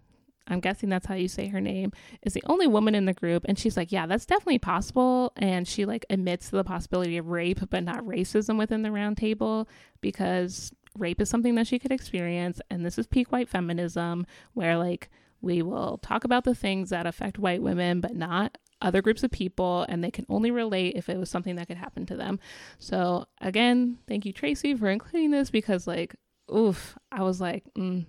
I'm 0.48 0.60
guessing 0.60 0.90
that's 0.90 1.08
how 1.08 1.16
you 1.16 1.28
say 1.28 1.48
her 1.48 1.60
name, 1.60 1.92
is 2.22 2.36
the 2.36 2.44
only 2.46 2.68
woman 2.68 2.94
in 2.94 3.06
the 3.06 3.14
group. 3.14 3.46
And 3.48 3.58
she's 3.58 3.76
like, 3.76 3.92
Yeah, 3.92 4.06
that's 4.06 4.28
definitely 4.28 4.60
possible. 4.60 5.34
And 5.38 5.68
she 5.68 5.86
like 5.86 6.06
admits 6.12 6.52
to 6.52 6.58
the 6.58 6.64
possibility 6.64 7.18
of 7.18 7.30
rape, 7.30 7.62
but 7.72 7.84
not 7.84 8.06
racism 8.06 8.56
within 8.60 8.84
the 8.84 8.92
round 8.92 9.18
table 9.18 9.68
because 10.02 10.72
rape 11.00 11.20
is 11.20 11.30
something 11.30 11.56
that 11.56 11.66
she 11.66 11.80
could 11.80 11.92
experience. 11.92 12.62
And 12.70 12.86
this 12.86 13.00
is 13.00 13.08
peak 13.08 13.32
white 13.32 13.50
feminism, 13.50 14.28
where 14.54 14.78
like 14.78 15.10
we 15.46 15.62
will 15.62 16.00
talk 16.00 16.24
about 16.24 16.44
the 16.44 16.56
things 16.56 16.90
that 16.90 17.06
affect 17.06 17.38
white 17.38 17.62
women, 17.62 18.02
but 18.02 18.16
not 18.16 18.58
other 18.82 19.02
groups 19.02 19.24
of 19.24 19.32
people, 19.32 19.86
and 19.88 20.04
they 20.04 20.12
can 20.12 20.26
only 20.28 20.52
relate 20.52 20.96
if 20.96 21.08
it 21.08 21.18
was 21.18 21.30
something 21.30 21.56
that 21.56 21.68
could 21.68 21.78
happen 21.78 22.06
to 22.08 22.16
them. 22.18 22.40
So, 22.80 23.26
again, 23.40 24.00
thank 24.08 24.26
you, 24.26 24.34
Tracy, 24.34 24.76
for 24.76 24.90
including 24.90 25.32
this 25.32 25.50
because, 25.52 25.88
like, 25.88 26.16
oof, 26.54 26.98
I 27.12 27.22
was 27.22 27.40
like, 27.40 27.64
mm, 27.78 28.06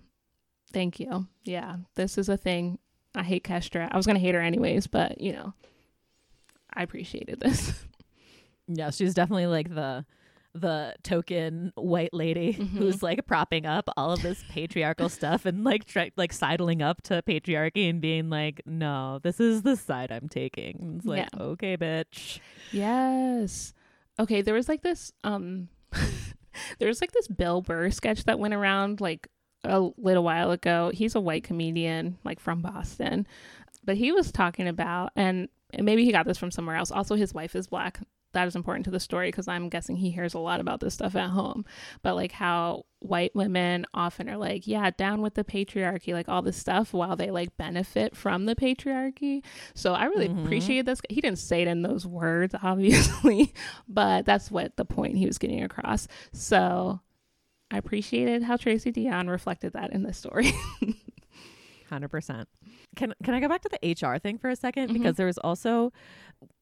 thank 0.73 0.99
you. 0.99 1.29
Yeah, 1.45 1.77
this 1.95 2.19
is 2.19 2.29
a 2.29 2.37
thing. 2.37 2.79
I 3.15 3.23
hate 3.23 3.45
Kestra. 3.45 3.89
I 3.91 3.97
was 3.97 4.07
going 4.07 4.17
to 4.17 4.21
hate 4.21 4.35
her 4.35 4.41
anyways, 4.41 4.87
but, 4.87 5.21
you 5.21 5.33
know, 5.33 5.55
I 6.75 6.83
appreciated 6.83 7.41
this. 7.41 7.85
Yeah, 8.69 8.91
she's 8.91 9.15
definitely 9.15 9.47
like 9.47 9.73
the 9.73 10.05
the 10.61 10.95
token 11.03 11.73
white 11.77 12.13
lady 12.13 12.55
Mhm. 12.55 12.69
who's 12.69 13.03
like 13.03 13.27
propping 13.27 13.67
up 13.67 13.89
all 13.97 14.13
of 14.13 14.23
this 14.23 14.45
patriarchal 14.49 15.09
stuff 15.09 15.45
and 15.47 15.65
like 15.65 15.85
try, 15.85 16.11
like 16.17 16.33
sidling 16.33 16.83
up 16.83 17.03
to 17.03 17.23
patriarchy 17.23 17.89
and 17.91 18.01
being 18.01 18.31
like, 18.31 18.63
"No, 18.67 19.19
this 19.23 19.41
is 19.41 19.63
the 19.63 19.77
side 19.77 20.11
I'm 20.13 20.29
taking." 20.29 20.77
And 20.81 20.97
it's 20.99 21.07
like, 21.07 21.29
Yeah. 21.33 21.41
"Okay, 21.43 21.77
bitch." 21.77 22.41
Yes. 22.73 23.73
Okay, 24.19 24.43
there 24.43 24.55
was 24.55 24.69
like 24.69 24.83
this 24.83 25.13
um 25.25 25.69
there 26.79 26.89
was 26.89 27.01
like 27.01 27.13
this 27.13 27.29
Bill 27.29 27.63
Burr 27.63 27.91
sketch 27.91 28.25
that 28.25 28.39
went 28.39 28.55
around 28.55 29.01
like 29.01 29.29
a 29.65 29.81
little 29.99 30.23
while 30.25 30.51
ago. 30.51 30.91
He's 30.95 31.15
a 31.15 31.21
white 31.21 31.45
comedian 31.45 32.19
like 32.25 32.41
from 32.41 32.61
Boston. 32.63 33.27
But 33.85 33.97
he 33.97 34.13
was 34.13 34.33
talking 34.33 34.67
about 34.69 35.13
and 35.17 35.49
maybe 35.79 36.05
he 36.05 36.13
got 36.13 36.27
this 36.27 36.39
from 36.39 36.51
somewhere 36.51 36.77
else. 36.77 36.91
Also 36.91 37.15
his 37.17 37.35
wife 37.35 37.55
is 37.57 37.67
black. 37.67 38.01
That 38.37 38.47
is 38.47 38.55
important 38.55 38.85
to 38.85 38.91
the 38.91 39.01
story 39.01 39.29
because 39.29 39.49
I'm 39.49 39.71
guessing 39.71 39.97
he 39.97 40.11
hears 40.11 40.35
a 40.35 40.39
lot 40.39 40.61
about 40.61 40.81
this 40.81 40.93
stuff 40.93 41.17
at 41.17 41.31
home. 41.31 41.65
But 42.03 42.17
like 42.17 42.33
how 42.33 42.85
white 42.99 43.35
women 43.35 43.87
often 43.95 44.29
are 44.29 44.37
like, 44.37 44.67
yeah, 44.67 44.91
down 44.91 45.23
with 45.23 45.35
the 45.35 45.43
patriarchy, 45.45 46.13
like 46.13 46.29
all 46.29 46.43
this 46.43 46.59
stuff, 46.59 46.93
while 46.93 47.17
they 47.17 47.31
like 47.31 47.57
benefit 47.57 48.15
from 48.15 48.45
the 48.45 48.55
patriarchy. 48.55 49.43
So 49.75 49.95
I 49.95 50.05
really 50.05 50.29
Mhm. 50.29 50.45
appreciate 50.45 50.85
this. 50.85 51.01
He 51.09 51.23
didn't 51.23 51.39
say 51.39 51.63
it 51.63 51.69
in 51.69 51.81
those 51.81 52.07
words, 52.07 52.55
obviously, 52.63 53.55
but 53.89 54.27
that's 54.27 54.51
what 54.51 54.77
the 54.77 54.85
point 54.85 55.17
he 55.17 55.25
was 55.27 55.39
getting 55.39 55.63
across. 55.63 56.07
So 56.35 57.01
I 57.71 57.79
appreciated 57.79 58.43
how 58.43 58.57
Tracy 58.57 58.93
Deonn 58.93 59.31
reflected 59.31 59.73
that 59.73 59.93
in 59.93 60.03
the 60.03 60.13
story. 60.13 60.53
Hundred 61.89 62.09
percent. 62.09 62.49
Can 62.97 63.15
Can 63.23 63.33
I 63.35 63.41
go 63.41 63.49
back 63.49 63.63
to 63.63 63.69
the 63.71 63.79
HR 63.93 64.19
thing 64.19 64.39
for 64.39 64.51
a 64.51 64.57
2nd 64.57 64.89
Mhm. 64.91 64.93
Because 64.93 65.17
there 65.17 65.27
was 65.27 65.39
also 65.39 65.93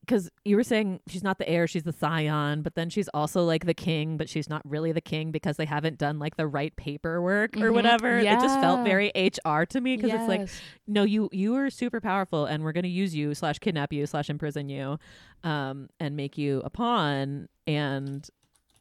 because 0.06 0.30
you 0.44 0.56
were 0.56 0.62
saying 0.62 1.00
she's 1.08 1.22
not 1.22 1.38
the 1.38 1.48
heir, 1.48 1.66
she's 1.66 1.82
the 1.84 1.92
scion, 1.92 2.62
but 2.62 2.74
then 2.74 2.90
she's 2.90 3.08
also 3.08 3.42
like 3.44 3.64
the 3.64 3.74
king, 3.74 4.16
but 4.16 4.28
she's 4.28 4.48
not 4.48 4.60
really 4.68 4.92
the 4.92 5.00
king 5.00 5.30
because 5.30 5.56
they 5.56 5.64
haven't 5.64 5.98
done 5.98 6.18
like 6.18 6.36
the 6.36 6.46
right 6.46 6.74
paperwork 6.76 7.56
or 7.56 7.70
Mhm. 7.70 7.74
whatever. 7.74 8.18
It 8.32 8.40
just 8.40 8.60
felt 8.60 8.82
very 8.82 9.10
HR 9.14 9.64
to 9.66 9.80
me 9.80 9.96
because 9.96 10.10
it's 10.12 10.28
like 10.28 10.48
no 10.86 11.04
you 11.04 11.28
you 11.32 11.54
are 11.56 11.70
super 11.70 12.00
powerful 12.00 12.44
and 12.44 12.62
we're 12.64 12.72
going 12.72 12.82
to 12.84 12.88
use 12.88 13.14
you 13.14 13.34
slash 13.34 13.58
kidnap 13.58 13.92
you 13.92 14.06
slash 14.06 14.28
imprison 14.28 14.68
you 14.68 14.98
um 15.42 15.88
and 15.98 16.16
make 16.16 16.36
you 16.36 16.60
a 16.64 16.70
pawn 16.70 17.48
and 17.66 18.28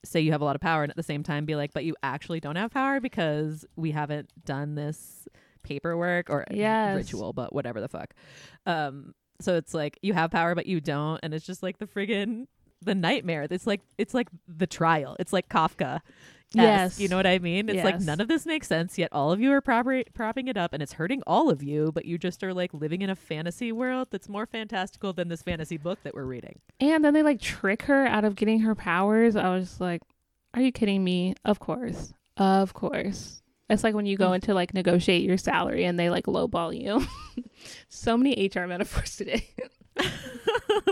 say 0.05 0.19
you 0.19 0.31
have 0.33 0.41
a 0.41 0.45
lot 0.45 0.55
of 0.55 0.61
power 0.61 0.83
and 0.83 0.89
at 0.89 0.97
the 0.97 1.03
same 1.03 1.23
time 1.23 1.45
be 1.45 1.55
like 1.55 1.71
but 1.73 1.85
you 1.85 1.95
actually 2.03 2.39
don't 2.41 2.57
have 2.57 2.71
power 2.71 2.99
because 2.99 3.65
we 3.77 3.91
haven't 3.91 4.29
done 4.45 4.75
this 4.75 5.27
paperwork 5.63 6.29
or 6.29 6.43
Yes. 6.51 6.93
ritual 6.95 7.31
but 7.31 7.53
whatever 7.53 7.79
the 7.79 7.87
fuck 7.87 8.13
um 8.65 9.13
so 9.41 9.55
it's 9.55 9.73
like 9.73 9.97
you 10.01 10.13
have 10.13 10.31
power 10.31 10.55
but 10.55 10.65
you 10.65 10.79
don't 10.81 11.19
and 11.23 11.33
it's 11.33 11.45
just 11.45 11.63
like 11.63 11.77
the 11.77 11.85
friggin 11.87 12.45
the 12.81 12.95
nightmare 12.95 13.47
it's 13.49 13.67
like 13.67 13.81
it's 13.97 14.13
like 14.13 14.27
the 14.47 14.67
trial 14.67 15.15
it's 15.19 15.33
like 15.33 15.47
kafka 15.49 16.01
Yes. 16.55 16.99
you 16.99 17.07
know 17.07 17.17
what 17.17 17.25
I 17.25 17.39
mean? 17.39 17.69
It's 17.69 17.83
like 17.83 17.99
none 17.99 18.21
of 18.21 18.27
this 18.27 18.45
makes 18.45 18.67
sense, 18.67 18.97
yet 18.97 19.09
all 19.11 19.31
of 19.31 19.41
you 19.41 19.51
are 19.51 19.61
proper- 19.61 20.03
propping 20.13 20.47
it 20.47 20.57
up 20.57 20.73
and 20.73 20.83
it's 20.83 20.93
hurting 20.93 21.23
all 21.25 21.49
of 21.49 21.63
you, 21.63 21.91
but 21.93 22.05
you 22.05 22.17
just 22.17 22.43
are 22.43 22.53
like 22.53 22.73
living 22.73 23.01
in 23.01 23.09
a 23.09 23.15
fantasy 23.15 23.71
world 23.71 24.09
that's 24.11 24.29
more 24.29 24.45
fantastical 24.45 25.13
than 25.13 25.29
this 25.29 25.41
fantasy 25.41 25.77
book 25.77 25.99
that 26.03 26.13
we're 26.13 26.25
reading. 26.25 26.59
And 26.79 27.03
then 27.03 27.13
they 27.13 27.23
like 27.23 27.39
trick 27.41 27.83
her 27.83 28.05
out 28.05 28.23
of 28.23 28.35
getting 28.35 28.59
her 28.59 28.75
powers. 28.75 29.35
I 29.35 29.49
was 29.55 29.69
just 29.69 29.81
like, 29.81 30.03
are 30.53 30.61
you 30.61 30.71
kidding 30.71 31.03
me? 31.03 31.33
Of 31.43 31.59
course. 31.59 32.13
Of 32.37 32.73
course. 32.73 33.41
It's 33.73 33.83
like 33.83 33.95
when 33.95 34.05
you 34.05 34.15
go 34.17 34.29
Mm. 34.29 34.35
into 34.35 34.53
like 34.53 34.73
negotiate 34.73 35.23
your 35.23 35.37
salary 35.37 35.83
and 35.83 35.99
they 35.99 36.09
like 36.09 36.25
lowball 36.25 36.79
you. 36.79 37.05
so 37.89 38.15
many 38.17 38.49
HR 38.53 38.67
metaphors 38.67 39.15
today. 39.17 39.47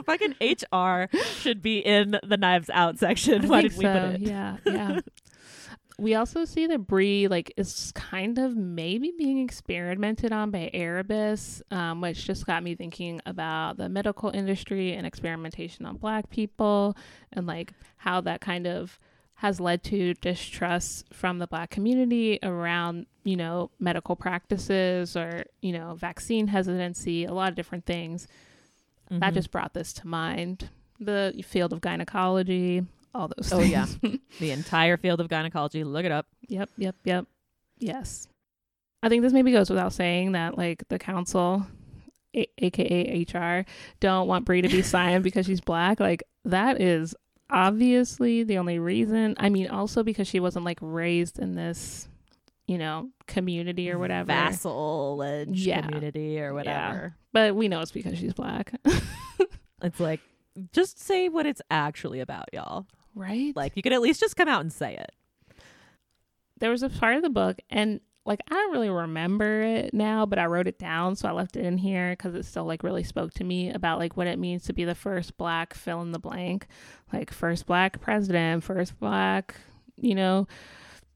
Fucking 0.05 0.35
HR 0.41 1.05
should 1.39 1.61
be 1.61 1.79
in 1.79 2.19
the 2.23 2.37
knives 2.37 2.69
out 2.71 2.99
section. 2.99 3.45
I 3.45 3.47
Why 3.47 3.61
did 3.61 3.77
we 3.77 3.85
put 3.85 3.95
it? 3.95 4.21
Yeah, 4.21 4.57
yeah. 4.65 4.99
we 5.97 6.15
also 6.15 6.45
see 6.45 6.67
that 6.67 6.87
Bree 6.87 7.27
like 7.27 7.53
is 7.57 7.91
kind 7.93 8.37
of 8.37 8.55
maybe 8.55 9.11
being 9.17 9.39
experimented 9.39 10.31
on 10.31 10.51
by 10.51 10.69
Erebus, 10.73 11.61
um, 11.71 12.01
which 12.01 12.25
just 12.25 12.45
got 12.45 12.63
me 12.63 12.75
thinking 12.75 13.21
about 13.25 13.77
the 13.77 13.89
medical 13.89 14.29
industry 14.29 14.93
and 14.93 15.05
experimentation 15.05 15.85
on 15.85 15.97
Black 15.97 16.29
people, 16.29 16.95
and 17.33 17.45
like 17.47 17.73
how 17.97 18.21
that 18.21 18.41
kind 18.41 18.67
of 18.67 18.99
has 19.41 19.59
led 19.59 19.83
to 19.83 20.13
distrust 20.15 21.11
from 21.11 21.39
the 21.39 21.47
Black 21.47 21.71
community 21.71 22.37
around 22.43 23.07
you 23.23 23.35
know 23.35 23.71
medical 23.79 24.15
practices 24.15 25.15
or 25.17 25.43
you 25.61 25.71
know 25.73 25.95
vaccine 25.95 26.47
hesitancy, 26.47 27.25
a 27.25 27.33
lot 27.33 27.49
of 27.49 27.55
different 27.55 27.85
things 27.85 28.27
that 29.09 29.31
Mhm. 29.31 29.33
just 29.33 29.51
brought 29.51 29.73
this 29.73 29.93
to 29.93 30.07
mind. 30.07 30.69
The 30.99 31.43
field 31.45 31.73
of 31.73 31.81
gynecology, 31.81 32.85
all 33.15 33.27
those 33.35 33.51
Oh, 33.51 33.57
things. 33.59 33.71
yeah. 33.71 34.11
the 34.39 34.51
entire 34.51 34.95
field 34.97 35.19
of 35.19 35.27
gynecology. 35.27 35.83
Look 35.83 36.05
it 36.05 36.11
up. 36.11 36.27
yep, 36.47 36.69
yep, 36.77 36.95
yep. 37.03 37.25
Yes. 37.79 38.27
I 39.03 39.09
think 39.09 39.23
this 39.23 39.33
maybe 39.33 39.51
goes 39.51 39.69
without 39.71 39.91
saying 39.93 40.33
that, 40.33 40.57
like, 40.59 40.87
the 40.89 40.99
council, 40.99 41.65
a- 42.35 42.47
aka 42.59 43.25
HR, 43.25 43.65
don't 43.99 44.27
want 44.27 44.45
Bree 44.45 44.61
to 44.61 44.69
be 44.69 44.83
signed 44.83 45.23
because 45.23 45.47
she's 45.47 45.59
black. 45.61 45.99
Like, 45.99 46.21
that 46.45 46.79
is 46.79 47.15
obviously 47.51 48.43
the 48.43 48.57
only 48.57 48.79
reason. 48.79 49.35
I 49.37 49.49
mean, 49.49 49.67
also 49.67 50.03
because 50.03 50.27
she 50.27 50.39
wasn't, 50.39 50.65
like, 50.65 50.79
raised 50.81 51.37
in 51.39 51.55
this, 51.55 52.07
you 52.67 52.77
know, 52.77 53.09
community 53.27 53.91
or 53.91 53.99
whatever. 53.99 54.27
Vassalage 54.27 55.65
Yeah. 55.65 55.81
community 55.81 56.39
or 56.39 56.53
whatever. 56.53 57.15
But 57.33 57.55
we 57.55 57.67
know 57.67 57.81
it's 57.81 57.91
because 57.91 58.17
she's 58.17 58.33
black. 58.33 58.73
It's 59.83 59.99
like, 59.99 60.19
just 60.73 60.99
say 60.99 61.27
what 61.27 61.47
it's 61.47 61.61
actually 61.71 62.19
about, 62.19 62.45
y'all. 62.53 62.85
right? 63.15 63.51
Like, 63.55 63.73
you 63.75 63.81
could 63.81 63.93
at 63.93 64.01
least 64.01 64.19
just 64.19 64.35
come 64.35 64.47
out 64.47 64.61
and 64.61 64.71
say 64.71 64.95
it. 64.95 65.11
there 66.59 66.69
was 66.69 66.83
a 66.83 66.89
part 66.89 67.15
of 67.15 67.23
the 67.23 67.31
book, 67.31 67.57
and 67.71 67.99
like 68.25 68.39
I 68.49 68.53
don't 68.53 68.71
really 68.71 68.89
remember 68.89 69.61
it 69.61 69.93
now, 69.93 70.25
but 70.25 70.37
I 70.37 70.45
wrote 70.45 70.67
it 70.67 70.77
down, 70.77 71.15
so 71.15 71.27
I 71.27 71.31
left 71.31 71.55
it 71.55 71.65
in 71.65 71.77
here 71.77 72.11
because 72.11 72.35
it 72.35 72.45
still 72.45 72.65
like 72.65 72.83
really 72.83 73.03
spoke 73.03 73.33
to 73.35 73.43
me 73.43 73.71
about 73.71 73.99
like 73.99 74.15
what 74.15 74.27
it 74.27 74.37
means 74.37 74.63
to 74.65 74.73
be 74.73 74.85
the 74.85 74.95
first 74.95 75.37
black 75.37 75.73
fill 75.73 76.01
in 76.01 76.11
the 76.11 76.19
blank, 76.19 76.67
like 77.11 77.31
first 77.31 77.65
black 77.65 77.99
president, 77.99 78.63
first 78.63 78.99
black, 78.99 79.55
you 79.95 80.13
know, 80.13 80.47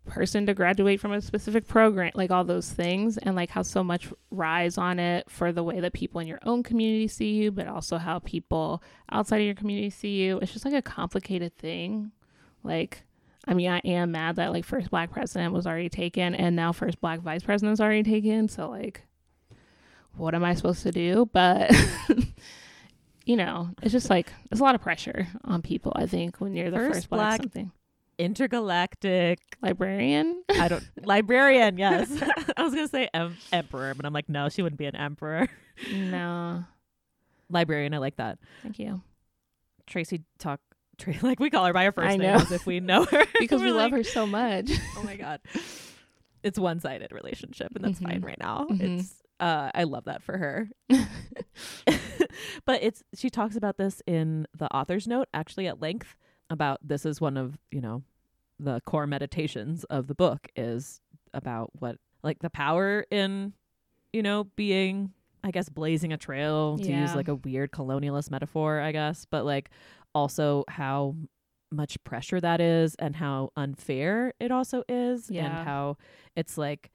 person 0.06 0.46
to 0.46 0.54
graduate 0.54 1.00
from 1.00 1.12
a 1.12 1.22
specific 1.22 1.68
program, 1.68 2.12
like 2.16 2.32
all 2.32 2.44
those 2.44 2.72
things, 2.72 3.18
and 3.20 3.36
like 3.36 3.50
how 3.52 3.62
so 3.62 3.84
much 3.84 4.12
rise 4.32 4.78
on 4.78 5.00
it 5.00 5.30
for 5.30 5.52
the 5.52 5.64
way 5.64 5.80
that 5.80 5.94
people 5.94 6.20
in 6.22 6.28
your 6.28 6.40
own 6.44 6.64
community 6.64 7.08
see 7.08 7.34
you, 7.34 7.52
but 7.52 7.68
also 7.68 7.98
how 7.98 8.20
people 8.20 8.82
outside 9.12 9.42
of 9.42 9.46
your 9.46 9.56
community 9.56 9.90
see 9.90 10.16
you. 10.22 10.40
It's 10.40 10.54
just 10.54 10.66
like 10.66 10.74
a 10.74 10.82
complicated 10.82 11.56
thing. 11.58 12.12
Like, 12.64 13.04
I 13.48 13.54
mean, 13.54 13.70
I 13.70 13.80
am 13.80 14.12
mad 14.12 14.38
that 14.38 14.52
like 14.52 14.66
first 14.66 14.90
black 14.90 15.12
president 15.12 15.54
was 15.54 15.68
already 15.68 15.90
taken 15.90 16.34
and 16.36 16.56
now 16.56 16.72
first 16.72 17.00
black 17.00 17.20
vice 17.22 17.44
president 17.44 17.74
is 17.74 17.82
already 17.82 18.04
taken. 18.04 18.48
So, 18.50 18.70
like, 18.70 19.04
what 20.18 20.34
am 20.34 20.44
I 20.44 20.54
supposed 20.56 20.84
to 20.84 20.92
do? 20.92 21.30
But. 21.32 21.72
you 23.26 23.36
know, 23.36 23.70
it's 23.82 23.92
just 23.92 24.10
like 24.10 24.32
it's 24.52 24.60
a 24.62 24.64
lot 24.64 24.76
of 24.76 24.82
pressure 24.82 25.28
on 25.44 25.62
people. 25.62 25.92
I 25.96 26.06
think 26.06 26.40
when 26.40 26.56
you're 26.56 26.70
the 26.70 26.78
first, 26.78 26.94
First 26.94 27.10
black, 27.10 27.20
black 27.20 27.42
something 27.42 27.72
Intergalactic. 28.18 29.40
librarian. 29.62 30.44
I 30.50 30.68
don't 30.68 30.88
librarian. 31.04 31.78
Yes, 31.80 32.10
I 32.58 32.64
was 32.64 32.74
gonna 32.74 32.88
say 32.88 33.10
em- 33.14 33.36
emperor, 33.52 33.94
but 33.96 34.06
I'm 34.06 34.14
like, 34.14 34.30
no, 34.30 34.50
she 34.50 34.62
wouldn't 34.62 34.78
be 34.80 34.86
an 34.86 34.96
emperor. 34.96 35.50
no, 35.92 36.64
librarian. 37.50 37.94
I 37.94 37.98
like 37.98 38.18
that. 38.18 38.38
thank 38.62 38.80
you. 38.80 39.02
Tracy 39.88 40.22
talk. 40.40 40.62
Like 41.22 41.40
we 41.40 41.50
call 41.50 41.66
her 41.66 41.74
by 41.74 41.86
her 41.86 41.92
first 41.92 42.18
name 42.18 42.36
as 42.36 42.52
if 42.52 42.66
we 42.66 42.80
know 42.80 43.04
her 43.12 43.26
Because 43.40 43.62
we 43.62 43.72
love 43.72 43.92
like, 43.92 44.00
her 44.00 44.04
so 44.04 44.26
much. 44.26 44.72
Oh 44.98 45.04
my 45.04 45.16
god, 45.16 45.40
it's 46.44 46.60
one 46.60 46.80
sided 46.80 47.12
relationship, 47.12 47.76
and 47.76 47.84
that's 47.84 48.00
fine 48.00 48.22
Mhm. 48.22 48.26
right 48.26 48.40
now. 48.40 48.68
Mhm. 48.70 49.00
It's 49.00 49.22
uh, 49.40 49.70
I 49.74 49.84
love 49.84 50.06
that 50.06 50.24
for 50.24 50.38
her. 50.38 50.70
but 52.66 52.82
it's 52.82 53.04
she 53.14 53.30
talks 53.30 53.56
about 53.56 53.78
this 53.78 54.02
in 54.08 54.48
the 54.58 54.74
author's 54.74 55.08
note 55.08 55.28
actually 55.34 55.68
at 55.68 55.82
length 55.82 56.16
about 56.50 56.80
this 56.82 57.06
is 57.06 57.20
one 57.20 57.38
of 57.38 57.58
you 57.72 57.82
know 57.82 58.04
the 58.60 58.80
core 58.86 59.08
meditations 59.08 59.84
of 59.86 60.08
the 60.08 60.16
book 60.16 60.48
is 60.56 61.02
about 61.34 61.72
what 61.80 61.98
like 62.24 62.40
the 62.40 62.50
power 62.50 63.06
in 63.12 63.52
you 64.14 64.24
know 64.24 64.46
being 64.56 65.12
i 65.44 65.52
guess 65.52 65.68
blazing 65.70 66.14
a 66.14 66.18
trail 66.18 66.78
to 66.78 66.92
use 66.92 67.14
like 67.16 67.28
a 67.28 67.36
weird 67.36 67.72
colonialist 67.72 68.32
metaphor 68.32 68.80
i 68.80 68.92
guess 68.92 69.26
but 69.30 69.44
like 69.46 69.70
also 70.16 70.64
how 70.70 71.16
much 71.72 72.02
pressure 72.04 72.40
that 72.40 72.62
is 72.62 72.96
and 72.96 73.16
how 73.18 73.52
unfair 73.58 74.34
it 74.40 74.50
also 74.52 74.84
is 74.88 75.30
and 75.30 75.68
how 75.68 75.98
it's 76.36 76.58
like 76.58 76.90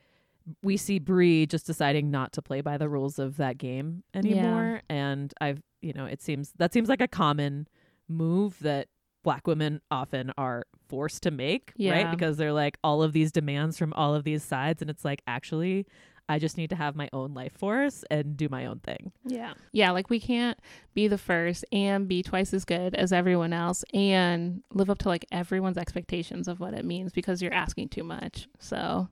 we 0.63 0.77
see 0.77 0.99
Bree 0.99 1.47
just 1.47 1.67
deciding 1.67 2.11
not 2.11 2.33
to 2.33 2.43
play 2.43 2.61
by 2.63 2.79
the 2.79 2.89
rules 2.89 3.19
of 3.19 3.37
that 3.37 3.59
game 3.59 4.03
anymore. 4.15 4.81
And 4.89 5.33
I've 5.41 5.63
you 5.83 5.93
know 5.93 6.07
it 6.07 6.23
seems 6.23 6.53
that 6.59 6.73
seems 6.73 6.89
like 6.89 7.01
a 7.03 7.09
common 7.09 7.69
move 8.09 8.59
that 8.61 8.89
black 9.23 9.47
women 9.47 9.81
often 9.91 10.33
are 10.39 10.65
forced 10.89 11.23
to 11.25 11.31
make 11.31 11.73
right? 11.93 12.11
Because 12.11 12.39
they're 12.39 12.55
like 12.55 12.79
all 12.83 13.03
of 13.03 13.13
these 13.13 13.31
demands 13.31 13.77
from 13.79 13.93
all 13.93 14.15
of 14.15 14.25
these 14.25 14.43
sides. 14.43 14.81
And 14.81 14.91
it's 14.91 15.05
like 15.05 15.21
actually 15.27 15.87
I 16.31 16.39
just 16.39 16.57
need 16.57 16.71
to 16.71 16.77
have 16.77 16.95
my 16.95 17.11
own 17.13 17.35
life 17.35 17.59
force 17.59 18.05
and 18.09 18.37
do 18.37 18.49
my 18.49 18.67
own 18.67 18.79
thing. 18.79 19.11
Yeah. 19.25 19.55
Yeah, 19.73 19.91
like 19.91 20.11
we 20.11 20.21
can't 20.21 20.57
be 20.95 21.09
the 21.09 21.19
first 21.19 21.65
and 21.73 22.07
be 22.07 22.23
twice 22.23 22.55
as 22.55 22.65
good 22.65 22.95
as 22.95 23.13
everyone 23.13 23.53
else 23.53 23.85
and 23.93 24.63
live 24.73 24.91
up 24.91 24.99
to 24.99 25.09
like 25.09 25.27
everyone's 25.33 25.77
expectations 25.77 26.47
of 26.47 26.61
what 26.61 26.73
it 26.73 26.85
means 26.85 27.13
because 27.13 27.43
you're 27.43 27.53
asking 27.53 27.89
too 27.89 28.05
much. 28.05 28.47
So 28.61 29.09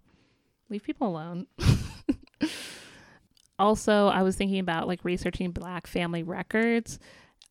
leave 0.71 0.85
people 0.85 1.09
alone. 1.09 1.49
also, 3.59 4.07
I 4.07 4.23
was 4.23 4.37
thinking 4.37 4.61
about 4.61 4.87
like 4.87 5.05
researching 5.05 5.51
black 5.51 5.89
family 5.89 6.23
records. 6.23 7.01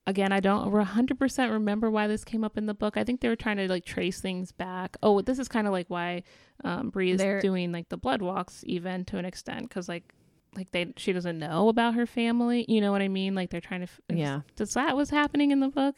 Again, 0.07 0.31
I 0.31 0.39
don't 0.39 0.71
100% 0.71 1.51
remember 1.51 1.91
why 1.91 2.07
this 2.07 2.23
came 2.23 2.45
up 2.45 2.57
in 2.57 2.65
the 2.65 2.73
book. 2.73 2.95
I 2.95 3.03
think 3.03 3.19
they 3.19 3.27
were 3.27 3.35
trying 3.35 3.57
to 3.57 3.67
like 3.67 3.83
trace 3.83 4.21
things 4.21 4.53
back. 4.53 4.95
Oh, 5.03 5.21
this 5.21 5.37
is 5.37 5.49
kind 5.49 5.67
of 5.67 5.73
like 5.73 5.87
why 5.89 6.23
um, 6.63 6.89
Bree 6.89 7.11
is 7.11 7.19
They're- 7.19 7.41
doing 7.41 7.73
like 7.73 7.89
the 7.89 7.97
blood 7.97 8.21
walks 8.21 8.63
even 8.65 9.03
to 9.05 9.17
an 9.17 9.25
extent 9.25 9.63
because 9.63 9.89
like 9.89 10.13
like 10.55 10.71
they 10.71 10.93
she 10.95 11.11
doesn't 11.11 11.37
know 11.37 11.67
about 11.67 11.93
her 11.95 12.05
family. 12.05 12.65
You 12.69 12.79
know 12.79 12.93
what 12.93 13.01
I 13.01 13.09
mean? 13.09 13.35
Like 13.35 13.49
they're 13.49 13.61
trying 13.61 13.85
to. 13.85 13.87
Yeah. 14.09 14.41
Does 14.55 14.73
that 14.75 14.95
was 14.95 15.09
happening 15.09 15.51
in 15.51 15.59
the 15.59 15.67
book? 15.67 15.95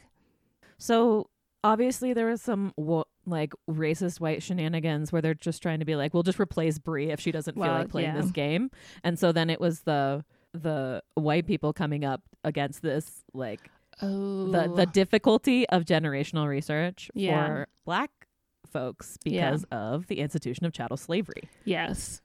So 0.80 1.30
obviously 1.64 2.14
there 2.14 2.26
was 2.26 2.41
some 2.41 2.74
wo- 2.78 3.05
like 3.26 3.53
racist 3.70 4.20
white 4.20 4.41
shenanigans 4.41 5.12
where 5.12 5.22
they're 5.22 5.36
just 5.36 5.62
trying 5.62 5.80
to 5.80 5.86
be 5.86 5.95
like, 5.95 6.14
we'll 6.14 6.24
just 6.24 6.39
replace 6.39 6.80
Bree 6.80 7.12
if 7.12 7.20
she 7.20 7.32
doesn't 7.32 7.55
feel 7.55 7.68
like 7.68 7.89
playing 7.89 8.16
yeah. 8.16 8.22
this 8.22 8.32
game. 8.32 8.72
And 9.03 9.20
so 9.20 9.32
then 9.32 9.49
it 9.49 9.62
was 9.62 9.82
the 9.82 10.26
the 10.53 11.03
white 11.14 11.45
people 11.45 11.74
coming 11.74 12.03
up 12.03 12.24
against 12.43 12.82
this 12.82 13.24
like 13.34 13.70
Oh, 14.02 14.47
the 14.52 14.68
the 14.76 14.84
oh. 14.84 14.91
difficulty 14.91 15.68
of 15.70 15.84
generational 15.84 16.47
research 16.47 17.10
Yeah. 17.14 17.45
for 17.47 17.68
black 17.86 18.12
folks 18.72 19.18
Yeah. 19.26 19.50
because 19.52 19.66
of 19.72 20.08
the 20.08 20.20
institution 20.20 20.66
of 20.66 20.74
chattel 20.74 20.97
slavery. 20.97 21.50
Yes. 21.66 22.22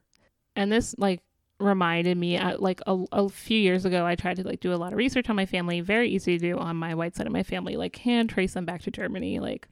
And 0.57 0.71
this 0.71 0.95
like 0.99 1.21
reminded 1.61 2.17
me 2.17 2.37
I, 2.37 2.55
like 2.55 2.81
a, 2.87 3.05
a 3.13 3.29
few 3.29 3.59
years 3.59 3.85
ago 3.85 4.05
I 4.05 4.15
tried 4.17 4.37
to 4.37 4.43
like 4.45 4.61
do 4.61 4.73
a 4.73 4.77
lot 4.77 4.93
of 4.93 4.99
research 4.99 5.31
on 5.31 5.37
my 5.37 5.47
family, 5.47 5.81
very 5.81 6.09
easy 6.11 6.39
to 6.39 6.53
do 6.53 6.59
on 6.59 6.77
my 6.77 6.95
white 6.95 7.15
side 7.17 7.27
of 7.27 7.33
my 7.33 7.43
family, 7.43 7.77
like 7.77 7.97
hand 7.97 8.31
trace 8.31 8.55
them 8.55 8.65
back 8.65 8.83
to 8.83 8.91
Germany, 8.91 9.41
like 9.41 9.67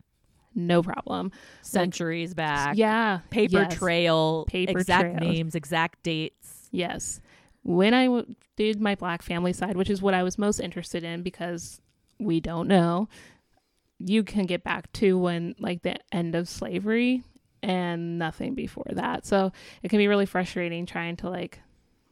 no 0.54 0.82
problem. 0.82 1.30
Centuries 1.62 2.34
back. 2.34 2.76
yeah. 2.76 3.20
Paper 3.30 3.62
yes, 3.62 3.74
trail, 3.74 4.44
Paper 4.48 4.78
exact 4.78 5.18
trails. 5.18 5.20
names, 5.20 5.54
exact 5.54 6.02
dates. 6.02 6.68
Yes. 6.70 7.20
When 7.62 7.94
I 7.94 8.04
w- 8.06 8.34
did 8.56 8.80
my 8.80 8.94
black 8.94 9.22
family 9.22 9.52
side, 9.52 9.76
which 9.76 9.88
is 9.88 10.02
what 10.02 10.14
I 10.14 10.22
was 10.22 10.36
most 10.36 10.60
interested 10.60 11.04
in 11.04 11.22
because 11.22 11.80
we 12.24 12.40
don't 12.40 12.68
know, 12.68 13.08
you 13.98 14.24
can 14.24 14.46
get 14.46 14.64
back 14.64 14.92
to 14.94 15.18
when 15.18 15.54
like 15.58 15.82
the 15.82 15.96
end 16.12 16.34
of 16.34 16.48
slavery 16.48 17.22
and 17.62 18.18
nothing 18.18 18.54
before 18.54 18.86
that. 18.92 19.24
So 19.24 19.52
it 19.82 19.88
can 19.88 19.98
be 19.98 20.08
really 20.08 20.26
frustrating 20.26 20.86
trying 20.86 21.16
to 21.16 21.30
like 21.30 21.60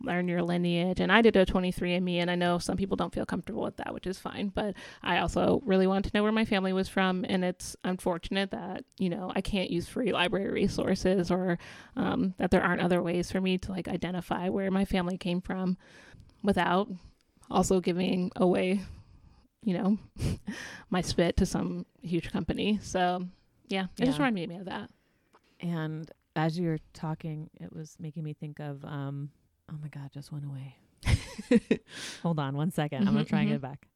learn 0.02 0.28
your 0.28 0.42
lineage. 0.42 1.00
And 1.00 1.12
I 1.12 1.22
did 1.22 1.36
a 1.36 1.44
23andMe, 1.44 2.16
and 2.16 2.30
I 2.30 2.34
know 2.34 2.58
some 2.58 2.76
people 2.76 2.96
don't 2.96 3.14
feel 3.14 3.26
comfortable 3.26 3.62
with 3.62 3.76
that, 3.76 3.92
which 3.92 4.06
is 4.06 4.18
fine. 4.18 4.48
But 4.48 4.74
I 5.02 5.18
also 5.18 5.62
really 5.64 5.86
wanted 5.86 6.10
to 6.10 6.16
know 6.16 6.22
where 6.22 6.32
my 6.32 6.44
family 6.44 6.72
was 6.72 6.88
from. 6.88 7.24
And 7.28 7.44
it's 7.44 7.76
unfortunate 7.84 8.50
that, 8.50 8.84
you 8.98 9.10
know, 9.10 9.32
I 9.34 9.40
can't 9.40 9.70
use 9.70 9.88
free 9.88 10.12
library 10.12 10.50
resources 10.50 11.30
or 11.30 11.58
um, 11.96 12.34
that 12.38 12.50
there 12.50 12.62
aren't 12.62 12.82
other 12.82 13.02
ways 13.02 13.30
for 13.30 13.40
me 13.40 13.58
to 13.58 13.72
like 13.72 13.88
identify 13.88 14.48
where 14.48 14.70
my 14.70 14.84
family 14.84 15.18
came 15.18 15.40
from 15.40 15.76
without 16.42 16.88
also 17.50 17.80
giving 17.80 18.30
away, 18.36 18.80
you 19.62 19.74
know, 19.74 19.98
my 20.90 21.00
spit 21.00 21.36
to 21.38 21.46
some 21.46 21.86
huge 22.02 22.30
company. 22.32 22.78
So 22.82 23.26
yeah, 23.68 23.86
it 23.98 24.04
just 24.06 24.18
reminded 24.18 24.48
me 24.48 24.56
of 24.56 24.64
that. 24.66 24.90
And 25.60 26.10
as 26.36 26.58
you 26.58 26.68
were 26.68 26.78
talking, 26.94 27.50
it 27.60 27.74
was 27.74 27.96
making 28.00 28.24
me 28.24 28.32
think 28.34 28.60
of 28.60 28.84
um 28.84 29.30
oh 29.70 29.76
my 29.82 29.88
god, 29.88 30.10
just 30.12 30.32
went 30.32 30.44
away. 30.44 30.76
Hold 32.22 32.38
on 32.38 32.56
one 32.56 32.70
second. 32.70 33.06
I'm 33.06 33.14
gonna 33.14 33.24
Mhm, 33.24 33.28
try 33.28 33.40
and 33.40 33.48
mhm. 33.48 33.50
get 33.52 33.56
it 33.56 33.62
back. 33.62 33.86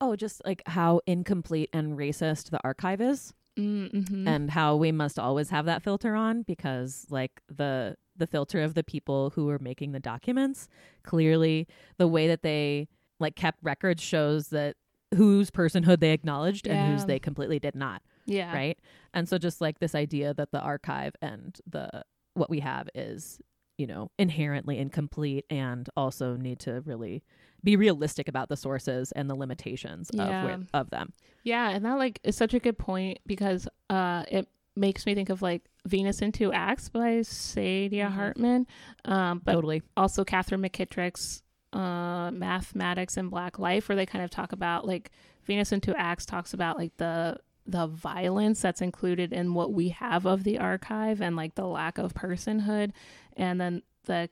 Oh, 0.00 0.16
just 0.16 0.42
like 0.44 0.62
how 0.66 1.00
incomplete 1.06 1.70
and 1.72 1.96
racist 1.98 2.50
the 2.50 2.60
archive 2.64 3.00
is 3.00 3.32
Mm-hmm. 3.56 4.26
and 4.26 4.50
how 4.50 4.74
we 4.74 4.90
must 4.90 5.16
always 5.16 5.50
have 5.50 5.66
that 5.66 5.80
filter 5.82 6.16
on 6.16 6.42
because 6.42 7.06
like 7.08 7.40
the 7.48 7.96
the 8.16 8.26
filter 8.26 8.60
of 8.62 8.74
the 8.74 8.82
people 8.82 9.30
who 9.30 9.46
were 9.46 9.60
making 9.60 9.92
the 9.92 10.00
documents 10.00 10.68
clearly 11.04 11.68
the 11.98 12.08
way 12.08 12.26
that 12.26 12.42
they 12.42 12.88
like 13.24 13.34
kept 13.36 13.58
records 13.62 14.02
shows 14.02 14.48
that 14.48 14.76
whose 15.14 15.50
personhood 15.50 16.00
they 16.00 16.10
acknowledged 16.12 16.66
and 16.66 16.78
whose 16.92 17.04
they 17.06 17.18
completely 17.18 17.58
did 17.58 17.74
not 17.74 18.02
yeah. 18.26 18.52
right 18.54 18.78
and 19.12 19.28
so 19.28 19.38
just 19.38 19.60
like 19.60 19.78
this 19.78 19.94
idea 19.94 20.34
that 20.34 20.50
the 20.50 20.60
archive 20.60 21.14
and 21.22 21.60
the 21.66 21.86
what 22.34 22.50
we 22.50 22.60
have 22.60 22.88
is 22.94 23.38
you 23.78 23.86
know 23.86 24.10
inherently 24.18 24.76
incomplete 24.78 25.44
and 25.50 25.88
also 25.96 26.36
need 26.36 26.58
to 26.58 26.80
really 26.84 27.22
be 27.62 27.76
realistic 27.76 28.26
about 28.28 28.48
the 28.48 28.56
sources 28.56 29.12
and 29.12 29.30
the 29.30 29.34
limitations 29.34 30.10
of 30.10 30.28
where, 30.28 30.58
of 30.74 30.90
them 30.90 31.12
Yeah, 31.44 31.70
and 31.70 31.84
that 31.84 31.94
like 31.98 32.18
is 32.24 32.36
such 32.36 32.54
a 32.54 32.58
good 32.58 32.76
point 32.78 33.18
because 33.26 33.68
uh 33.88 34.24
it 34.28 34.48
makes 34.76 35.06
me 35.06 35.14
think 35.14 35.28
of 35.30 35.40
like 35.42 35.62
Venus 35.86 36.20
in 36.22 36.32
Two 36.32 36.52
Acts 36.52 36.88
by 36.88 37.20
Saidiya 37.20 38.08
Mhm. 38.08 38.12
Hartman. 38.18 38.66
Um 39.04 39.40
but 39.44 39.52
totally 39.52 39.82
also 39.96 40.24
Katherine 40.24 40.62
McKittrick's 40.62 41.43
uh 41.74 42.30
Mathematics 42.30 43.16
and 43.16 43.30
Black 43.30 43.58
Life 43.58 43.88
where 43.88 43.96
they 43.96 44.06
kind 44.06 44.24
of 44.24 44.30
talk 44.30 44.52
about 44.52 44.86
like 44.86 45.10
Venus 45.44 45.72
in 45.72 45.80
Two 45.80 45.94
Acts 45.94 46.24
talks 46.24 46.54
about 46.54 46.78
like 46.78 46.96
the 46.96 47.38
the 47.66 47.86
violence 47.86 48.60
that's 48.60 48.82
included 48.82 49.32
in 49.32 49.54
what 49.54 49.72
we 49.72 49.88
have 49.88 50.26
of 50.26 50.44
the 50.44 50.58
archive 50.58 51.20
and 51.20 51.34
like 51.34 51.54
the 51.54 51.66
lack 51.66 51.98
of 51.98 52.14
personhood 52.14 52.92
and 53.36 53.60
then 53.60 53.82
the 54.04 54.28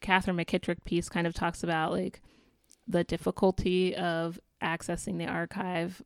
Katherine 0.00 0.36
McKittrick 0.36 0.84
piece 0.84 1.08
kind 1.08 1.26
of 1.26 1.34
talks 1.34 1.62
about 1.62 1.92
like 1.92 2.20
the 2.86 3.04
difficulty 3.04 3.96
of 3.96 4.38
accessing 4.62 5.18
the 5.18 5.26
archive 5.26 6.02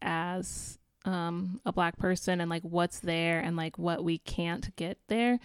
as 0.00 0.78
um, 1.04 1.60
a 1.66 1.72
black 1.72 1.96
person 1.96 2.40
and 2.40 2.50
like 2.50 2.62
what's 2.62 3.00
there 3.00 3.40
and 3.40 3.56
like 3.56 3.78
what 3.78 4.04
we 4.04 4.18
can't 4.18 4.74
get 4.76 4.98
there. 5.08 5.40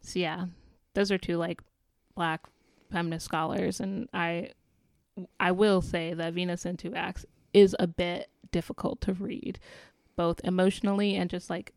So 0.00 0.18
yeah, 0.18 0.46
those 0.94 1.10
are 1.10 1.18
two 1.18 1.36
like 1.36 1.60
black 2.14 2.42
feminist 2.94 3.26
scholars, 3.26 3.80
and 3.80 4.08
I 4.14 4.50
I 5.38 5.52
will 5.52 5.82
say 5.82 6.14
that 6.14 6.32
Venus 6.32 6.64
in 6.64 6.76
Two 6.76 6.94
Acts 6.94 7.26
is 7.52 7.74
a 7.78 7.86
bit 7.86 8.30
difficult 8.52 9.00
to 9.02 9.12
read, 9.12 9.58
both 10.16 10.40
emotionally 10.44 11.16
and 11.16 11.28
just 11.28 11.50
like 11.50 11.72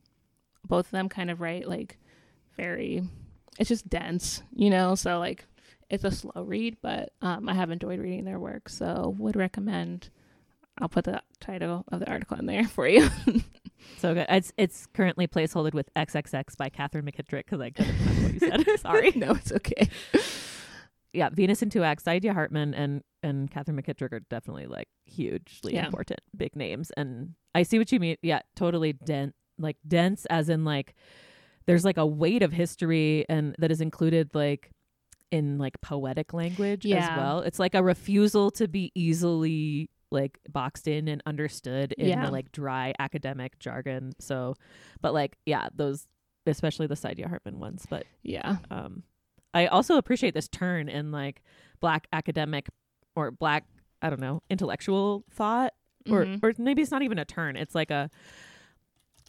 both 0.67 0.85
of 0.85 0.91
them 0.91 1.09
kind 1.09 1.31
of 1.31 1.41
write 1.41 1.67
like 1.67 1.97
very 2.55 3.03
it's 3.57 3.69
just 3.69 3.89
dense, 3.89 4.43
you 4.53 4.69
know. 4.69 4.95
So 4.95 5.17
like 5.19 5.45
it's 5.89 6.03
a 6.03 6.11
slow 6.11 6.43
read, 6.43 6.77
but 6.81 7.13
um, 7.21 7.49
I 7.49 7.55
have 7.55 7.71
enjoyed 7.71 7.99
reading 7.99 8.25
their 8.25 8.39
work, 8.39 8.69
so 8.69 9.15
would 9.17 9.35
recommend. 9.35 10.09
I'll 10.79 10.89
put 10.89 11.05
the 11.05 11.23
title 11.39 11.83
of 11.91 11.99
the 11.99 12.09
article 12.09 12.37
in 12.37 12.45
there 12.45 12.63
for 12.67 12.87
you. 12.87 13.09
So 13.97 14.13
good. 14.13 14.27
It's 14.29 14.53
it's 14.57 14.85
currently 14.87 15.27
placeholdered 15.27 15.73
with 15.73 15.91
XXX 15.95 16.55
by 16.57 16.69
Katherine 16.69 17.05
McKittrick 17.05 17.45
because 17.45 17.61
I 17.61 17.71
couldn't 17.71 17.95
remember 17.97 18.21
what 18.23 18.33
you 18.33 18.39
said. 18.39 18.79
Sorry. 18.79 19.11
no, 19.15 19.31
it's 19.31 19.51
okay. 19.51 19.89
Yeah, 21.17 21.29
Venus 21.29 21.61
in 21.61 21.69
Two 21.69 21.83
Acts. 21.83 22.03
Saidiya 22.03 22.33
Hartman 22.33 22.73
and 22.73 23.01
and 23.23 23.49
Katherine 23.51 23.81
McKittrick 23.81 24.13
are 24.13 24.19
definitely 24.29 24.67
like 24.67 24.87
hugely 25.05 25.73
Yeah. 25.73 25.85
important, 25.87 26.21
big 26.35 26.55
names. 26.55 26.91
And 26.95 27.33
I 27.55 27.63
see 27.63 27.79
what 27.79 27.91
you 27.91 27.99
mean. 27.99 28.15
Yeah, 28.21 28.41
totally 28.55 28.93
dense. 28.93 29.33
Like 29.57 29.77
dense, 29.87 30.25
as 30.27 30.49
in 30.49 30.63
like 30.63 30.93
there's 31.65 31.83
like 31.83 31.97
a 31.97 32.05
weight 32.05 32.43
of 32.43 32.53
history 32.53 33.25
and 33.27 33.55
that 33.59 33.71
is 33.71 33.81
included 33.81 34.29
like 34.35 34.69
in 35.31 35.57
like 35.57 35.81
poetic 35.81 36.33
language 36.33 36.85
as 36.85 37.09
well. 37.17 37.39
It's 37.41 37.59
like 37.59 37.73
a 37.75 37.83
refusal 37.83 38.51
to 38.51 38.67
be 38.67 38.91
easily 38.95 39.89
like 40.11 40.37
boxed 40.49 40.87
in 40.87 41.07
and 41.09 41.21
understood 41.25 41.91
in 41.97 42.07
Yeah. 42.09 42.25
the 42.25 42.31
like 42.31 42.51
dry 42.53 42.93
academic 42.99 43.57
jargon. 43.59 44.13
So, 44.19 44.53
but 45.01 45.13
like 45.13 45.35
yeah, 45.45 45.67
those 45.75 46.07
especially 46.45 46.87
the 46.87 46.95
Saidiya 46.95 47.27
Hartman 47.27 47.59
ones. 47.59 47.85
But 47.89 48.05
Yeah. 48.23 48.57
um, 48.71 49.03
I 49.53 49.67
also 49.67 49.97
appreciate 49.97 50.33
this 50.33 50.47
turn 50.47 50.89
in 50.89 51.11
like 51.11 51.41
black 51.79 52.07
academic 52.13 52.67
or 53.15 53.31
black 53.31 53.65
I 54.01 54.09
don't 54.09 54.19
know 54.19 54.41
intellectual 54.49 55.23
thought 55.31 55.73
or 56.09 56.25
Mhm. 56.25 56.39
or 56.43 56.53
maybe 56.57 56.81
it's 56.81 56.91
not 56.91 57.01
even 57.01 57.17
a 57.19 57.25
turn. 57.25 57.55
It's 57.55 57.73
like 57.75 57.91
a. 57.91 58.09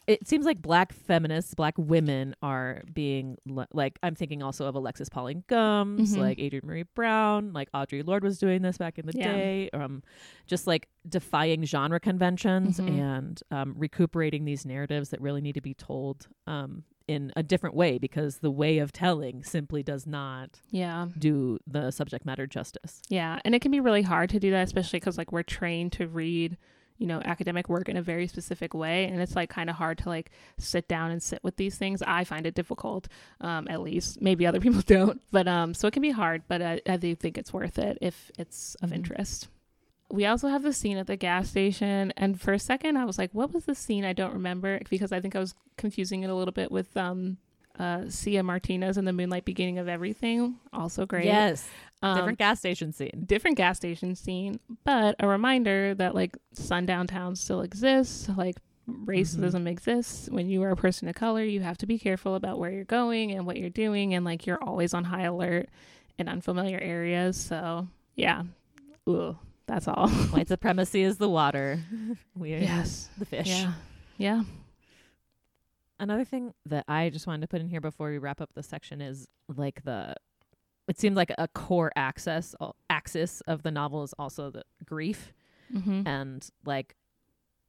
It 0.07 0.27
seems 0.27 0.47
like 0.47 0.63
black 0.63 0.95
feminists, 0.95 1.55
black 1.55 1.75
women 1.77 2.35
are 2.41 2.83
being 2.95 3.37
le- 3.45 3.69
like 3.75 3.99
I'm 4.03 4.15
thinking 4.15 4.43
also 4.43 4.65
of 4.67 4.75
Alexis 4.75 5.11
Pauline 5.11 5.45
Gumbs, 5.49 6.17
Mhm. 6.17 6.19
like 6.21 6.39
Adrienne 6.41 6.63
Maree 6.67 6.87
Brown, 6.95 7.53
like 7.53 7.71
Audre 7.73 8.07
Lorde 8.07 8.25
was 8.25 8.39
doing 8.39 8.63
this 8.63 8.79
back 8.79 8.99
in 8.99 9.05
the 9.05 9.13
Yeah. 9.15 9.33
day. 9.33 9.71
Um, 9.75 10.03
just 10.47 10.67
like 10.67 10.89
defying 11.07 11.63
genre 11.65 12.01
conventions 12.01 12.81
Mhm. 12.81 12.89
and 12.99 13.43
um, 13.51 13.75
recuperating 13.77 14.47
these 14.47 14.65
narratives 14.65 15.11
that 15.11 15.21
really 15.21 15.43
need 15.43 15.57
to 15.57 15.61
be 15.61 15.75
told 15.75 16.27
um, 16.47 16.85
in 17.09 17.33
a 17.35 17.43
different 17.43 17.75
way 17.75 17.99
because 17.99 18.39
the 18.39 18.51
way 18.51 18.79
of 18.79 18.93
telling 18.93 19.43
simply 19.43 19.83
does 19.83 20.07
not 20.07 20.61
yeah. 20.71 21.09
do 21.19 21.59
the 21.67 21.91
subject 21.91 22.25
matter 22.27 22.47
justice. 22.47 23.01
Yeah, 23.09 23.41
and 23.45 23.55
it 23.55 23.61
can 23.63 23.71
be 23.73 23.81
really 23.81 24.03
hard 24.03 24.31
to 24.31 24.39
do 24.39 24.51
that, 24.53 24.63
especially 24.65 25.01
because 25.01 25.19
like 25.19 25.33
we're 25.33 25.43
trained 25.43 25.93
to 25.93 26.07
read, 26.07 26.57
you 26.99 27.07
know, 27.07 27.21
academic 27.25 27.69
work 27.69 27.89
in 27.89 27.97
a 27.97 28.03
very 28.03 28.27
specific 28.27 28.75
way, 28.75 29.07
and 29.07 29.21
it's 29.21 29.35
like 29.35 29.49
kind 29.51 29.71
of 29.71 29.77
hard 29.77 29.99
to 29.99 30.09
like 30.09 30.31
sit 30.59 30.87
down 30.87 31.11
and 31.11 31.23
sit 31.23 31.41
with 31.43 31.57
these 31.57 31.79
things. 31.79 32.03
I 32.07 32.25
find 32.25 32.47
it 32.47 32.55
difficult, 32.55 33.09
um, 33.41 33.67
at 33.71 33.81
least 33.81 34.21
maybe 34.21 34.47
other 34.47 34.61
people 34.67 34.83
don't, 34.83 35.21
but 35.33 35.49
um, 35.49 35.75
so 35.75 35.89
it 35.89 35.93
can 35.93 36.03
be 36.03 36.11
hard, 36.11 36.43
but 36.47 36.61
I, 36.61 36.81
I 36.87 36.97
do 36.99 37.15
think 37.15 37.39
it's 37.39 37.53
worth 37.53 37.79
it 37.79 37.99
if 38.03 38.31
it's 38.39 38.75
of 38.83 38.91
Mhm. 38.91 38.97
interest. 38.97 39.49
We 40.11 40.25
also 40.27 40.49
have 40.49 40.63
the 40.63 40.73
scene 40.73 40.97
at 40.97 41.07
the 41.07 41.17
gas 41.17 41.51
station, 41.51 42.13
and 42.17 42.41
for 42.41 42.53
a 42.55 42.59
second 42.59 42.97
I 42.97 43.05
was 43.05 43.19
like, 43.19 43.31
"What 43.33 43.53
was 43.53 43.67
the 43.67 43.75
scene?" 43.75 44.05
I 44.05 44.13
don't 44.15 44.33
remember 44.33 44.81
because 44.89 45.13
I 45.13 45.21
think 45.21 45.37
I 45.37 45.39
was 45.39 45.55
confusing 45.77 46.23
it 46.23 46.31
a 46.31 46.35
little 46.35 46.53
bit 46.53 46.71
with 46.73 46.97
um, 46.97 47.37
uh, 47.79 48.05
Sia 48.09 48.43
Martinez 48.43 48.97
and 48.97 49.07
the 49.07 49.13
Moonlight 49.13 49.45
Beginning 49.45 49.79
of 49.79 49.87
Everything. 49.87 50.57
Also 50.73 51.05
great. 51.05 51.27
Yes, 51.27 51.69
Um, 52.03 52.17
different 52.17 52.39
gas 52.39 52.59
station 52.59 52.93
scene. 52.93 53.25
different 53.27 53.57
gas 53.59 53.77
station 53.77 54.15
scene, 54.15 54.61
but 54.85 55.15
a 55.21 55.29
reminder 55.29 55.95
that 55.95 56.15
like 56.15 56.37
sundown 56.55 57.07
towns 57.07 57.41
still 57.41 57.61
exists. 57.61 58.29
like 58.37 58.57
racism 58.89 59.69
exists. 59.69 60.31
When 60.31 60.49
you 60.49 60.63
are 60.63 60.71
a 60.71 60.77
person 60.77 61.07
of 61.09 61.15
color, 61.15 61.45
you 61.45 61.61
have 61.61 61.77
to 61.79 61.87
be 61.87 61.99
careful 61.99 62.35
about 62.35 62.59
where 62.59 62.71
you're 62.71 62.85
going 62.85 63.33
and 63.33 63.45
what 63.47 63.59
you're 63.59 63.69
doing, 63.69 64.15
and 64.15 64.25
like 64.25 64.47
you're 64.47 64.63
always 64.63 64.95
on 64.95 65.05
high 65.05 65.25
alert 65.25 65.69
in 66.17 66.29
unfamiliar 66.29 66.79
areas. 66.79 67.37
So 67.37 67.89
yeah, 68.17 68.45
Ooh, 69.07 69.37
that's 69.69 69.87
all. 69.87 70.09
White 70.31 70.49
supremacy 70.49 71.03
is 71.03 71.19
the 71.19 71.29
water. 71.29 71.79
We 72.35 72.55
are 72.55 72.59
yes. 72.59 73.09
the 73.19 73.25
fish. 73.27 73.47
Yeah. 73.49 73.73
Yeah. 74.17 74.43
Another 76.01 76.25
thing 76.25 76.55
that 76.67 76.85
I 76.89 77.11
just 77.11 77.27
wanted 77.27 77.43
to 77.43 77.49
put 77.49 77.61
in 77.61 77.69
here 77.69 77.81
before 77.81 78.11
we 78.11 78.19
wrap 78.19 78.41
up 78.41 78.51
the 78.55 78.63
section 78.63 79.01
is 79.01 79.29
like 79.49 79.83
the 79.85 80.15
it 80.89 80.99
seemed 80.99 81.17
like 81.17 81.31
a 81.39 81.47
core 81.49 81.93
axis 81.97 82.55
axis 82.89 83.41
of 83.43 83.63
the 83.63 83.71
novel 83.71 84.03
is 84.03 84.15
also 84.19 84.51
the 84.51 84.63
grief 84.85 85.33
Mm-hmm. 85.75 86.09
and 86.09 86.49
like 86.65 86.95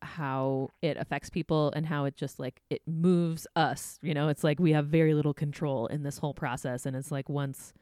how 0.01 0.69
it 0.81 0.95
affects 0.95 1.29
people 1.29 1.73
and 1.75 1.85
how 1.85 2.05
it 2.05 2.15
just 2.15 2.39
like 2.39 2.61
it 2.69 2.81
moves 2.87 3.45
us 3.57 3.99
you 4.01 4.13
know 4.13 4.29
it's 4.29 4.41
like 4.41 4.57
we 4.57 4.71
have 4.71 4.85
very 4.87 5.13
little 5.13 5.33
control 5.33 5.87
in 5.87 6.03
this 6.03 6.17
whole 6.19 6.33
process 6.33 6.85
and 6.85 6.95
it's 6.95 7.11
like 7.11 7.27
once 7.27 7.73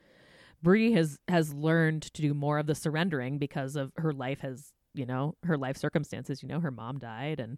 Bree 0.61 0.93
has 0.93 1.19
has 1.27 1.53
learned 1.53 2.03
to 2.03 2.21
do 2.21 2.33
more 2.33 2.59
of 2.59 2.67
the 2.67 2.75
surrendering 2.75 3.37
because 3.37 3.75
of 3.75 3.91
her 3.97 4.11
life 4.11 4.41
has 4.41 4.71
you 4.93 5.05
know 5.05 5.35
her 5.43 5.57
life 5.57 5.77
circumstances 5.77 6.41
you 6.41 6.49
know 6.49 6.59
her 6.59 6.71
mom 6.71 6.97
died 6.97 7.39
and 7.39 7.57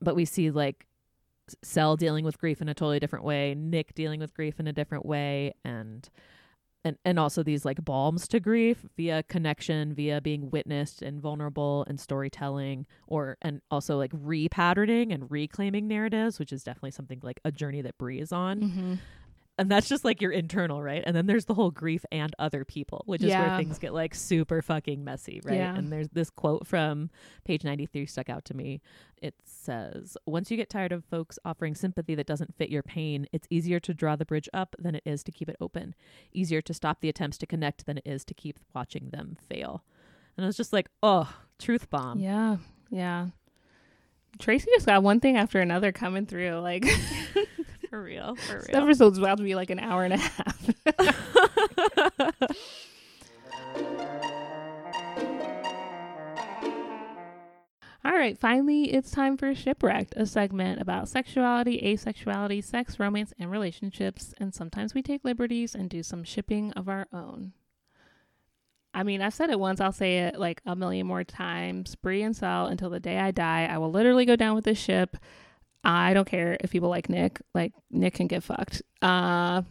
but 0.00 0.16
we 0.16 0.24
see 0.24 0.50
like 0.50 0.86
Sel 1.62 1.96
dealing 1.96 2.24
with 2.24 2.38
grief 2.38 2.60
in 2.60 2.68
a 2.68 2.74
totally 2.74 3.00
different 3.00 3.24
way, 3.24 3.54
Nick 3.54 3.94
dealing 3.94 4.20
with 4.20 4.34
grief 4.34 4.60
in 4.60 4.66
a 4.66 4.72
different 4.72 5.06
way, 5.06 5.52
and 5.64 6.08
and 6.84 6.96
and 7.04 7.18
also 7.18 7.42
these 7.42 7.64
like 7.64 7.84
balms 7.84 8.26
to 8.28 8.40
grief 8.40 8.86
via 8.96 9.22
connection, 9.24 9.94
via 9.94 10.20
being 10.20 10.50
witnessed 10.50 11.02
and 11.02 11.20
vulnerable 11.20 11.84
and 11.88 12.00
storytelling, 12.00 12.86
or 13.06 13.36
and 13.42 13.60
also 13.70 13.98
like 13.98 14.12
repatterning 14.12 15.12
and 15.12 15.30
reclaiming 15.30 15.86
narratives, 15.88 16.38
which 16.38 16.52
is 16.52 16.62
definitely 16.62 16.92
something 16.92 17.20
like 17.22 17.40
a 17.44 17.52
journey 17.52 17.82
that 17.82 17.98
Bree 17.98 18.20
is 18.20 18.32
on. 18.32 18.60
Mm-hmm. 18.60 18.94
And 19.58 19.70
that's 19.70 19.90
just 19.90 20.06
like 20.06 20.22
your 20.22 20.32
internal, 20.32 20.82
right? 20.82 21.02
And 21.04 21.14
then 21.14 21.26
there's 21.26 21.44
the 21.44 21.52
whole 21.52 21.70
grief 21.70 22.02
and 22.10 22.34
other 22.38 22.64
people, 22.64 23.02
which 23.04 23.22
is 23.22 23.30
where 23.30 23.58
things 23.58 23.78
get 23.78 23.92
like 23.92 24.14
super 24.14 24.62
fucking 24.62 25.04
messy, 25.04 25.42
right? 25.44 25.56
Yeah. 25.56 25.74
And 25.74 25.92
there's 25.92 26.08
this 26.08 26.30
quote 26.30 26.66
from 26.66 27.10
page 27.44 27.62
93 27.62 28.06
stuck 28.06 28.30
out 28.30 28.46
to 28.46 28.54
me. 28.54 28.80
It 29.20 29.34
says, 29.44 30.16
Once 30.24 30.50
you 30.50 30.56
get 30.56 30.70
tired 30.70 30.92
of 30.92 31.04
folks 31.04 31.38
offering 31.44 31.74
sympathy 31.74 32.14
that 32.14 32.26
doesn't 32.26 32.54
fit 32.56 32.70
your 32.70 32.82
pain, 32.82 33.26
it's 33.32 33.46
easier 33.50 33.78
to 33.80 33.92
draw 33.92 34.16
the 34.16 34.24
bridge 34.24 34.48
up 34.54 34.74
than 34.78 34.94
it 34.94 35.02
is 35.04 35.22
to 35.24 35.32
keep 35.32 35.50
it 35.50 35.56
open. 35.60 35.94
Easier 36.32 36.62
to 36.62 36.72
stop 36.72 37.02
the 37.02 37.10
attempts 37.10 37.36
to 37.38 37.46
connect 37.46 37.84
than 37.84 37.98
it 37.98 38.06
is 38.06 38.24
to 38.24 38.34
keep 38.34 38.58
watching 38.74 39.10
them 39.10 39.36
fail. 39.46 39.84
And 40.38 40.46
I 40.46 40.48
was 40.48 40.56
just 40.56 40.72
like, 40.72 40.88
oh, 41.02 41.30
truth 41.58 41.90
bomb. 41.90 42.18
Yeah. 42.18 42.56
Yeah. 42.90 43.26
Tracy 44.38 44.70
just 44.74 44.86
got 44.86 45.02
one 45.02 45.20
thing 45.20 45.36
after 45.36 45.60
another 45.60 45.92
coming 45.92 46.24
through. 46.24 46.60
Like 46.60 46.86
For 47.90 48.00
real. 48.00 48.36
For 48.36 48.54
real. 48.54 48.62
this 48.62 48.74
episode's 48.74 49.18
about 49.18 49.38
to 49.38 49.44
be 49.44 49.56
like 49.56 49.70
an 49.70 49.80
hour 49.80 50.04
and 50.04 50.14
a 50.14 50.16
half. 50.16 50.70
All 58.02 58.12
right, 58.12 58.38
finally, 58.38 58.94
it's 58.94 59.10
time 59.10 59.36
for 59.36 59.54
Shipwrecked, 59.54 60.14
a 60.16 60.24
segment 60.24 60.80
about 60.80 61.08
sexuality, 61.08 61.80
asexuality, 61.82 62.64
sex, 62.64 62.98
romance, 62.98 63.34
and 63.38 63.50
relationships. 63.50 64.32
And 64.38 64.54
sometimes 64.54 64.94
we 64.94 65.02
take 65.02 65.24
liberties 65.24 65.74
and 65.74 65.90
do 65.90 66.02
some 66.02 66.24
shipping 66.24 66.72
of 66.72 66.88
our 66.88 67.08
own. 67.12 67.52
I 68.94 69.02
mean, 69.02 69.20
I've 69.20 69.34
said 69.34 69.50
it 69.50 69.60
once, 69.60 69.80
I'll 69.80 69.92
say 69.92 70.20
it 70.20 70.38
like 70.38 70.62
a 70.64 70.74
million 70.74 71.06
more 71.06 71.24
times. 71.24 71.94
Bree 71.94 72.22
and 72.22 72.34
Sel, 72.34 72.66
until 72.66 72.88
the 72.90 73.00
day 73.00 73.18
I 73.18 73.32
die, 73.32 73.66
I 73.70 73.78
will 73.78 73.90
literally 73.90 74.24
go 74.24 74.36
down 74.36 74.54
with 74.54 74.64
this 74.64 74.78
ship. 74.78 75.16
I 75.84 76.12
don't 76.14 76.26
care 76.28 76.56
if 76.60 76.70
people 76.70 76.88
like 76.88 77.08
Nick. 77.08 77.40
Like, 77.54 77.72
Nick 77.90 78.14
can 78.14 78.26
get 78.26 78.42
fucked. 78.42 78.82
Uh, 79.00 79.62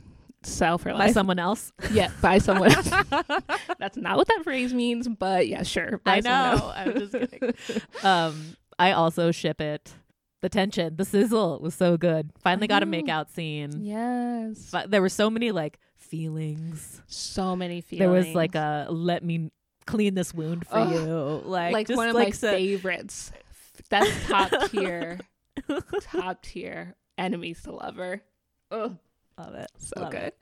Sel 0.43 0.77
for 0.77 0.93
By 0.93 1.11
someone 1.11 1.37
else. 1.39 1.71
yeah, 1.91 2.09
by 2.21 2.37
someone 2.39 2.71
else. 2.71 2.89
That's 3.79 3.97
not 3.97 4.17
what 4.17 4.27
that 4.27 4.41
phrase 4.43 4.73
means, 4.73 5.07
but 5.07 5.47
yeah, 5.47 5.63
sure. 5.63 5.99
I 6.05 6.21
know. 6.21 6.71
I'm 6.75 6.93
just 6.97 7.11
kidding. 7.31 7.53
um, 8.03 8.55
I 8.79 8.93
also 8.93 9.31
ship 9.31 9.59
it. 9.61 9.93
The 10.41 10.47
tension, 10.49 10.95
the 10.95 11.03
sizzle 11.03 11.59
was 11.59 11.75
so 11.75 11.97
good. 11.97 12.31
Finally 12.39 12.67
got 12.67 12.81
a 12.81 12.85
know. 12.85 12.91
make 12.91 13.09
out 13.09 13.29
scene. 13.29 13.81
Yes. 13.83 14.69
But 14.71 14.89
there 14.89 15.01
were 15.01 15.09
so 15.09 15.29
many 15.29 15.51
like 15.51 15.77
feelings. 15.97 17.01
so 17.07 17.55
many 17.57 17.81
feelings. 17.81 17.99
There 17.99 18.09
was 18.09 18.27
like 18.33 18.55
a 18.55 18.87
let 18.89 19.23
me 19.23 19.51
clean 19.85 20.15
this 20.15 20.33
wound 20.33 20.65
for 20.65 20.77
Ugh. 20.77 20.93
you. 20.93 21.41
Like, 21.45 21.73
like 21.73 21.87
just 21.87 21.97
one 21.97 22.07
of 22.07 22.15
like 22.15 22.27
my 22.29 22.31
so- 22.31 22.51
favorites. 22.51 23.31
That's 23.89 24.27
top 24.27 24.69
tier, 24.71 25.19
top 26.01 26.41
tier. 26.41 26.95
Enemies 27.17 27.61
to 27.63 27.71
lover. 27.73 28.21
Oh, 28.71 28.97
Love 29.37 29.55
it. 29.55 29.69
so 29.77 30.01
Love 30.01 30.11
good. 30.11 30.21
it. 30.21 30.35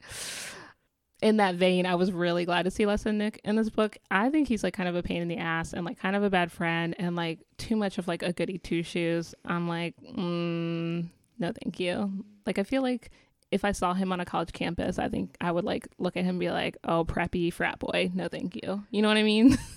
in 1.22 1.38
that 1.38 1.56
vein, 1.56 1.86
I 1.86 1.96
was 1.96 2.12
really 2.12 2.46
glad 2.46 2.64
to 2.66 2.72
see 2.72 2.86
less 2.86 3.04
than 3.04 3.18
Nick 3.18 3.40
in 3.44 3.56
this 3.56 3.70
book. 3.70 3.98
I 4.12 4.30
think 4.30 4.48
he's 4.48 4.64
like 4.64 4.74
kind 4.74 4.90
of 4.90 4.96
a 4.96 5.04
pain 5.04 5.22
in 5.22 5.28
the 5.28 5.38
ass 5.38 5.74
and 5.74 5.86
like 5.86 6.00
kind 6.00 6.16
of 6.16 6.24
a 6.24 6.30
bad 6.30 6.52
friend 6.52 6.96
and 7.00 7.16
like 7.16 7.40
too 7.58 7.76
much 7.76 7.98
of 7.98 8.08
like 8.08 8.22
a 8.24 8.34
goody 8.34 8.58
two 8.58 8.84
shoes. 8.84 9.34
I'm 9.46 9.68
like, 9.68 9.96
mm, 10.02 11.08
no, 11.40 11.52
thank 11.64 11.80
you. 11.80 12.26
Like, 12.46 12.60
I 12.60 12.64
feel 12.64 12.82
like 12.82 13.12
if 13.50 13.64
I 13.64 13.72
saw 13.72 13.94
him 13.94 14.12
on 14.12 14.20
a 14.20 14.26
college 14.26 14.52
campus, 14.52 15.00
I 15.00 15.08
think 15.10 15.36
I 15.40 15.52
would 15.52 15.64
like 15.64 15.88
look 15.98 16.18
at 16.18 16.24
him 16.24 16.32
and 16.32 16.40
be 16.40 16.50
like, 16.52 16.78
oh, 16.84 17.06
preppy 17.06 17.52
frat 17.54 17.80
boy. 17.80 18.12
No, 18.14 18.28
thank 18.28 18.56
you. 18.56 18.84
You 18.92 19.02
know 19.02 19.08
what 19.08 19.18
I 19.18 19.24
mean? 19.24 19.58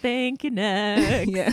Thank 0.00 0.44
you, 0.44 0.50
Nick. 0.50 1.28
yeah. 1.28 1.52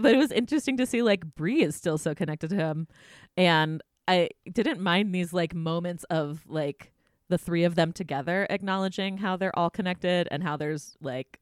But 0.00 0.14
it 0.14 0.18
was 0.18 0.32
interesting 0.32 0.76
to 0.78 0.86
see 0.86 1.02
like 1.02 1.34
Bree 1.34 1.62
is 1.62 1.76
still 1.76 1.98
so 1.98 2.14
connected 2.14 2.50
to 2.50 2.56
him, 2.56 2.88
and 3.36 3.82
I 4.08 4.30
didn't 4.52 4.80
mind 4.80 5.14
these 5.14 5.32
like 5.32 5.54
moments 5.54 6.04
of 6.04 6.42
like 6.48 6.92
the 7.28 7.38
three 7.38 7.62
of 7.62 7.76
them 7.76 7.92
together 7.92 8.46
acknowledging 8.50 9.18
how 9.18 9.36
they're 9.36 9.56
all 9.56 9.70
connected 9.70 10.26
and 10.32 10.42
how 10.42 10.56
there's 10.56 10.96
like 11.00 11.38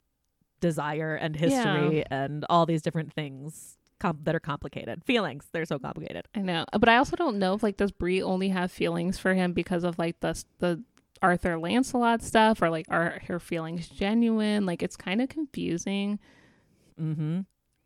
desire 0.61 1.15
and 1.15 1.35
history 1.35 2.05
and 2.11 2.45
all 2.51 2.67
these 2.67 2.83
different 2.83 3.13
things 3.13 3.79
com- 3.99 4.19
that 4.25 4.35
are 4.35 4.41
complicated 4.41 5.03
feelings 5.05 5.47
they're 5.53 5.65
so 5.65 5.79
complicated 5.79 6.27
I 6.35 6.41
know. 6.41 6.67
But 6.79 6.91
I 6.91 6.97
also 6.97 7.17
don't 7.17 7.39
know 7.39 7.55
if 7.55 7.63
like 7.63 7.79
does 7.79 7.91
Bree 7.91 8.23
only 8.23 8.51
have 8.51 8.71
feelings 8.71 9.19
for 9.19 9.33
him 9.35 9.53
because 9.55 9.83
of 9.83 9.99
like 9.99 10.21
the 10.21 10.43
the 10.59 10.83
Arthur 11.23 11.59
Lancelot 11.59 12.23
stuff 12.23 12.61
or 12.61 12.71
like 12.71 12.87
are 12.91 13.21
her 13.27 13.41
feelings 13.41 13.89
genuine? 13.89 14.67
Like 14.67 14.83
it's 14.83 14.97
kind 14.97 15.23
of 15.23 15.29
confusing. 15.29 16.19
mm-hmm 17.01 17.41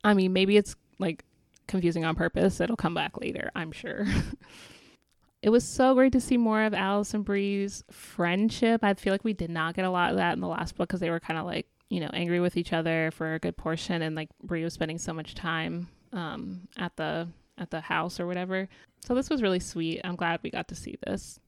I 0.05 0.15
mean, 0.15 0.33
maybe 0.33 0.57
it's 0.57 0.75
like 0.99 1.25
confusing 1.69 2.05
on 2.05 2.15
purpose. 2.15 2.61
It'll 2.61 2.77
come 2.77 2.95
back 2.95 3.21
later, 3.21 3.51
I'm 3.55 3.73
sure. 3.73 4.07
it 5.43 5.51
was 5.51 5.65
so 5.65 5.95
great 5.95 6.13
to 6.13 6.21
see 6.21 6.37
more 6.37 6.63
of 6.63 6.75
Alice 6.75 7.15
and 7.15 7.25
Bree's 7.25 7.83
friendship. 7.91 8.85
I 8.85 8.95
feel 8.95 9.13
like 9.13 9.25
we 9.25 9.33
did 9.33 9.51
not 9.51 9.75
get 9.75 9.85
a 9.85 9.91
lot 9.91 10.11
of 10.11 10.17
that 10.17 10.35
in 10.35 10.41
the 10.41 10.49
last 10.49 10.77
book 10.77 10.89
because 10.89 11.01
they 11.01 11.11
were 11.11 11.21
kind 11.21 11.39
of 11.39 11.47
like, 11.47 11.67
you 11.89 12.01
know, 12.01 12.11
angry 12.13 12.41
with 12.41 12.57
each 12.57 12.73
other 12.73 13.11
for 13.13 13.35
a 13.35 13.39
good 13.39 13.57
portion 13.57 14.03
and 14.03 14.15
like 14.15 14.29
Bree 14.43 14.65
was 14.65 14.75
spending 14.75 14.99
so 14.99 15.13
much 15.13 15.35
time 15.35 15.89
um 16.13 16.69
at 16.77 16.95
the 16.97 17.29
at 17.59 17.71
the 17.71 17.81
house 17.81 18.21
or 18.21 18.27
whatever. 18.27 18.69
So 19.05 19.15
this 19.15 19.29
was 19.31 19.43
really 19.43 19.61
sweet. 19.61 20.01
I'm 20.05 20.17
glad 20.17 20.41
we 20.43 20.51
got 20.51 20.69
to 20.69 20.75
see 20.75 20.97
this. 21.07 21.39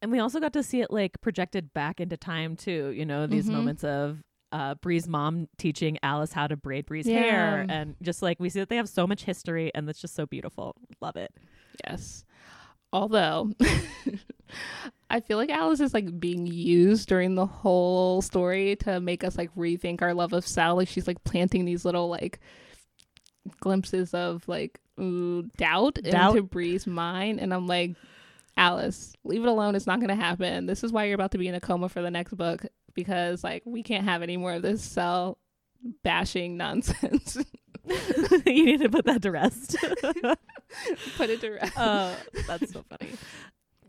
and 0.00 0.10
we 0.12 0.18
also 0.18 0.40
got 0.40 0.52
to 0.52 0.62
see 0.62 0.80
it 0.80 0.90
like 0.90 1.20
projected 1.20 1.72
back 1.74 2.00
into 2.00 2.16
time 2.16 2.56
too 2.56 2.88
you 2.96 3.06
know 3.06 3.26
these 3.26 3.48
Mhm. 3.48 3.52
moments 3.52 3.84
of 3.84 4.18
uh 4.52 4.74
Bree's 4.76 5.08
mom 5.08 5.48
teaching 5.58 5.98
Alice 6.02 6.32
how 6.32 6.46
to 6.46 6.56
braid 6.56 6.86
Bree's 6.86 7.06
Yeah. 7.06 7.18
hair 7.20 7.66
and 7.68 7.96
just 8.02 8.22
like 8.22 8.38
we 8.38 8.48
see 8.50 8.60
that 8.60 8.68
they 8.68 8.76
have 8.76 8.88
so 8.88 9.06
much 9.06 9.24
history 9.24 9.72
and 9.74 9.88
that's 9.88 10.00
just 10.00 10.14
so 10.14 10.26
beautiful 10.26 10.76
love 11.00 11.16
it 11.16 11.32
Yes. 11.86 12.24
Although 12.92 13.50
I 15.10 15.20
feel 15.20 15.38
like 15.38 15.48
Alice 15.50 15.80
is 15.80 15.94
like 15.94 16.20
being 16.20 16.46
used 16.46 17.08
during 17.08 17.34
the 17.34 17.46
whole 17.46 18.20
story 18.20 18.76
to 18.76 19.00
make 19.00 19.24
us 19.24 19.36
like 19.38 19.54
rethink 19.54 20.02
our 20.02 20.12
love 20.12 20.32
of 20.34 20.46
Sel. 20.46 20.76
Like 20.76 20.88
she's 20.88 21.06
like 21.06 21.22
planting 21.24 21.64
these 21.64 21.84
little 21.86 22.08
like 22.10 22.40
glimpses 23.60 24.12
of 24.14 24.46
like 24.48 24.78
ooh, 25.00 25.42
doubt, 25.56 25.94
Doubt. 26.02 26.30
into 26.36 26.42
Bree's 26.42 26.86
mind. 26.86 27.40
And 27.40 27.52
I'm 27.54 27.66
like, 27.66 27.96
Alice, 28.56 29.14
leave 29.24 29.42
it 29.42 29.48
alone. 29.48 29.74
It's 29.74 29.86
not 29.86 29.98
going 30.00 30.10
to 30.10 30.14
happen. 30.14 30.66
This 30.66 30.84
is 30.84 30.92
why 30.92 31.04
you're 31.04 31.14
about 31.14 31.30
to 31.32 31.38
be 31.38 31.48
in 31.48 31.54
a 31.54 31.60
coma 31.60 31.88
for 31.88 32.02
the 32.02 32.10
next 32.10 32.34
book 32.36 32.66
because 32.94 33.42
like 33.44 33.62
we 33.64 33.82
can't 33.82 34.04
have 34.04 34.22
any 34.22 34.36
more 34.36 34.52
of 34.54 34.62
this 34.62 34.82
Sel 34.82 35.38
bashing 36.02 36.56
nonsense. 36.56 37.36
you 38.46 38.64
need 38.64 38.80
to 38.80 38.88
put 38.88 39.04
that 39.06 39.22
to 39.22 39.30
rest 39.32 39.76
Put 41.16 41.30
it 41.30 41.40
to 41.40 41.50
rest. 41.50 41.76
uh 41.76 42.14
that's 42.46 42.72
so 42.72 42.84
funny 42.88 43.10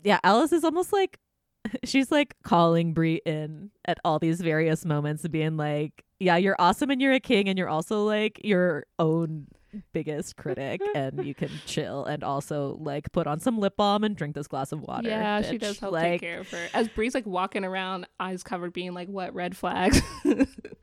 yeah 0.02 0.18
Alice 0.24 0.50
is 0.52 0.64
almost 0.64 0.92
like 0.92 1.18
she's 1.84 2.10
like 2.10 2.34
calling 2.42 2.92
Bree 2.92 3.20
in 3.24 3.70
at 3.84 3.98
all 4.04 4.18
these 4.18 4.40
various 4.40 4.84
moments 4.84 5.22
and 5.22 5.30
being 5.32 5.56
like 5.56 6.04
yeah 6.18 6.36
you're 6.36 6.56
awesome 6.58 6.90
and 6.90 7.00
you're 7.00 7.12
a 7.12 7.20
king 7.20 7.48
and 7.48 7.56
you're 7.56 7.68
also 7.68 8.04
like 8.04 8.40
your 8.42 8.84
own 8.98 9.46
biggest 9.92 10.36
critic 10.36 10.80
and 10.94 11.24
you 11.24 11.34
can 11.34 11.50
chill 11.66 12.04
and 12.04 12.22
also 12.22 12.76
like 12.80 13.10
put 13.12 13.26
on 13.26 13.40
some 13.40 13.58
lip 13.58 13.76
balm 13.76 14.04
and 14.04 14.16
drink 14.16 14.34
this 14.34 14.46
glass 14.46 14.72
of 14.72 14.80
water 14.80 15.08
Yeah, 15.08 15.42
she 15.42 15.58
does 15.58 15.78
help 15.78 15.92
like 15.92 16.04
take 16.04 16.20
care 16.20 16.40
of 16.40 16.50
her. 16.50 16.68
As 16.74 16.88
Bree's 16.88 17.14
like 17.14 17.26
walking 17.26 17.64
around, 17.64 18.06
eyes 18.20 18.42
covered, 18.42 18.72
being 18.72 18.94
like, 18.94 19.08
"What 19.08 19.34
red 19.34 19.56
flags?" 19.56 20.00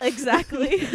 exactly 0.02 0.82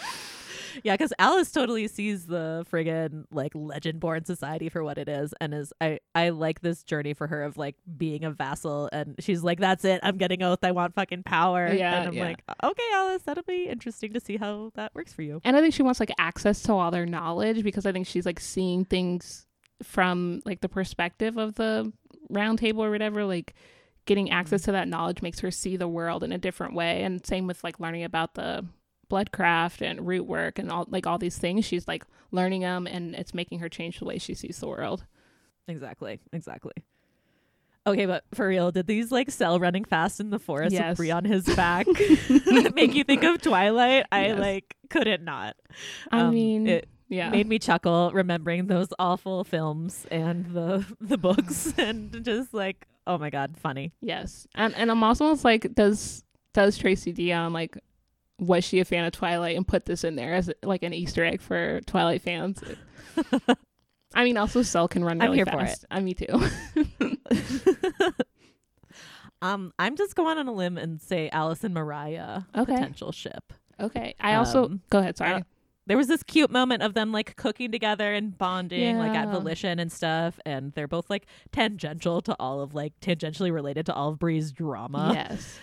yeah 0.82 0.94
because 0.94 1.12
alice 1.18 1.50
totally 1.50 1.86
sees 1.88 2.26
the 2.26 2.64
friggin 2.70 3.24
like 3.30 3.52
Legendborn 3.54 4.26
society 4.26 4.68
for 4.68 4.82
what 4.82 4.98
it 4.98 5.08
is 5.08 5.34
and 5.40 5.54
is 5.54 5.72
i 5.80 5.98
i 6.14 6.30
like 6.30 6.60
this 6.60 6.82
journey 6.82 7.14
for 7.14 7.26
her 7.26 7.42
of 7.42 7.56
like 7.56 7.76
being 7.96 8.24
a 8.24 8.30
vassal 8.30 8.88
and 8.92 9.16
she's 9.18 9.42
like 9.42 9.60
that's 9.60 9.84
it 9.84 10.00
i'm 10.02 10.16
getting 10.16 10.42
oath 10.42 10.60
i 10.62 10.70
want 10.70 10.94
fucking 10.94 11.22
power 11.22 11.72
Yeah, 11.72 11.98
and 12.00 12.08
i'm 12.08 12.14
yeah. 12.14 12.24
like 12.24 12.42
okay 12.62 12.82
alice 12.94 13.22
that'll 13.22 13.44
be 13.44 13.68
interesting 13.68 14.12
to 14.12 14.20
see 14.20 14.36
how 14.36 14.72
that 14.74 14.94
works 14.94 15.12
for 15.12 15.22
you 15.22 15.40
and 15.50 15.56
I 15.56 15.60
think 15.60 15.74
she 15.74 15.82
wants 15.82 16.00
like 16.00 16.12
access 16.18 16.62
to 16.62 16.72
all 16.72 16.90
their 16.90 17.06
knowledge 17.06 17.62
because 17.62 17.86
I 17.86 17.92
think 17.92 18.06
she's 18.06 18.24
like 18.24 18.40
seeing 18.40 18.84
things 18.84 19.46
from 19.82 20.42
like 20.44 20.60
the 20.60 20.68
perspective 20.68 21.36
of 21.36 21.54
the 21.54 21.92
round 22.28 22.58
table 22.58 22.84
or 22.84 22.90
whatever. 22.90 23.24
Like 23.24 23.54
getting 24.06 24.30
access 24.30 24.62
mm. 24.62 24.66
to 24.66 24.72
that 24.72 24.88
knowledge 24.88 25.22
makes 25.22 25.40
her 25.40 25.50
see 25.50 25.76
the 25.76 25.88
world 25.88 26.22
in 26.22 26.32
a 26.32 26.38
different 26.38 26.74
way. 26.74 27.02
And 27.02 27.24
same 27.26 27.46
with 27.46 27.64
like 27.64 27.80
learning 27.80 28.04
about 28.04 28.34
the 28.34 28.64
bloodcraft 29.10 29.82
and 29.82 30.06
root 30.06 30.26
work 30.26 30.58
and 30.58 30.70
all 30.70 30.86
like 30.88 31.06
all 31.06 31.18
these 31.18 31.36
things. 31.38 31.64
She's 31.64 31.86
like 31.88 32.04
learning 32.30 32.62
them, 32.62 32.86
and 32.86 33.14
it's 33.14 33.34
making 33.34 33.58
her 33.58 33.68
change 33.68 33.98
the 33.98 34.04
way 34.06 34.18
she 34.18 34.34
sees 34.34 34.58
the 34.60 34.68
world. 34.68 35.04
exactly 35.68 36.20
exactly 36.32 36.72
okay 37.86 38.04
but 38.06 38.24
for 38.34 38.48
real 38.48 38.70
did 38.70 38.86
these 38.86 39.10
like 39.10 39.30
Sel 39.30 39.58
running 39.58 39.84
fast 39.84 40.20
in 40.20 40.30
the 40.30 40.38
forest 40.38 40.72
Yes. 40.74 40.90
with 40.90 40.96
Bree 40.98 41.10
on 41.10 41.24
his 41.24 41.44
back 41.56 41.86
make 42.74 42.94
you 42.94 43.04
think 43.04 43.22
of 43.24 43.40
twilight 43.40 44.04
i 44.12 44.26
Yes. 44.26 44.38
like 44.38 44.76
couldn't 44.90 45.24
not 45.24 45.56
I 46.10 46.20
Um, 46.20 46.34
mean, 46.34 46.66
it 46.66 46.88
yeah. 47.08 47.30
made 47.30 47.46
me 47.48 47.58
chuckle 47.58 48.10
remembering 48.12 48.66
those 48.66 48.88
awful 48.98 49.44
films 49.44 50.06
and 50.10 50.46
the 50.52 50.84
the 51.00 51.16
books 51.18 51.72
and 51.78 52.22
just 52.24 52.52
like 52.52 52.86
oh 53.06 53.16
my 53.16 53.30
god 53.30 53.56
funny 53.56 53.92
Yes, 54.02 54.46
and 54.54 54.74
and 54.74 54.90
I'm 54.90 55.02
also 55.02 55.34
like, 55.42 55.74
does 55.74 56.24
does 56.52 56.76
Tracy 56.76 57.12
Deonn 57.14 57.52
like 57.52 57.78
was 58.40 58.64
she 58.64 58.80
a 58.80 58.84
fan 58.84 59.04
of 59.04 59.12
Twilight 59.12 59.56
and 59.56 59.68
put 59.68 59.84
this 59.84 60.02
in 60.02 60.16
there 60.16 60.34
as 60.34 60.50
like 60.64 60.82
an 60.82 60.92
Easter 60.92 61.24
egg 61.24 61.40
for 61.40 61.80
Twilight 61.82 62.22
fans? 62.22 62.60
I 64.14 64.24
mean, 64.24 64.36
also 64.36 64.62
Sel 64.62 64.88
can 64.88 65.04
run 65.04 65.18
really 65.20 65.28
I'm 65.28 65.34
here 65.36 65.46
for 65.46 65.60
fast. 65.64 65.84
I'm 65.90 66.04
me 66.04 66.14
too. 66.14 66.26
um 69.42 69.72
i'm 69.78 69.96
just 69.96 70.14
going 70.16 70.36
on 70.36 70.46
a 70.48 70.52
limb 70.52 70.76
and 70.76 71.00
say 71.00 71.30
alice 71.30 71.64
and 71.64 71.72
mariah 71.72 72.42
Okay. 72.56 72.72
potential 72.74 73.12
ship 73.12 73.52
okay, 73.80 74.14
I 74.20 74.34
also 74.34 74.66
Um, 74.66 74.82
go 74.90 74.98
ahead. 74.98 75.16
Sorry. 75.16 75.32
uh, 75.32 75.40
there 75.86 75.96
was 75.96 76.06
this 76.08 76.22
cute 76.22 76.50
moment 76.50 76.82
of 76.82 76.92
them 76.92 77.10
like 77.12 77.34
cooking 77.36 77.72
together 77.72 78.12
and 78.12 78.36
bonding 78.36 78.98
like 78.98 79.14
at 79.14 79.28
volition 79.32 79.78
and 79.78 79.90
stuff 79.90 80.38
and 80.44 80.72
they're 80.74 80.86
both 80.86 81.08
like 81.08 81.24
tangential 81.52 82.20
to 82.20 82.36
all 82.38 82.60
of 82.60 82.74
like 82.74 82.92
tangentially 83.00 83.50
related 83.50 83.86
to 83.86 83.94
all 83.94 84.10
of 84.10 84.18
bree's 84.18 84.52
drama 84.52 85.12
yes. 85.14 85.58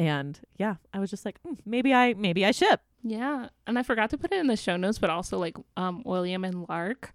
And 0.00 0.40
yeah 0.56 0.76
i 0.94 0.98
was 0.98 1.10
just 1.10 1.24
like 1.26 1.38
"Hmm, 1.42 1.54
maybe 1.66 1.92
i 1.92 2.14
maybe 2.14 2.44
i 2.46 2.52
ship 2.52 2.80
Yeah, 3.02 3.48
and 3.66 3.78
I 3.78 3.82
forgot 3.82 4.08
to 4.10 4.18
put 4.18 4.32
it 4.32 4.38
in 4.40 4.46
the 4.46 4.56
show 4.56 4.76
notes, 4.76 4.98
but 4.98 5.10
also 5.10 5.38
like 5.38 5.56
um 5.76 6.02
William 6.04 6.42
and 6.44 6.66
Lark. 6.68 7.12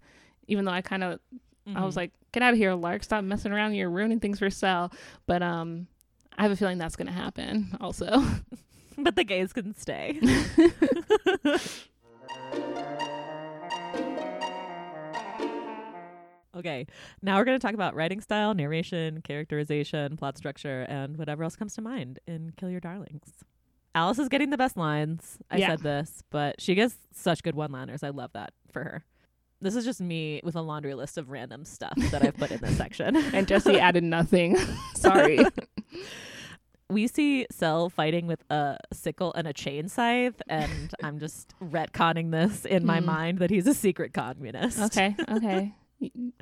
Even 0.48 0.64
though 0.64 0.72
I 0.72 0.82
kind 0.82 1.02
of 1.04 1.18
I 1.74 1.84
was 1.84 1.94
Mhm. 1.94 1.96
like, 1.96 2.12
get 2.32 2.42
out 2.44 2.52
of 2.52 2.58
here, 2.58 2.74
Lark! 2.74 3.02
Stop 3.02 3.24
messing 3.24 3.50
around. 3.52 3.74
You're 3.74 3.90
ruining 3.90 4.20
things 4.20 4.38
for 4.38 4.50
Sel. 4.50 4.92
But 5.26 5.42
um, 5.42 5.88
I 6.38 6.42
have 6.42 6.52
a 6.52 6.56
feeling 6.56 6.78
that's 6.78 6.94
gonna 6.96 7.10
happen. 7.24 7.76
Also. 7.80 8.06
but 8.98 9.14
the 9.16 9.24
gays 9.24 9.52
can 9.52 9.74
stay 9.74 10.18
Okay, 16.56 16.86
now 17.22 17.36
we're 17.36 17.44
going 17.44 17.58
to 17.58 17.64
talk 17.64 17.74
about 17.74 17.94
writing 17.94 18.20
style, 18.20 18.54
narration, 18.54 19.20
characterization, 19.22 20.16
plot 20.16 20.38
structure, 20.38 20.82
and 20.88 21.16
whatever 21.18 21.44
else 21.44 21.54
comes 21.56 21.74
to 21.74 21.82
mind 21.82 22.18
in 22.26 22.52
Kill 22.56 22.70
Your 22.70 22.80
Darlings. 22.80 23.44
Alice 23.94 24.18
is 24.18 24.28
getting 24.28 24.50
the 24.50 24.56
best 24.56 24.76
lines. 24.76 25.38
I 25.50 25.58
Yeah. 25.58 25.68
said 25.68 25.80
this, 25.80 26.22
but 26.30 26.60
she 26.60 26.74
gets 26.74 26.96
such 27.12 27.42
good 27.42 27.54
one 27.54 27.72
liners. 27.72 28.02
I 28.02 28.08
love 28.10 28.32
that 28.32 28.52
for 28.72 28.82
her. 28.84 29.04
This 29.60 29.74
is 29.74 29.84
just 29.84 30.00
me 30.00 30.40
with 30.44 30.54
a 30.56 30.60
laundry 30.62 30.94
list 30.94 31.16
of 31.18 31.30
random 31.30 31.64
stuff 31.64 31.96
that 32.10 32.22
I've 32.22 32.36
put 32.36 32.50
in 32.50 32.60
this 32.60 32.76
section. 32.78 33.16
and 33.16 33.46
Jesse 33.48 33.78
added 33.80 34.04
nothing. 34.04 34.56
Sorry. 34.94 35.38
we 36.90 37.06
see 37.06 37.46
Sel 37.50 37.88
fighting 37.90 38.26
with 38.26 38.44
a 38.50 38.78
sickle 38.92 39.32
and 39.34 39.46
a 39.46 39.52
chain 39.52 39.88
scythe, 39.88 40.40
and 40.48 40.92
I'm 41.02 41.18
just 41.18 41.54
retconning 41.62 42.30
this 42.30 42.64
in 42.64 42.84
my 42.86 43.00
Mm. 43.00 43.04
mind 43.04 43.38
that 43.40 43.50
he's 43.50 43.66
a 43.66 43.74
secret 43.74 44.12
communist. 44.14 44.78
Okay. 44.80 45.14
Okay. 45.28 45.74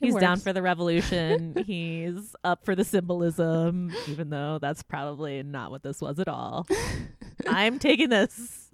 He's 0.00 0.14
down 0.14 0.38
for 0.38 0.52
the 0.52 0.62
revolution. 0.62 1.56
he's 1.66 2.36
up 2.44 2.64
for 2.64 2.76
the 2.76 2.84
symbolism, 2.84 3.92
even 4.06 4.30
though 4.30 4.58
that's 4.60 4.80
probably 4.84 5.42
not 5.42 5.72
what 5.72 5.82
this 5.82 6.00
was 6.00 6.20
at 6.20 6.28
all. 6.28 6.68
I'm 7.48 7.78
taking 7.80 8.08
this. 8.08 8.70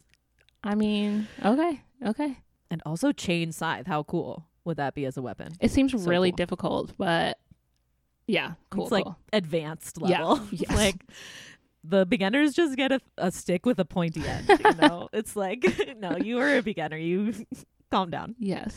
I 0.62 0.74
mean, 0.74 1.26
okay. 1.42 1.80
Okay. 2.04 2.36
And 2.70 2.82
also 2.84 3.10
chain 3.12 3.52
scythe. 3.52 3.86
How 3.86 4.02
cool 4.02 4.44
would 4.66 4.76
that 4.76 4.94
be 4.94 5.06
as 5.06 5.16
a 5.16 5.22
weapon? 5.22 5.52
It 5.60 5.70
seems 5.70 5.92
So 5.92 5.98
really 5.98 6.30
cool. 6.30 6.36
difficult, 6.36 6.92
but 6.98 7.38
Yeah, 8.26 8.52
cool. 8.68 8.82
it's 8.84 8.92
like 8.92 9.04
cool. 9.04 9.16
advanced 9.32 9.96
Yeah, 10.04 10.24
level. 10.24 10.46
yes. 10.50 10.70
like 10.76 10.96
the 11.84 12.04
beginners 12.04 12.52
just 12.52 12.76
get 12.76 12.92
a, 12.92 13.00
a 13.16 13.30
stick 13.30 13.64
with 13.64 13.78
a 13.78 13.84
pointy 13.86 14.22
end. 14.26 14.46
You 14.48 14.74
know, 14.74 15.08
it's 15.14 15.36
like 15.36 15.64
no, 15.98 16.18
you 16.18 16.38
are 16.40 16.58
a 16.58 16.62
beginner. 16.62 16.98
You 16.98 17.32
calm 17.90 18.10
down. 18.10 18.34
yes. 18.38 18.74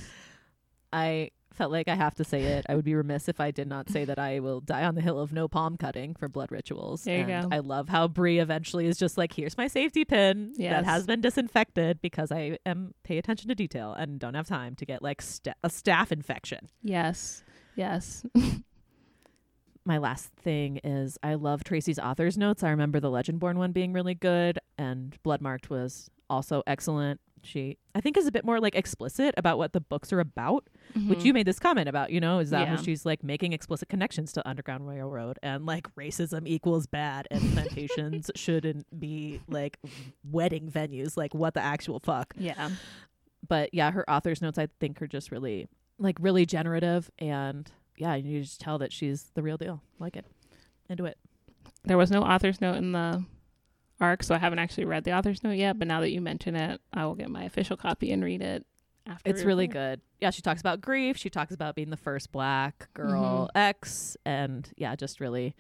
I 0.94 1.32
felt 1.54 1.72
like 1.72 1.88
I 1.88 1.96
have 1.96 2.14
to 2.16 2.24
say 2.24 2.44
it. 2.44 2.66
I 2.70 2.76
would 2.76 2.86
be 2.86 2.94
remiss 2.94 3.28
if 3.28 3.40
I 3.40 3.50
did 3.52 3.68
not 3.68 3.90
say 3.90 4.06
that 4.06 4.20
I 4.20 4.40
will 4.42 4.62
die 4.62 4.84
on 4.84 4.94
the 4.94 5.02
hill 5.02 5.20
of 5.20 5.34
no 5.34 5.48
palm 5.48 5.76
cutting 5.76 6.14
for 6.14 6.28
blood 6.28 6.52
rituals. 6.52 7.04
There 7.04 7.18
you 7.18 7.24
and 7.34 7.50
go. 7.50 7.56
I 7.56 7.60
love 7.60 7.90
how 7.90 8.08
Bree 8.08 8.38
eventually 8.40 8.86
is 8.86 8.98
just 8.98 9.18
like, 9.18 9.34
here's 9.34 9.58
my 9.58 9.68
safety 9.68 10.06
pin 10.06 10.54
Yes. 10.56 10.72
that 10.72 10.86
has 10.86 11.08
been 11.08 11.20
disinfected 11.20 12.00
because 12.00 12.32
I 12.32 12.60
am 12.66 12.94
pay 13.04 13.18
attention 13.18 13.48
to 13.50 13.56
detail 13.56 13.94
and 13.94 14.20
don't 14.20 14.36
have 14.36 14.48
time 14.48 14.76
to 14.76 14.86
get 14.86 15.02
like 15.02 15.22
sta- 15.22 15.56
a 15.64 15.70
staph 15.70 16.12
infection. 16.12 16.70
Yes. 16.84 17.44
Yes. 17.76 18.24
my 19.86 19.98
last 19.98 20.30
thing 20.34 20.80
is 20.84 21.18
I 21.24 21.36
love 21.36 21.64
Tracy's 21.64 21.98
author's 22.00 22.38
notes. 22.38 22.62
I 22.62 22.70
remember 22.70 23.00
the 23.00 23.10
Legendborn 23.10 23.56
one 23.56 23.72
being 23.72 23.94
really 23.94 24.16
good, 24.16 24.60
and 24.78 25.18
Bloodmarked 25.26 25.70
was 25.70 26.10
also 26.30 26.62
excellent. 26.68 27.22
She, 27.44 27.78
I 27.96 28.02
think, 28.02 28.18
is 28.18 28.28
a 28.28 28.32
bit 28.32 28.44
more 28.44 28.60
like 28.60 28.76
explicit 28.76 29.34
about 29.38 29.58
what 29.58 29.74
the 29.74 29.80
books 29.80 30.12
are 30.12 30.20
about, 30.20 30.68
which 31.08 31.20
Mhm. 31.20 31.26
you 31.26 31.34
made 31.34 31.46
this 31.48 31.60
comment 31.60 31.88
about. 31.88 32.12
You 32.12 32.20
know, 32.20 32.40
is 32.40 32.50
that 32.50 32.68
Yeah. 32.68 32.76
when 32.76 32.84
she's 32.84 33.06
like 33.06 33.24
making 33.24 33.54
explicit 33.54 33.90
connections 33.90 34.32
to 34.34 34.48
Underground 34.48 34.88
Railroad 34.88 35.40
and 35.44 35.66
like 35.66 35.94
racism 35.96 36.48
equals 36.48 36.88
bad 36.88 37.28
and 37.32 37.42
plantations 37.54 38.30
shouldn't 38.36 39.00
be 39.00 39.42
like 39.48 39.78
wedding 40.30 40.70
venues. 40.72 41.16
Like, 41.16 41.34
what 41.34 41.54
the 41.54 41.62
actual 41.62 42.00
fuck? 42.00 42.34
Yeah. 42.38 42.70
but 43.48 43.74
yeah, 43.74 43.92
her 43.92 44.10
author's 44.10 44.42
notes 44.42 44.58
I 44.58 44.68
think 44.80 45.02
are 45.02 45.08
just 45.08 45.32
really 45.32 45.68
like 46.00 46.18
really 46.20 46.46
generative 46.46 47.10
and 47.20 47.72
yeah, 47.98 48.16
you 48.16 48.42
just 48.42 48.60
tell 48.60 48.78
that 48.80 48.92
she's 48.92 49.32
the 49.36 49.42
real 49.44 49.58
deal. 49.58 49.82
Like 50.00 50.16
it. 50.18 50.26
Into 50.90 51.06
it. 51.06 51.18
There 51.84 51.98
was 51.98 52.12
no 52.12 52.24
author's 52.24 52.60
note 52.62 52.76
in 52.78 52.92
the 52.92 53.24
arc, 54.00 54.24
so 54.24 54.36
I 54.36 54.38
haven't 54.38 54.60
actually 54.60 54.86
read 54.86 55.04
the 55.04 55.14
author's 55.14 55.44
note 55.44 55.58
yet. 55.58 55.80
But 55.80 55.88
now 55.88 56.02
that 56.02 56.12
you 56.12 56.22
mention 56.22 56.56
it, 56.56 56.82
I 56.94 57.06
will 57.06 57.16
get 57.16 57.30
my 57.30 57.44
official 57.44 57.78
copy 57.78 58.12
and 58.12 58.24
read 58.24 58.42
it 58.42 58.66
after. 59.06 59.30
It's 59.30 59.44
really 59.44 59.68
good. 59.68 60.02
Yeah, 60.22 60.32
she 60.32 60.42
talks 60.42 60.62
about 60.62 60.82
grief. 60.82 61.18
She 61.18 61.30
talks 61.30 61.54
about 61.54 61.76
being 61.76 61.90
the 61.90 61.98
first 61.98 62.32
black 62.32 62.90
girl 62.94 63.50
ex 63.56 64.18
and 64.26 64.70
yeah, 64.78 64.96
just 64.96 65.20
really 65.20 65.56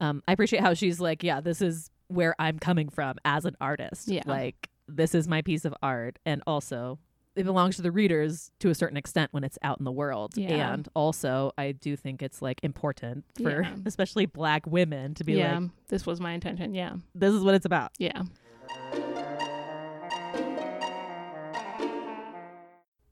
um 0.00 0.22
I 0.28 0.32
appreciate 0.32 0.62
how 0.62 0.74
she's 0.74 1.00
like, 1.00 1.22
yeah, 1.22 1.40
this 1.40 1.62
is 1.62 1.90
where 2.08 2.34
I'm 2.38 2.58
coming 2.58 2.88
from 2.88 3.16
as 3.24 3.44
an 3.44 3.56
artist. 3.60 4.08
Yeah. 4.08 4.22
Like 4.26 4.68
this 4.86 5.14
is 5.14 5.26
my 5.26 5.42
piece 5.42 5.64
of 5.64 5.74
art 5.82 6.18
and 6.26 6.42
also 6.46 6.98
it 7.36 7.44
belongs 7.44 7.76
to 7.76 7.82
the 7.82 7.90
readers 7.90 8.50
to 8.60 8.70
a 8.70 8.74
certain 8.74 8.96
extent 8.96 9.32
when 9.32 9.42
it's 9.44 9.58
out 9.62 9.78
in 9.78 9.84
the 9.84 9.92
world. 9.92 10.36
Yeah. 10.36 10.72
And 10.72 10.88
also 10.94 11.52
I 11.58 11.72
do 11.72 11.96
think 11.96 12.22
it's 12.22 12.40
like 12.40 12.60
important 12.62 13.24
for 13.42 13.62
Yeah. 13.62 13.74
especially 13.86 14.26
black 14.26 14.66
women 14.66 15.14
to 15.14 15.24
be 15.24 15.34
yeah, 15.34 15.58
like, 15.58 15.70
this 15.88 16.06
was 16.06 16.20
my 16.20 16.32
intention. 16.32 16.74
Yeah. 16.74 16.94
this 17.14 17.32
is 17.34 17.42
what 17.42 17.54
it's 17.54 17.66
about. 17.66 17.92
Yeah. 17.98 18.22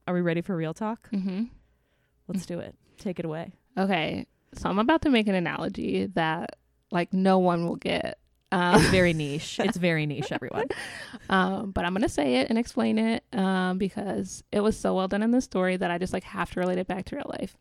Are 0.07 0.15
we 0.15 0.21
ready 0.21 0.41
for 0.43 0.57
real 0.57 0.75
talk? 0.75 1.09
Mm-hmm. 1.13 1.45
Let's 2.29 2.45
do 2.47 2.59
it. 2.59 2.75
Take 2.99 3.19
it 3.19 3.25
away. 3.25 3.53
Okay. 3.79 4.27
So 4.55 4.69
I'm 4.69 4.79
about 4.79 5.03
to 5.03 5.11
make 5.11 5.29
an 5.29 5.35
analogy 5.35 6.07
that 6.15 6.57
like 6.91 7.13
no 7.13 7.39
one 7.39 7.67
will 7.67 7.77
get. 7.77 8.19
Um, 8.53 8.77
It's 8.81 8.91
very 8.91 9.13
niche. 9.15 9.59
It's 9.61 9.77
very 9.79 10.07
niche, 10.07 10.31
everyone. 10.31 10.67
um, 11.31 11.71
but 11.73 11.85
I'm 11.85 11.95
gonna 11.95 12.09
say 12.09 12.37
it 12.37 12.51
and 12.51 12.59
explain 12.59 12.99
it 12.99 13.25
um, 13.33 13.79
because 13.79 14.45
it 14.53 14.61
was 14.61 14.79
so 14.79 14.95
well 14.95 15.09
done 15.09 15.23
in 15.23 15.31
the 15.31 15.41
story 15.41 15.77
that 15.77 15.91
I 15.91 15.99
just 15.99 16.13
like 16.13 16.25
have 16.25 16.51
to 16.53 16.61
relate 16.61 16.79
it 16.79 16.87
back 16.87 17.07
to 17.07 17.17
real 17.17 17.31
life. 17.41 17.57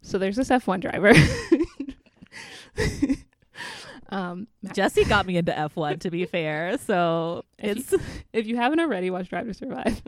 So 0.00 0.18
there's 0.18 0.36
this 0.36 0.48
F1 0.48 0.80
driver. 0.80 1.12
um, 4.08 4.46
Jesse 4.72 5.04
got 5.04 5.26
me 5.26 5.36
into 5.36 5.52
F1 5.52 6.00
to 6.00 6.10
be 6.10 6.24
fair. 6.24 6.78
So 6.78 7.44
If 7.58 7.92
it's 7.92 8.04
if 8.32 8.46
you 8.46 8.56
haven't 8.56 8.80
already, 8.80 9.10
watched 9.10 9.30
Drive 9.30 9.46
to 9.46 9.54
Survive. 9.54 10.02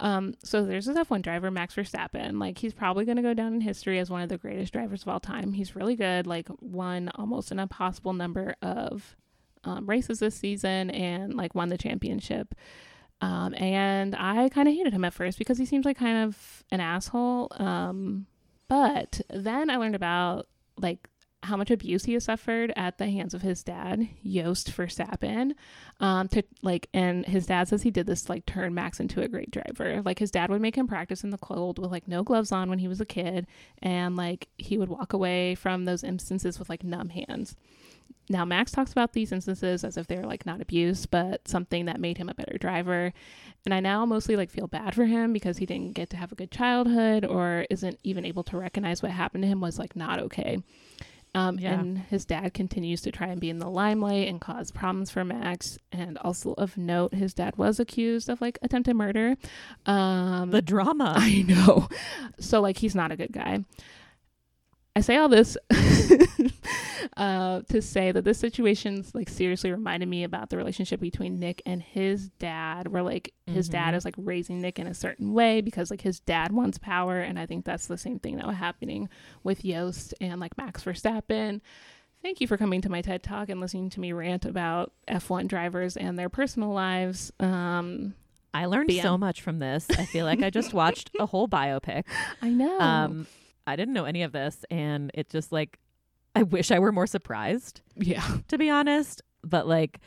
Um, 0.00 0.34
so 0.42 0.64
there's 0.64 0.86
this 0.86 0.96
F1 0.96 1.22
driver, 1.22 1.50
Max 1.50 1.74
Verstappen. 1.74 2.40
Like 2.40 2.58
he's 2.58 2.74
probably 2.74 3.04
going 3.04 3.16
to 3.16 3.22
go 3.22 3.34
down 3.34 3.54
in 3.54 3.60
history 3.60 3.98
as 3.98 4.10
one 4.10 4.22
of 4.22 4.28
the 4.28 4.38
greatest 4.38 4.72
drivers 4.72 5.02
of 5.02 5.08
all 5.08 5.20
time. 5.20 5.52
He's 5.52 5.76
really 5.76 5.96
good. 5.96 6.26
Like 6.26 6.48
won 6.60 7.10
almost 7.14 7.50
an 7.50 7.58
impossible 7.58 8.12
number 8.12 8.56
of 8.60 9.16
um, 9.62 9.86
races 9.86 10.18
this 10.18 10.34
season 10.34 10.90
and 10.90 11.34
like 11.34 11.54
won 11.54 11.68
the 11.68 11.78
championship. 11.78 12.54
Um, 13.20 13.54
and 13.54 14.14
I 14.16 14.48
kind 14.48 14.68
of 14.68 14.74
hated 14.74 14.92
him 14.92 15.04
at 15.04 15.14
first 15.14 15.38
because 15.38 15.58
he 15.58 15.64
seems 15.64 15.84
like 15.84 15.96
kind 15.96 16.24
of 16.24 16.64
an 16.70 16.80
asshole. 16.80 17.48
Um, 17.52 18.26
but 18.68 19.20
then 19.30 19.70
I 19.70 19.76
learned 19.76 19.94
about 19.94 20.48
like 20.76 21.08
how 21.44 21.56
much 21.56 21.70
abuse 21.70 22.04
he 22.04 22.14
has 22.14 22.24
suffered 22.24 22.72
at 22.76 22.98
the 22.98 23.06
hands 23.06 23.34
of 23.34 23.42
his 23.42 23.62
dad, 23.62 24.08
Jos 24.24 24.64
Verstappen. 24.64 25.54
Um, 26.00 26.28
to 26.28 26.42
like, 26.62 26.88
and 26.92 27.24
his 27.24 27.46
dad 27.46 27.68
says 27.68 27.82
he 27.82 27.90
did 27.90 28.06
this 28.06 28.28
like 28.28 28.46
turn 28.46 28.74
Max 28.74 28.98
into 29.00 29.22
a 29.22 29.28
great 29.28 29.50
driver. 29.50 30.02
Like 30.02 30.18
his 30.18 30.30
dad 30.30 30.50
would 30.50 30.60
make 30.60 30.76
him 30.76 30.88
practice 30.88 31.22
in 31.22 31.30
the 31.30 31.38
cold 31.38 31.78
with 31.78 31.90
like 31.90 32.08
no 32.08 32.22
gloves 32.22 32.52
on 32.52 32.68
when 32.68 32.78
he 32.78 32.88
was 32.88 33.00
a 33.00 33.06
kid, 33.06 33.46
and 33.82 34.16
like 34.16 34.48
he 34.58 34.78
would 34.78 34.88
walk 34.88 35.12
away 35.12 35.54
from 35.54 35.84
those 35.84 36.02
instances 36.02 36.58
with 36.58 36.68
like 36.68 36.82
numb 36.82 37.10
hands. 37.10 37.54
Now 38.28 38.44
Max 38.44 38.72
talks 38.72 38.92
about 38.92 39.12
these 39.12 39.32
instances 39.32 39.84
as 39.84 39.96
if 39.96 40.06
they're 40.06 40.24
like 40.24 40.46
not 40.46 40.62
abuse, 40.62 41.04
but 41.04 41.46
something 41.46 41.84
that 41.84 42.00
made 42.00 42.16
him 42.16 42.28
a 42.28 42.34
better 42.34 42.56
driver. 42.56 43.12
And 43.66 43.74
I 43.74 43.80
now 43.80 44.06
mostly 44.06 44.36
like 44.36 44.50
feel 44.50 44.66
bad 44.66 44.94
for 44.94 45.04
him 45.04 45.32
because 45.32 45.58
he 45.58 45.66
didn't 45.66 45.92
get 45.92 46.10
to 46.10 46.16
have 46.16 46.32
a 46.32 46.36
good 46.36 46.50
childhood 46.50 47.24
or 47.24 47.66
isn't 47.68 47.98
even 48.02 48.24
able 48.24 48.42
to 48.44 48.56
recognize 48.56 49.02
what 49.02 49.12
happened 49.12 49.42
to 49.42 49.48
him 49.48 49.60
was 49.60 49.78
like 49.78 49.94
not 49.94 50.18
okay. 50.20 50.58
Um, 51.34 51.58
Yeah. 51.58 51.80
And 51.80 51.98
his 51.98 52.24
dad 52.24 52.54
continues 52.54 53.00
to 53.02 53.10
try 53.10 53.26
and 53.26 53.40
be 53.40 53.50
in 53.50 53.58
the 53.58 53.68
limelight 53.68 54.28
and 54.28 54.40
cause 54.40 54.70
problems 54.70 55.10
for 55.10 55.24
Max. 55.24 55.78
And 55.90 56.16
also 56.18 56.52
of 56.54 56.76
note, 56.76 57.14
his 57.14 57.34
dad 57.34 57.56
was 57.56 57.80
accused 57.80 58.28
of 58.28 58.40
like 58.40 58.58
attempted 58.62 58.94
murder. 58.94 59.36
Um, 59.86 60.50
the 60.50 60.62
drama. 60.62 61.14
I 61.16 61.42
know. 61.42 61.88
So 62.38 62.60
like 62.60 62.78
he's 62.78 62.94
not 62.94 63.10
a 63.12 63.16
good 63.16 63.32
guy. 63.32 63.64
I 64.96 65.00
say 65.00 65.16
all 65.16 65.28
this 65.28 65.56
uh, 67.16 67.60
to 67.68 67.80
say 67.80 68.10
that 68.12 68.24
this 68.24 68.38
situation's 68.38 69.14
like 69.14 69.28
seriously 69.28 69.70
reminded 69.70 70.08
me 70.08 70.24
about 70.24 70.50
the 70.50 70.56
relationship 70.56 71.00
between 71.00 71.38
Nick 71.38 71.62
and 71.64 71.80
his 71.82 72.28
dad, 72.38 72.88
where 72.88 73.02
like 73.02 73.32
his 73.46 73.68
dad 73.68 73.94
Mhm. 73.94 73.96
is 73.98 74.04
like 74.04 74.14
raising 74.18 74.60
Nick 74.60 74.78
in 74.78 74.86
a 74.86 74.94
certain 74.94 75.32
way 75.32 75.60
because 75.60 75.90
like 75.90 76.00
his 76.00 76.18
dad 76.20 76.50
wants 76.52 76.78
power, 76.78 77.20
and 77.20 77.38
I 77.38 77.46
think 77.46 77.64
that's 77.64 77.86
the 77.86 77.96
same 77.98 78.18
thing 78.18 78.36
that 78.36 78.46
was 78.46 78.56
happening 78.56 79.08
with 79.42 79.62
Jos 79.62 80.12
and 80.20 80.40
like 80.40 80.56
Max 80.58 80.82
Verstappen. 80.82 81.60
Thank 82.22 82.40
you 82.40 82.46
for 82.48 82.56
coming 82.56 82.80
to 82.80 82.88
my 82.88 83.02
TED 83.02 83.22
Talk 83.22 83.48
and 83.50 83.60
listening 83.60 83.90
to 83.90 84.00
me 84.00 84.12
rant 84.12 84.44
about 84.46 84.92
F1 85.06 85.46
drivers 85.46 85.96
and 85.96 86.18
their 86.18 86.30
personal 86.30 86.70
lives. 86.70 87.30
Um, 87.38 88.14
I 88.54 88.64
learned 88.66 88.90
yeah. 88.90 89.02
so 89.02 89.18
much 89.18 89.42
from 89.42 89.58
this. 89.58 89.86
I 89.90 90.06
feel 90.06 90.24
like 90.24 90.42
I 90.42 90.48
just 90.48 90.72
watched 90.72 91.10
a 91.20 91.26
whole 91.26 91.46
biopic. 91.48 92.04
I 92.42 92.48
know. 92.48 92.80
Um, 92.80 93.26
I 93.66 93.76
didn't 93.76 93.92
know 93.94 94.04
any 94.06 94.22
of 94.22 94.32
this, 94.32 94.64
and 94.70 95.10
it 95.12 95.28
just 95.28 95.52
like 95.52 95.78
I 96.34 96.42
wish 96.42 96.70
I 96.70 96.78
were 96.78 96.92
more 96.92 97.06
surprised, 97.06 97.80
yeah. 97.96 98.24
to 98.48 98.58
be 98.58 98.68
honest. 98.70 99.22
But 99.42 99.66
like, 99.68 100.00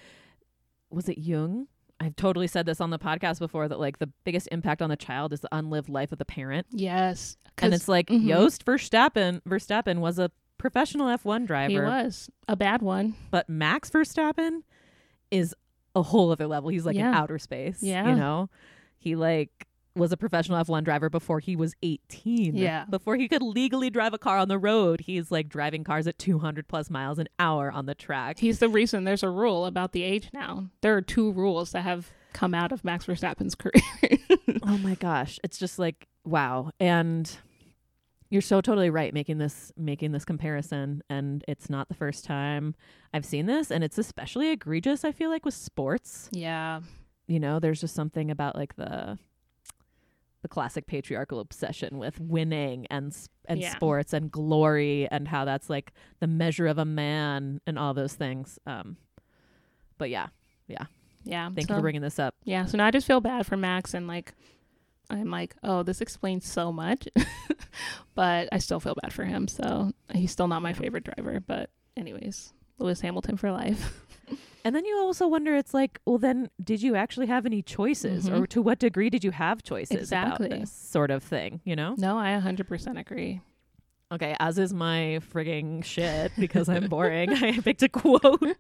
was 0.89 1.07
it 1.09 1.17
Jung? 1.17 1.67
I've 1.99 2.15
totally 2.15 2.47
said 2.47 2.65
this 2.65 2.80
on 2.80 2.89
the 2.91 2.99
podcast 2.99 3.39
before 3.39 3.67
that 3.67 3.80
like 3.80 3.97
the 3.99 4.09
biggest 4.23 4.47
impact 4.51 4.82
on 4.82 4.89
the 4.89 4.95
child 4.95 5.34
is 5.34 5.39
the 5.39 5.49
unlived 5.51 5.89
life 5.89 6.11
of 6.11 6.19
the 6.19 6.25
parent, 6.25 6.67
Yes. 6.71 7.38
and 7.59 7.73
it's 7.73 7.88
like 7.88 8.07
mhm. 8.07 8.28
Jos 8.28 8.59
Verstappen. 8.59 9.41
Verstappen 9.43 9.97
was 9.99 10.19
a 10.19 10.30
professional 10.59 11.07
F1 11.07 11.47
driver. 11.47 11.71
He 11.71 11.80
was 11.80 12.30
a 12.47 12.55
bad 12.55 12.82
one. 12.82 13.15
but 13.32 13.49
Max 13.49 13.89
Verstappen 13.89 14.61
is 15.32 15.55
a 15.95 16.01
whole 16.03 16.32
other 16.32 16.45
level. 16.47 16.69
He's 16.69 16.86
like 16.86 16.95
in 16.95 17.01
outer 17.05 17.39
space. 17.39 17.82
Yeah. 17.82 18.07
You 18.09 18.15
know? 18.15 18.49
He 18.99 19.15
like 19.15 19.67
was 19.98 20.12
a 20.12 20.18
professional 20.18 20.64
F1 20.64 20.84
driver 20.84 21.10
before 21.10 21.39
he 21.39 21.56
was 21.56 21.76
18. 21.84 22.56
Yeah. 22.56 22.86
Before 22.89 23.16
he 23.16 23.28
could 23.28 23.41
legally 23.41 23.89
drive 23.89 24.14
a 24.14 24.18
car 24.18 24.38
on 24.38 24.48
the 24.48 24.58
road, 24.58 25.02
he's 25.02 25.32
like 25.32 25.50
driving 25.50 25.84
cars 25.84 26.08
at 26.08 26.18
200 26.20 26.68
plus 26.68 26.89
miles 26.89 27.20
an 27.20 27.28
hour 27.39 27.72
on 27.72 27.86
the 27.86 27.95
track. 27.95 28.39
He's 28.39 28.60
the 28.60 28.70
reason 28.70 29.04
there's 29.04 29.24
a 29.24 29.30
rule 29.30 29.66
about 29.66 29.91
the 29.91 30.04
age 30.04 30.30
now. 30.34 30.70
There 30.82 30.95
are 30.95 31.02
two 31.02 31.32
rules 31.32 31.72
that 31.72 31.82
have 31.82 32.12
come 32.34 32.54
out 32.54 32.72
of 32.72 32.84
Max 32.86 33.06
Verstappen's 33.06 33.56
career. 33.56 34.20
oh 34.64 34.78
my 34.78 34.95
gosh. 34.95 35.39
It's 35.43 35.58
just 35.58 35.80
like 35.80 36.08
wow. 36.24 36.72
And 36.80 37.30
you're 38.30 38.41
so 38.41 38.60
totally 38.60 38.89
right 38.89 39.14
making 39.14 39.38
this 39.38 39.72
making 39.78 40.12
this 40.12 40.26
comparison 40.26 41.02
and 41.10 41.45
it's 41.48 41.70
not 41.70 41.88
the 41.88 41.95
first 41.95 42.26
time 42.26 42.76
I've 43.14 43.24
seen 43.26 43.45
this 43.45 43.72
and 43.72 43.84
it's 43.86 43.98
especially 43.98 44.52
egregious 44.52 45.06
I 45.06 45.14
feel 45.14 45.30
like 45.30 45.45
with 45.45 45.54
sports. 45.54 46.30
yeah. 46.34 46.82
you 47.28 47.39
know 47.39 47.60
there's 47.60 47.80
just 47.80 47.95
something 47.95 48.30
about 48.30 48.56
like 48.58 48.76
the 48.76 49.18
the 50.41 50.47
classic 50.47 50.85
patriarchal 50.88 51.39
obsession 51.39 51.97
with 51.97 52.19
winning 52.19 52.85
and 52.89 53.15
and 53.45 53.59
Yeah. 53.59 53.75
sports 53.75 54.13
and 54.13 54.31
glory 54.31 55.07
and 55.09 55.27
how 55.27 55.45
that's 55.45 55.69
like 55.69 55.93
the 56.19 56.27
measure 56.27 56.67
of 56.67 56.77
a 56.77 56.85
man 56.85 57.59
and 57.65 57.79
all 57.79 57.93
those 57.93 58.13
things 58.13 58.59
um 58.67 58.97
but 59.97 60.09
yeah, 60.09 60.27
yeah 60.67 60.85
Yeah. 61.23 61.49
thank 61.53 61.67
so, 61.67 61.73
you 61.73 61.77
for 61.79 61.81
bringing 61.81 62.01
this 62.01 62.19
up 62.19 62.35
Yeah. 62.43 62.65
So 62.65 62.77
now 62.77 62.85
I 62.85 62.91
just 62.91 63.07
feel 63.07 63.19
bad 63.21 63.45
for 63.45 63.57
Max 63.57 63.93
and 63.93 64.07
like 64.07 64.33
I'm 65.09 65.31
like, 65.31 65.55
oh, 65.63 65.83
this 65.83 66.01
explains 66.01 66.45
so 66.45 66.71
much. 66.73 67.07
but 68.15 68.49
I 68.51 68.57
still 68.57 68.79
feel 68.81 68.95
bad 69.01 69.13
for 69.13 69.23
him. 69.23 69.47
So 69.47 69.91
he's 70.13 70.31
still 70.31 70.47
not 70.49 70.61
my 70.61 70.73
favorite 70.73 71.05
driver. 71.05 71.39
But, 71.39 71.69
anyways, 71.95 72.51
Lewis 72.77 72.99
Hamilton 73.01 73.38
for 73.38 73.51
life. 73.51 74.01
And 74.65 74.75
then 74.75 74.84
you 74.86 74.97
also 74.97 75.28
wonder, 75.28 75.55
it's 75.55 75.73
like, 75.73 75.99
well, 76.05 76.17
then 76.17 76.49
did 76.61 76.82
you 76.82 76.95
actually 76.95 77.28
have 77.28 77.45
any 77.45 77.61
choices, 77.61 78.28
Mhm. 78.30 78.41
or 78.41 78.47
to 78.47 78.61
what 78.61 78.80
degree 78.80 79.09
did 79.09 79.23
you 79.23 79.32
have 79.32 79.63
choices 79.63 79.95
Exactly. 79.97 80.47
about 80.47 80.59
this 80.59 80.71
sort 80.71 81.09
of 81.11 81.23
thing? 81.23 81.61
You 81.63 81.75
know? 81.75 81.95
no, 81.97 82.17
I 82.17 82.32
100% 82.34 82.99
agree. 82.99 83.39
Okay, 84.11 84.36
as 84.39 84.57
is 84.57 84.73
my 84.73 85.19
frigging 85.34 85.84
shit 85.84 86.32
because 86.39 86.67
I'm 86.69 86.88
boring. 86.88 87.30
I 87.43 87.59
picked 87.59 87.84
a 87.84 87.89
quote. 87.89 88.57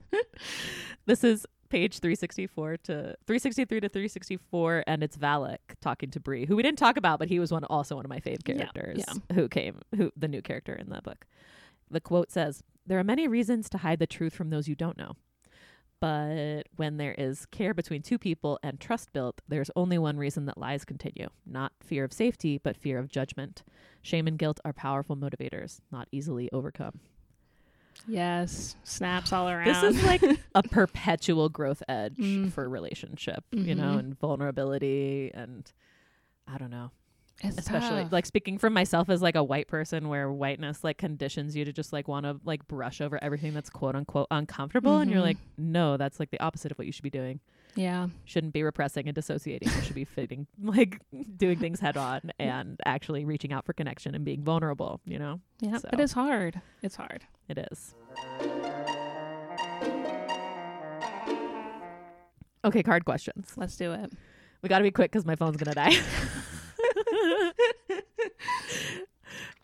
this 1.05 1.23
is 1.23 1.45
page 1.69 1.99
364 1.99 2.77
to 2.77 2.93
363 3.25 3.79
to 3.81 3.89
364, 3.89 4.83
and 4.87 5.03
it's 5.03 5.17
Valec 5.17 5.57
talking 5.81 6.09
to 6.11 6.19
Bree, 6.19 6.45
who 6.45 6.55
we 6.55 6.63
didn't 6.63 6.79
talk 6.79 6.95
about, 6.97 7.19
but 7.19 7.27
he 7.27 7.39
was 7.39 7.51
one 7.51 7.63
also 7.65 7.95
one 7.97 8.05
of 8.05 8.09
my 8.09 8.19
fave 8.19 8.37
Yeah, 8.47 8.55
characters 8.55 9.03
yeah. 9.05 9.35
who 9.35 9.49
came, 9.49 9.81
who 9.95 10.11
the 10.15 10.27
new 10.29 10.41
character 10.41 10.73
in 10.73 10.89
the 10.89 11.01
book. 11.01 11.25
The 11.91 11.99
quote 12.01 12.31
says, 12.31 12.63
"There 12.85 12.99
are 12.99 13.03
many 13.03 13.27
reasons 13.27 13.69
to 13.71 13.79
hide 13.79 13.99
the 13.99 14.07
truth 14.07 14.33
from 14.33 14.49
those 14.49 14.67
you 14.69 14.75
don't 14.75 14.97
know." 14.97 15.13
But 15.99 16.63
when 16.75 16.97
there 16.97 17.15
is 17.17 17.45
care 17.47 17.73
between 17.73 18.01
two 18.03 18.17
people 18.19 18.59
and 18.61 18.79
trust 18.79 19.11
built, 19.13 19.41
there's 19.47 19.71
only 19.75 19.97
one 19.97 20.17
reason 20.17 20.45
that 20.45 20.57
lies 20.57 20.85
continue. 20.85 21.27
Not 21.45 21.71
fear 21.83 22.03
of 22.03 22.13
safety, 22.13 22.59
but 22.59 22.77
fear 22.77 22.99
of 22.99 23.09
judgment. 23.09 23.63
Shame 24.03 24.27
and 24.27 24.37
guilt 24.37 24.59
are 24.63 24.73
powerful 24.73 25.15
motivators, 25.17 25.79
not 25.91 26.07
easily 26.11 26.49
overcome. 26.53 26.99
Yes. 28.07 28.75
Snaps 28.83 29.33
all 29.33 29.49
around. 29.49 29.65
This 29.65 29.81
is 29.81 30.03
like 30.03 30.21
a 30.55 30.61
perpetual 30.63 31.49
growth 31.49 31.81
edge 31.89 32.17
Mm. 32.17 32.51
for 32.51 32.69
relationship, 32.69 33.43
you 33.51 33.73
know, 33.73 33.95
Mhm. 33.95 33.99
and 33.99 34.19
vulnerability 34.19 35.31
and 35.33 35.71
I 36.47 36.57
don't 36.59 36.69
know. 36.71 36.91
It's 37.43 37.57
Especially 37.59 38.01
tough. 38.03 38.11
like 38.11 38.25
speaking 38.25 38.57
from 38.57 38.73
myself 38.73 39.09
as 39.09 39.21
like 39.21 39.35
a 39.35 39.43
white 39.43 39.67
person 39.67 40.09
where 40.09 40.31
whiteness 40.31 40.83
like 40.83 40.97
conditions 40.97 41.55
you 41.55 41.65
to 41.65 41.71
just 41.71 41.93
like 41.93 42.07
want 42.07 42.25
to 42.25 42.39
like 42.45 42.67
brush 42.67 42.99
over 42.99 43.23
everything 43.23 43.53
that's 43.53 43.69
quote 43.69 43.95
unquote 43.95 44.25
uncomfortable 44.31 44.97
and 44.97 45.11
you're 45.11 45.19
Mhm. 45.19 45.23
like 45.25 45.37
no, 45.55 45.97
that's 45.97 46.19
like 46.19 46.31
the 46.31 46.39
opposite 46.39 46.71
of 46.71 46.79
what 46.79 46.87
you 46.87 46.91
should 46.91 47.03
be 47.03 47.11
doing. 47.11 47.39
yeah. 47.75 48.07
Shouldn't 48.25 48.53
be 48.53 48.63
repressing 48.63 49.07
and 49.07 49.13
dissociating. 49.13 49.69
You 49.69 49.81
should 49.81 49.93
be 49.93 50.03
fitting 50.03 50.47
like 50.63 50.99
doing 51.37 51.59
things 51.59 51.79
head 51.79 51.95
on 51.95 52.31
and 52.39 52.79
actually 52.85 53.23
reaching 53.23 53.53
out 53.53 53.65
for 53.65 53.73
connection 53.73 54.15
and 54.15 54.25
being 54.25 54.43
vulnerable, 54.43 54.99
you 55.05 55.19
know? 55.19 55.39
Yeah. 55.59 55.77
So. 55.77 55.89
But 55.91 55.99
it's 55.99 56.13
hard. 56.13 56.59
It's 56.81 56.95
hard. 56.95 57.23
It 57.49 57.59
is. 57.71 57.93
Okay, 62.65 62.81
card 62.83 63.05
questions. 63.05 63.53
Let's 63.55 63.77
do 63.77 63.93
it. 63.93 64.11
We 64.63 64.69
got 64.69 64.79
to 64.79 64.83
be 64.83 64.91
quick 64.91 65.11
because 65.11 65.25
my 65.25 65.35
phone's 65.35 65.55
going 65.57 65.69
to 65.71 65.75
die. 65.75 65.95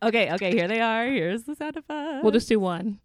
okay, 0.07 0.31
okay, 0.33 0.51
here 0.51 0.67
they 0.67 0.79
are. 0.81 1.05
Here's 1.07 1.43
the 1.43 1.55
sound 1.55 1.77
effect. 1.77 2.23
We'll 2.23 2.31
just 2.31 2.47
do 2.49 2.59
one. 2.59 2.99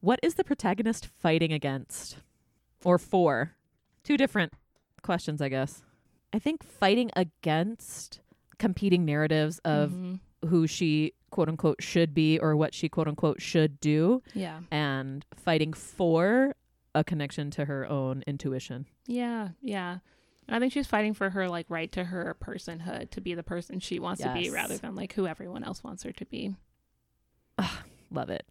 what 0.00 0.20
is 0.22 0.34
the 0.34 0.44
protagonist 0.44 1.06
fighting 1.06 1.52
against 1.52 2.18
or 2.84 2.98
for? 2.98 3.52
Two 4.02 4.16
different 4.18 4.52
questions, 5.02 5.40
I 5.40 5.48
guess. 5.48 5.82
I 6.32 6.38
think 6.38 6.62
fighting 6.62 7.10
against 7.16 8.20
competing 8.58 9.04
narratives 9.06 9.60
of 9.64 9.90
Mhm. 9.92 10.20
who 10.46 10.66
she 10.66 11.12
quote 11.30 11.48
unquote 11.48 11.82
should 11.82 12.12
be 12.12 12.38
or 12.38 12.54
what 12.54 12.74
she 12.74 12.88
quote 12.88 13.08
unquote 13.08 13.40
should 13.40 13.80
do 13.80 14.22
Yeah. 14.34 14.60
and 14.70 15.24
fighting 15.34 15.72
for 15.72 16.54
a 16.94 17.02
connection 17.02 17.50
to 17.52 17.64
her 17.64 17.88
own 17.88 18.22
intuition. 18.26 18.86
Yeah. 19.06 19.50
Yeah. 19.62 19.98
I 20.48 20.58
think 20.58 20.72
she's 20.72 20.86
fighting 20.86 21.14
for 21.14 21.30
her 21.30 21.48
like 21.48 21.66
right 21.68 21.90
to 21.92 22.04
her 22.04 22.36
personhood 22.40 23.10
to 23.10 23.20
be 23.20 23.34
the 23.34 23.42
person 23.42 23.80
she 23.80 23.98
wants 23.98 24.22
to 24.22 24.32
be 24.32 24.50
rather 24.50 24.76
than 24.76 24.94
like 24.94 25.14
who 25.14 25.26
everyone 25.26 25.64
else 25.64 25.82
wants 25.82 26.02
her 26.02 26.12
to 26.12 26.24
be. 26.26 26.54
Love 28.10 28.30
it. 28.30 28.46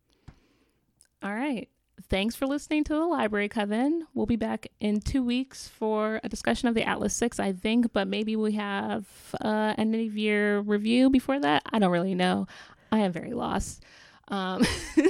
All 1.22 1.34
right. 1.34 1.70
Thanks 2.10 2.36
for 2.36 2.48
listening 2.48 2.84
to 2.86 2.94
the 2.94 3.06
Library 3.06 3.48
Coven. 3.48 4.08
We'll 4.14 4.26
be 4.26 4.36
back 4.36 4.68
in 4.80 5.00
two 5.00 5.24
weeks 5.24 5.68
for 5.68 6.20
a 6.24 6.30
discussion 6.30 6.68
of 6.68 6.76
the 6.76 6.84
Atlas 6.84 7.14
6, 7.16 7.40
I 7.40 7.54
think, 7.54 7.94
but 7.94 8.08
maybe 8.08 8.36
we 8.36 8.54
have 8.54 9.06
uh, 9.40 9.76
end 9.78 9.96
of 9.96 10.18
year 10.18 10.60
review 10.60 11.10
before 11.10 11.40
that. 11.40 11.62
I 11.72 11.80
don't 11.80 11.92
really 11.92 12.16
know. 12.16 12.48
I 12.92 13.00
am 13.00 13.12
very 13.12 13.34
lost. 13.34 13.84
Um, 14.30 14.64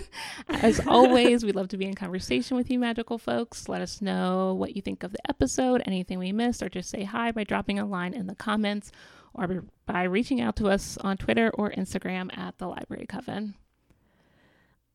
as 0.49 0.79
always, 0.87 1.43
we'd 1.43 1.55
love 1.55 1.69
to 1.69 1.77
be 1.77 1.85
in 1.85 1.93
conversation 1.93 2.57
with 2.57 2.69
you, 2.69 2.79
magical 2.79 3.17
folks. 3.17 3.69
Let 3.69 3.81
us 3.81 4.01
know 4.01 4.53
what 4.53 4.75
you 4.75 4.81
think 4.81 5.03
of 5.03 5.11
the 5.11 5.29
episode, 5.29 5.83
anything 5.85 6.19
we 6.19 6.31
missed, 6.31 6.63
or 6.63 6.69
just 6.69 6.89
say 6.89 7.03
hi 7.03 7.31
by 7.31 7.43
dropping 7.43 7.79
a 7.79 7.85
line 7.85 8.13
in 8.13 8.27
the 8.27 8.35
comments 8.35 8.91
or 9.33 9.63
by 9.85 10.03
reaching 10.03 10.41
out 10.41 10.55
to 10.57 10.67
us 10.67 10.97
on 10.97 11.17
Twitter 11.17 11.49
or 11.53 11.71
Instagram 11.71 12.35
at 12.37 12.57
the 12.57 12.67
Library 12.67 13.05
Coven. 13.07 13.55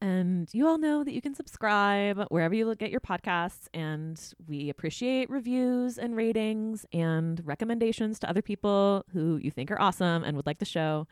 And 0.01 0.49
you 0.53 0.69
all 0.69 0.79
know 0.79 1.03
that 1.03 1.13
you 1.13 1.21
can 1.21 1.35
subscribe 1.35 2.25
wherever 2.29 2.55
you 2.55 2.67
look 2.67 2.83
at 2.83 2.91
your 2.91 3.01
podcasts. 3.01 3.67
And 3.75 4.21
we 4.47 4.71
appreciate 4.71 5.29
reviews 5.29 5.99
and 5.99 6.15
ratings 6.15 6.87
and 6.93 7.41
recommendations 7.45 8.19
to 8.21 8.31
other 8.31 8.43
people 8.43 9.05
who 9.13 9.37
you 9.37 9.51
think 9.51 9.71
are 9.71 9.81
awesome 9.81 10.23
and 10.23 10.37
would 10.37 10.47
like 10.47 10.59
the 10.59 10.65
show. 10.65 11.09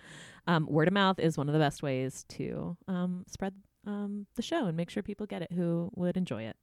Um, 0.47 0.66
word 0.66 0.87
of 0.87 0.95
mouth 0.95 1.18
is 1.18 1.37
one 1.37 1.49
of 1.49 1.53
the 1.53 1.59
best 1.59 1.82
ways 1.82 2.24
to 2.30 2.76
um, 2.87 3.24
spread 3.26 3.55
um, 3.87 4.26
the 4.37 4.43
show 4.43 4.66
and 4.66 4.76
make 4.76 4.91
sure 4.91 5.03
people 5.03 5.26
get 5.26 5.43
it 5.43 5.53
who 5.53 5.91
would 5.97 6.16
enjoy 6.16 6.45
it. 6.45 6.57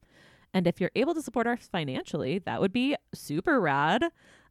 And 0.54 0.68
if 0.68 0.80
you're 0.80 0.92
able 0.96 1.16
to 1.16 1.22
support 1.22 1.48
us 1.48 1.68
financially, 1.72 2.40
that 2.40 2.62
would 2.62 2.72
be 2.72 2.96
super 3.14 3.60
rad. 3.60 4.04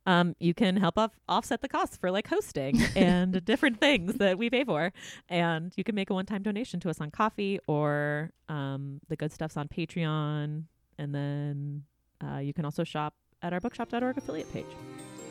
Um, 0.07 0.35
you 0.41 0.55
can 0.55 0.77
help 0.77 0.99
off- 0.99 1.19
offset 1.29 1.61
the 1.61 1.69
costs 1.69 1.97
for 1.97 2.11
like 2.11 2.27
hosting 2.27 2.81
and 2.97 3.45
different 3.45 3.79
things 3.79 4.15
that 4.15 4.39
we 4.39 4.51
pay 4.51 4.65
for. 4.65 4.93
And 5.29 5.73
you 5.77 5.85
can 5.85 5.95
make 5.95 6.11
a 6.11 6.15
one 6.15 6.27
time 6.27 6.43
donation 6.43 6.81
to 6.81 6.91
us 6.91 7.01
on 7.01 7.11
Ko-fi 7.11 7.59
or 7.67 8.33
um, 8.49 9.01
the 9.09 9.17
good 9.17 9.33
stuff's 9.33 9.57
on 9.57 9.69
Patreon. 9.69 10.65
And 10.99 11.15
then 11.15 11.85
uh, 12.25 12.39
you 12.39 12.53
can 12.53 12.65
also 12.65 12.85
shop 12.85 13.15
at 13.43 13.53
our 13.53 13.61
bookshop.org 13.61 14.19
affiliate 14.19 14.53
page. 14.53 14.67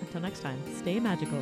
Until 0.01 0.21
next 0.21 0.41
time, 0.41 0.59
stay 0.77 0.99
magical. 0.99 1.41